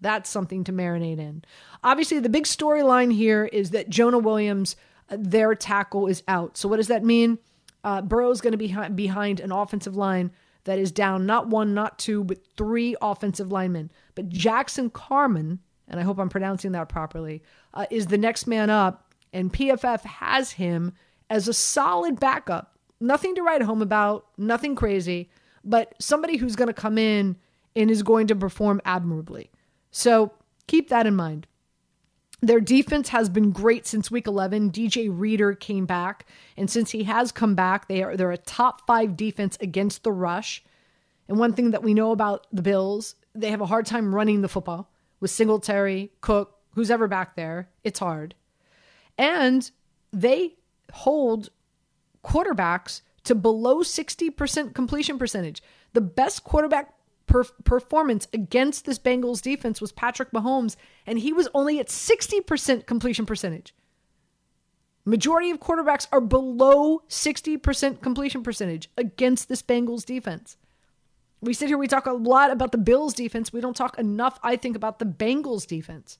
That's 0.00 0.28
something 0.28 0.62
to 0.64 0.72
marinate 0.72 1.18
in. 1.18 1.42
Obviously, 1.82 2.20
the 2.20 2.28
big 2.28 2.44
storyline 2.44 3.12
here 3.12 3.46
is 3.46 3.70
that 3.70 3.88
Jonah 3.88 4.18
Williams, 4.18 4.76
uh, 5.10 5.16
their 5.18 5.54
tackle, 5.54 6.06
is 6.06 6.22
out. 6.28 6.58
So, 6.58 6.68
what 6.68 6.76
does 6.76 6.88
that 6.88 7.02
mean? 7.02 7.38
Uh, 7.88 8.02
Burrow's 8.02 8.42
going 8.42 8.52
to 8.52 8.58
be 8.58 8.68
hi- 8.68 8.90
behind 8.90 9.40
an 9.40 9.50
offensive 9.50 9.96
line 9.96 10.30
that 10.64 10.78
is 10.78 10.92
down 10.92 11.24
not 11.24 11.48
one, 11.48 11.72
not 11.72 11.98
two, 11.98 12.22
but 12.22 12.36
three 12.54 12.94
offensive 13.00 13.50
linemen. 13.50 13.90
But 14.14 14.28
Jackson 14.28 14.90
Carman, 14.90 15.60
and 15.88 15.98
I 15.98 16.02
hope 16.02 16.18
I'm 16.18 16.28
pronouncing 16.28 16.72
that 16.72 16.90
properly, 16.90 17.42
uh, 17.72 17.86
is 17.90 18.08
the 18.08 18.18
next 18.18 18.46
man 18.46 18.68
up, 18.68 19.14
and 19.32 19.50
PFF 19.50 20.02
has 20.02 20.52
him 20.52 20.92
as 21.30 21.48
a 21.48 21.54
solid 21.54 22.20
backup. 22.20 22.76
Nothing 23.00 23.34
to 23.36 23.42
write 23.42 23.62
home 23.62 23.80
about, 23.80 24.26
nothing 24.36 24.74
crazy, 24.74 25.30
but 25.64 25.94
somebody 25.98 26.36
who's 26.36 26.56
going 26.56 26.68
to 26.68 26.74
come 26.74 26.98
in 26.98 27.36
and 27.74 27.90
is 27.90 28.02
going 28.02 28.26
to 28.26 28.36
perform 28.36 28.82
admirably. 28.84 29.50
So 29.92 30.34
keep 30.66 30.90
that 30.90 31.06
in 31.06 31.16
mind. 31.16 31.46
Their 32.40 32.60
defense 32.60 33.08
has 33.08 33.28
been 33.28 33.50
great 33.50 33.86
since 33.86 34.10
week 34.10 34.26
11. 34.26 34.70
DJ 34.70 35.08
Reader 35.10 35.54
came 35.54 35.86
back, 35.86 36.26
and 36.56 36.70
since 36.70 36.92
he 36.92 37.04
has 37.04 37.32
come 37.32 37.54
back, 37.54 37.88
they 37.88 38.02
are 38.02 38.16
they're 38.16 38.30
a 38.30 38.36
top 38.36 38.86
5 38.86 39.16
defense 39.16 39.58
against 39.60 40.04
the 40.04 40.12
rush. 40.12 40.62
And 41.26 41.38
one 41.38 41.52
thing 41.52 41.72
that 41.72 41.82
we 41.82 41.94
know 41.94 42.12
about 42.12 42.46
the 42.52 42.62
Bills, 42.62 43.16
they 43.34 43.50
have 43.50 43.60
a 43.60 43.66
hard 43.66 43.86
time 43.86 44.14
running 44.14 44.40
the 44.40 44.48
football. 44.48 44.90
with 45.20 45.30
Singletary, 45.30 46.12
Cook, 46.20 46.54
who's 46.74 46.90
ever 46.90 47.08
back 47.08 47.36
there. 47.36 47.68
It's 47.84 47.98
hard. 47.98 48.34
And 49.16 49.70
they 50.12 50.54
hold 50.92 51.50
quarterbacks 52.24 53.02
to 53.24 53.34
below 53.34 53.78
60% 53.78 54.74
completion 54.74 55.18
percentage. 55.18 55.62
The 55.92 56.00
best 56.00 56.44
quarterback 56.44 56.94
per- 57.28 57.44
performance 57.64 58.26
against 58.32 58.84
this 58.84 58.98
Bengals 58.98 59.40
defense 59.40 59.80
was 59.80 59.92
Patrick 59.92 60.32
Mahomes, 60.32 60.76
and 61.06 61.18
he 61.18 61.32
was 61.32 61.48
only 61.54 61.78
at 61.78 61.88
60% 61.88 62.86
completion 62.86 63.26
percentage. 63.26 63.74
Majority 65.04 65.50
of 65.50 65.60
quarterbacks 65.60 66.06
are 66.12 66.20
below 66.20 67.02
60% 67.08 68.02
completion 68.02 68.42
percentage 68.42 68.90
against 68.96 69.48
this 69.48 69.62
Bengals 69.62 70.04
defense. 70.04 70.56
We 71.40 71.54
sit 71.54 71.68
here, 71.68 71.78
we 71.78 71.86
talk 71.86 72.06
a 72.06 72.12
lot 72.12 72.50
about 72.50 72.72
the 72.72 72.78
Bills 72.78 73.14
defense. 73.14 73.52
We 73.52 73.60
don't 73.60 73.76
talk 73.76 73.98
enough, 73.98 74.38
I 74.42 74.56
think, 74.56 74.76
about 74.76 74.98
the 74.98 75.06
Bengals 75.06 75.66
defense. 75.66 76.18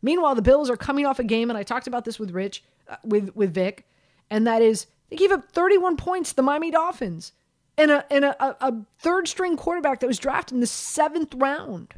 Meanwhile, 0.00 0.36
the 0.36 0.42
Bills 0.42 0.70
are 0.70 0.76
coming 0.76 1.06
off 1.06 1.18
a 1.18 1.24
game, 1.24 1.50
and 1.50 1.58
I 1.58 1.64
talked 1.64 1.86
about 1.86 2.04
this 2.04 2.18
with 2.18 2.30
Rich, 2.30 2.62
uh, 2.88 2.96
with 3.04 3.34
with 3.34 3.52
Vic, 3.54 3.86
and 4.30 4.46
that 4.46 4.62
is 4.62 4.86
they 5.08 5.16
gave 5.16 5.32
up 5.32 5.50
31 5.50 5.96
points 5.96 6.30
to 6.30 6.36
the 6.36 6.42
Miami 6.42 6.70
Dolphins 6.70 7.32
and 7.76 7.90
a 7.90 8.12
and 8.12 8.24
a, 8.24 8.66
a, 8.66 8.74
third 8.98 9.28
string 9.28 9.56
quarterback 9.56 10.00
that 10.00 10.06
was 10.06 10.18
drafted 10.18 10.54
in 10.54 10.60
the 10.60 10.66
seventh 10.66 11.34
round. 11.34 11.94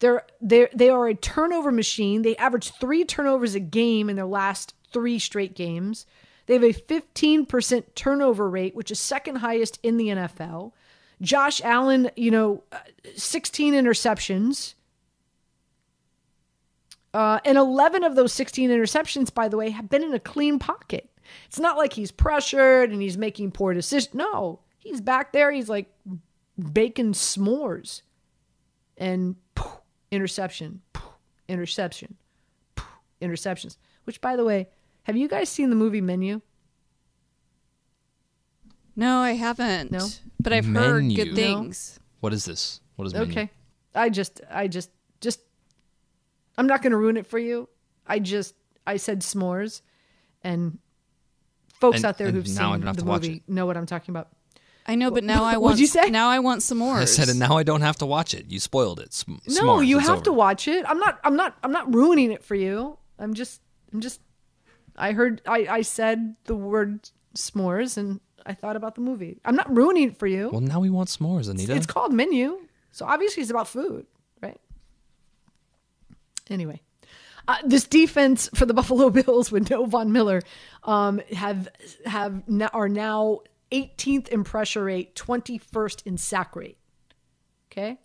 They're 0.00 0.24
they 0.40 0.68
they 0.74 0.90
are 0.90 1.08
a 1.08 1.14
turnover 1.14 1.70
machine. 1.70 2.22
They 2.22 2.36
average 2.36 2.72
three 2.72 3.04
turnovers 3.04 3.54
a 3.54 3.60
game 3.60 4.10
in 4.10 4.16
their 4.16 4.26
last 4.26 4.74
three 4.92 5.18
straight 5.18 5.54
games. 5.54 6.06
They 6.46 6.54
have 6.54 6.64
a 6.64 6.72
15% 6.72 7.84
turnover 7.94 8.50
rate, 8.50 8.74
which 8.74 8.90
is 8.90 8.98
second 8.98 9.36
highest 9.36 9.78
in 9.84 9.98
the 9.98 10.08
NFL. 10.08 10.72
Josh 11.20 11.60
Allen, 11.62 12.10
you 12.16 12.30
know, 12.30 12.64
uh, 12.72 12.78
16 13.14 13.74
interceptions. 13.74 14.74
Uh, 17.12 17.40
and 17.44 17.58
11 17.58 18.04
of 18.04 18.14
those 18.14 18.32
16 18.32 18.70
interceptions, 18.70 19.32
by 19.32 19.48
the 19.48 19.56
way, 19.56 19.70
have 19.70 19.88
been 19.88 20.02
in 20.02 20.14
a 20.14 20.20
clean 20.20 20.58
pocket. 20.58 21.09
It's 21.46 21.58
not 21.58 21.76
like 21.76 21.92
he's 21.92 22.10
pressured 22.10 22.90
and 22.90 23.00
he's 23.02 23.18
making 23.18 23.52
poor 23.52 23.74
decisions. 23.74 24.14
No, 24.14 24.60
he's 24.78 25.00
back 25.00 25.32
there. 25.32 25.50
He's 25.50 25.68
like 25.68 25.92
baking 26.72 27.12
s'mores. 27.12 28.02
And 28.96 29.36
poof, 29.54 29.80
interception, 30.10 30.82
poof, 30.92 31.14
interception, 31.48 32.16
poof, 32.74 32.86
interceptions. 33.22 33.76
Which, 34.04 34.20
by 34.20 34.36
the 34.36 34.44
way, 34.44 34.68
have 35.04 35.16
you 35.16 35.26
guys 35.26 35.48
seen 35.48 35.70
the 35.70 35.76
movie 35.76 36.00
Menu? 36.02 36.42
No, 38.94 39.20
I 39.20 39.32
haven't. 39.32 39.90
No, 39.90 40.06
but 40.38 40.52
I've 40.52 40.66
heard 40.66 41.08
good 41.14 41.34
things. 41.34 41.98
What 42.20 42.34
is 42.34 42.44
this? 42.44 42.80
What 42.96 43.06
is 43.06 43.14
menu? 43.14 43.30
Okay. 43.30 43.50
I 43.94 44.10
just, 44.10 44.42
I 44.50 44.68
just, 44.68 44.90
just, 45.22 45.40
I'm 46.58 46.66
not 46.66 46.82
going 46.82 46.90
to 46.90 46.98
ruin 46.98 47.16
it 47.16 47.26
for 47.26 47.38
you. 47.38 47.70
I 48.06 48.18
just, 48.18 48.54
I 48.86 48.98
said 48.98 49.20
s'mores, 49.20 49.80
and 50.44 50.78
folks 51.80 51.96
And- 51.96 52.04
out 52.06 52.18
there 52.18 52.30
who've 52.30 52.46
now 52.46 52.70
I 52.70 52.74
seen 52.74 52.80
don't 52.80 52.86
have 52.86 52.96
the 52.96 53.02
to 53.02 53.08
watch 53.08 53.22
movie 53.22 53.42
know 53.48 53.66
what 53.66 53.76
I'm 53.76 53.86
talking 53.86 54.12
about. 54.12 54.28
I 54.86 54.94
know, 54.96 55.10
but 55.10 55.22
now 55.24 55.44
I 55.44 55.52
What'd 55.56 55.62
want. 55.62 55.78
you 55.78 55.86
say? 55.86 56.10
Now 56.10 56.28
I 56.30 56.38
want 56.40 56.62
some 56.62 56.78
more. 56.78 56.96
I 56.96 57.04
said, 57.04 57.28
and 57.28 57.38
now 57.38 57.56
I 57.56 57.62
don't 57.62 57.82
have 57.82 57.96
to 57.98 58.06
watch 58.06 58.34
it. 58.34 58.46
You 58.50 58.58
spoiled 58.58 58.98
it. 58.98 59.12
Sm- 59.12 59.34
No, 59.48 59.62
s'mores, 59.62 59.86
you 59.86 59.98
it's 59.98 60.08
have 60.08 60.16
over. 60.18 60.24
to 60.24 60.32
watch 60.32 60.66
it. 60.68 60.84
I'm 60.88 60.98
not, 60.98 61.20
I'm 61.22 61.36
not, 61.36 61.56
I'm 61.62 61.70
not 61.70 61.92
ruining 61.94 62.32
it 62.32 62.42
for 62.42 62.54
you. 62.54 62.98
I'm 63.18 63.34
just, 63.34 63.60
I'm 63.92 64.00
just. 64.00 64.20
I 64.96 65.12
heard, 65.12 65.42
I, 65.46 65.66
I 65.70 65.82
said 65.82 66.34
the 66.44 66.56
word 66.56 67.08
s'mores, 67.36 67.96
and 67.98 68.20
I 68.46 68.54
thought 68.54 68.74
about 68.74 68.94
the 68.96 69.00
movie. 69.02 69.38
I'm 69.44 69.54
not 69.54 69.74
ruining 69.74 70.08
it 70.08 70.16
for 70.18 70.26
you. 70.26 70.48
Well, 70.50 70.60
now 70.62 70.80
we 70.80 70.90
want 70.90 71.08
s'mores, 71.08 71.40
It's- 71.42 71.48
Anita. 71.54 71.74
It's 71.76 71.86
called 71.86 72.12
menu, 72.12 72.58
so 72.90 73.04
obviously 73.06 73.42
it's 73.42 73.50
about 73.50 73.68
food, 73.68 74.06
right? 74.42 74.60
Anyway, 76.48 76.80
uh, 77.50 77.56
this 77.64 77.84
defense 77.84 78.48
for 78.54 78.64
the 78.64 78.74
Buffalo 78.80 79.10
Bills 79.10 79.50
with 79.50 79.70
no 79.70 79.86
Von 79.86 80.12
Miller 80.12 80.42
um, 80.84 81.20
have 81.32 81.68
have 82.06 82.42
are 82.72 82.88
now 82.88 83.40
18th 83.72 84.28
in 84.28 84.44
pressure 84.44 84.84
rate, 84.84 85.14
21st 85.16 86.06
in 86.06 86.16
sack 86.16 86.54
rate. 86.54 86.78
Okay, 87.70 87.98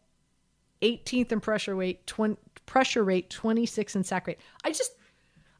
18th 0.82 1.32
in 1.32 1.39
pressure 1.39 1.76
rate, 1.76 2.06
20, 2.08 2.38
pressure 2.66 3.04
rate, 3.04 3.30
26 3.30 3.96
in 3.96 4.04
sack 4.04 4.28
rate. 4.28 4.39
I 4.64 4.70
just 4.70 4.91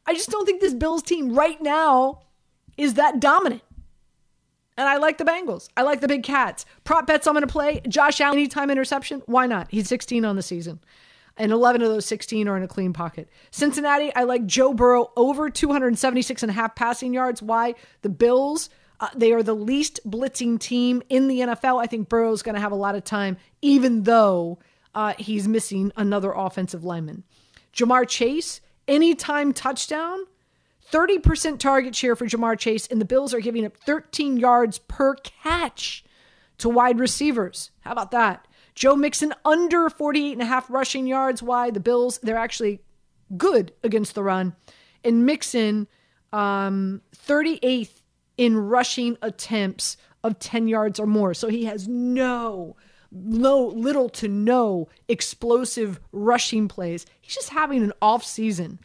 I 0.06 0.14
just 0.14 0.30
don't 0.30 0.46
think 0.46 0.60
this 0.60 0.74
Bills 0.74 1.02
team 1.02 1.34
right 1.34 1.60
now 1.60 2.22
is 2.76 2.94
that 2.94 3.20
dominant. 3.20 3.62
And 4.78 4.86
I 4.88 4.98
like 4.98 5.16
the 5.16 5.24
Bengals. 5.24 5.68
I 5.76 5.82
like 5.82 6.00
the 6.00 6.08
big 6.08 6.22
cats. 6.22 6.66
Prop 6.84 7.06
bets 7.06 7.26
I'm 7.26 7.32
going 7.32 7.40
to 7.40 7.46
play. 7.46 7.80
Josh 7.88 8.20
Allen, 8.20 8.38
anytime 8.38 8.70
interception. 8.70 9.22
Why 9.24 9.46
not? 9.46 9.68
He's 9.70 9.88
16 9.88 10.24
on 10.24 10.36
the 10.36 10.42
season. 10.42 10.80
And 11.36 11.52
11 11.52 11.82
of 11.82 11.88
those 11.88 12.06
16 12.06 12.48
are 12.48 12.56
in 12.56 12.62
a 12.62 12.68
clean 12.68 12.92
pocket. 12.92 13.28
Cincinnati, 13.50 14.14
I 14.14 14.22
like 14.22 14.46
Joe 14.46 14.72
Burrow 14.72 15.12
over 15.16 15.50
276 15.50 16.42
and 16.42 16.50
a 16.50 16.54
half 16.54 16.74
passing 16.74 17.12
yards. 17.12 17.42
Why? 17.42 17.74
The 18.02 18.08
Bills, 18.08 18.70
uh, 19.00 19.08
they 19.14 19.32
are 19.32 19.42
the 19.42 19.54
least 19.54 20.00
blitzing 20.06 20.58
team 20.58 21.02
in 21.10 21.28
the 21.28 21.40
NFL. 21.40 21.82
I 21.82 21.86
think 21.86 22.08
Burrow's 22.08 22.42
going 22.42 22.54
to 22.54 22.60
have 22.60 22.72
a 22.72 22.76
lot 22.76 22.94
of 22.94 23.04
time, 23.04 23.36
even 23.60 24.04
though 24.04 24.58
uh, 24.94 25.12
he's 25.18 25.46
missing 25.46 25.92
another 25.96 26.32
offensive 26.32 26.84
lineman. 26.84 27.24
Ja'Marr 27.74 28.08
Chase, 28.08 28.62
anytime 28.88 29.52
touchdown. 29.52 30.20
30% 30.90 31.58
target 31.58 31.96
share 31.96 32.14
for 32.14 32.26
Ja'Marr 32.26 32.56
Chase, 32.56 32.86
and 32.86 33.00
the 33.00 33.04
Bills 33.04 33.34
are 33.34 33.40
giving 33.40 33.66
up 33.66 33.76
13 33.76 34.36
yards 34.36 34.78
per 34.78 35.16
catch 35.16 36.04
to 36.58 36.68
wide 36.68 37.00
receivers. 37.00 37.70
How 37.80 37.92
about 37.92 38.12
that? 38.12 38.45
Joe 38.76 38.94
Mixon 38.94 39.32
under 39.44 39.88
48 39.88 40.34
and 40.34 40.42
a 40.42 40.46
half 40.46 40.70
rushing 40.70 41.06
yards. 41.06 41.42
Why? 41.42 41.70
The 41.70 41.80
Bills, 41.80 42.18
they're 42.22 42.36
actually 42.36 42.80
good 43.36 43.72
against 43.82 44.14
the 44.14 44.22
run. 44.22 44.54
And 45.02 45.24
Mixon, 45.24 45.88
um, 46.32 47.00
38th 47.16 48.02
in 48.36 48.56
rushing 48.58 49.16
attempts 49.22 49.96
of 50.22 50.38
10 50.38 50.68
yards 50.68 51.00
or 51.00 51.06
more. 51.06 51.32
So 51.32 51.48
he 51.48 51.64
has 51.64 51.88
no, 51.88 52.76
no, 53.10 53.66
little 53.66 54.10
to 54.10 54.28
no 54.28 54.88
explosive 55.08 55.98
rushing 56.12 56.68
plays. 56.68 57.06
He's 57.20 57.34
just 57.34 57.50
having 57.50 57.82
an 57.82 57.94
off 58.02 58.24
season. 58.24 58.78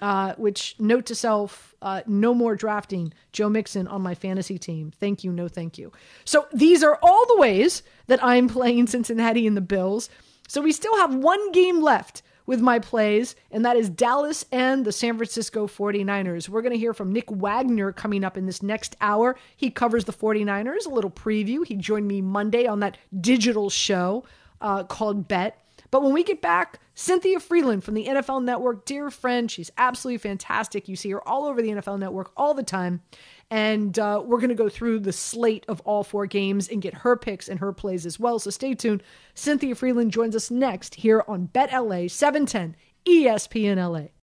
Uh, 0.00 0.32
which 0.36 0.76
note 0.78 1.06
to 1.06 1.14
self, 1.14 1.74
uh, 1.82 2.02
no 2.06 2.32
more 2.32 2.54
drafting 2.54 3.12
Joe 3.32 3.48
Mixon 3.48 3.88
on 3.88 4.00
my 4.00 4.14
fantasy 4.14 4.56
team. 4.56 4.92
Thank 5.00 5.24
you, 5.24 5.32
no 5.32 5.48
thank 5.48 5.76
you. 5.76 5.90
So 6.24 6.46
these 6.52 6.84
are 6.84 6.98
all 7.02 7.26
the 7.26 7.36
ways 7.36 7.82
that 8.06 8.22
I'm 8.22 8.48
playing 8.48 8.86
Cincinnati 8.88 9.46
and 9.46 9.56
the 9.56 9.60
Bills. 9.60 10.08
So 10.46 10.62
we 10.62 10.72
still 10.72 10.96
have 10.98 11.14
one 11.14 11.50
game 11.52 11.82
left 11.82 12.22
with 12.48 12.60
my 12.60 12.78
plays, 12.78 13.36
and 13.50 13.66
that 13.66 13.76
is 13.76 13.90
Dallas 13.90 14.46
and 14.50 14.86
the 14.86 14.90
San 14.90 15.18
Francisco 15.18 15.66
49ers. 15.66 16.48
We're 16.48 16.62
going 16.62 16.72
to 16.72 16.78
hear 16.78 16.94
from 16.94 17.12
Nick 17.12 17.30
Wagoner 17.30 17.92
coming 17.92 18.24
up 18.24 18.38
in 18.38 18.46
this 18.46 18.62
next 18.62 18.96
hour. 19.02 19.36
He 19.54 19.68
covers 19.70 20.06
the 20.06 20.14
49ers, 20.14 20.86
a 20.86 20.88
little 20.88 21.10
preview. 21.10 21.66
He 21.66 21.76
joined 21.76 22.08
me 22.08 22.22
Monday 22.22 22.66
on 22.66 22.80
that 22.80 22.96
digital 23.20 23.68
show 23.68 24.24
uh, 24.62 24.84
called 24.84 25.28
Bet. 25.28 25.62
But 25.90 26.02
when 26.02 26.12
we 26.12 26.22
get 26.22 26.42
back, 26.42 26.80
Cynthia 26.94 27.38
Frelund 27.38 27.82
from 27.82 27.94
the 27.94 28.06
NFL 28.06 28.44
Network, 28.44 28.84
dear 28.84 29.10
friend, 29.10 29.50
she's 29.50 29.70
absolutely 29.78 30.18
fantastic. 30.18 30.88
You 30.88 30.96
see 30.96 31.10
her 31.10 31.26
all 31.26 31.46
over 31.46 31.62
the 31.62 31.70
NFL 31.70 31.98
Network 31.98 32.30
all 32.36 32.54
the 32.54 32.62
time. 32.62 33.02
And 33.50 33.98
uh, 33.98 34.22
we're 34.24 34.38
going 34.38 34.50
to 34.50 34.54
go 34.54 34.68
through 34.68 35.00
the 35.00 35.12
slate 35.12 35.64
of 35.68 35.80
all 35.82 36.04
four 36.04 36.26
games 36.26 36.68
and 36.68 36.82
get 36.82 36.92
her 36.92 37.16
picks 37.16 37.48
and 37.48 37.60
her 37.60 37.72
plays 37.72 38.04
as 38.04 38.20
well. 38.20 38.38
So 38.38 38.50
stay 38.50 38.74
tuned. 38.74 39.02
Cynthia 39.34 39.74
Frelund 39.74 40.10
joins 40.10 40.36
us 40.36 40.50
next 40.50 40.96
here 40.96 41.24
on 41.26 41.46
Bet 41.46 41.72
LA 41.72 42.08
710 42.08 42.76
ESPN 43.06 43.76
LA. 43.76 44.08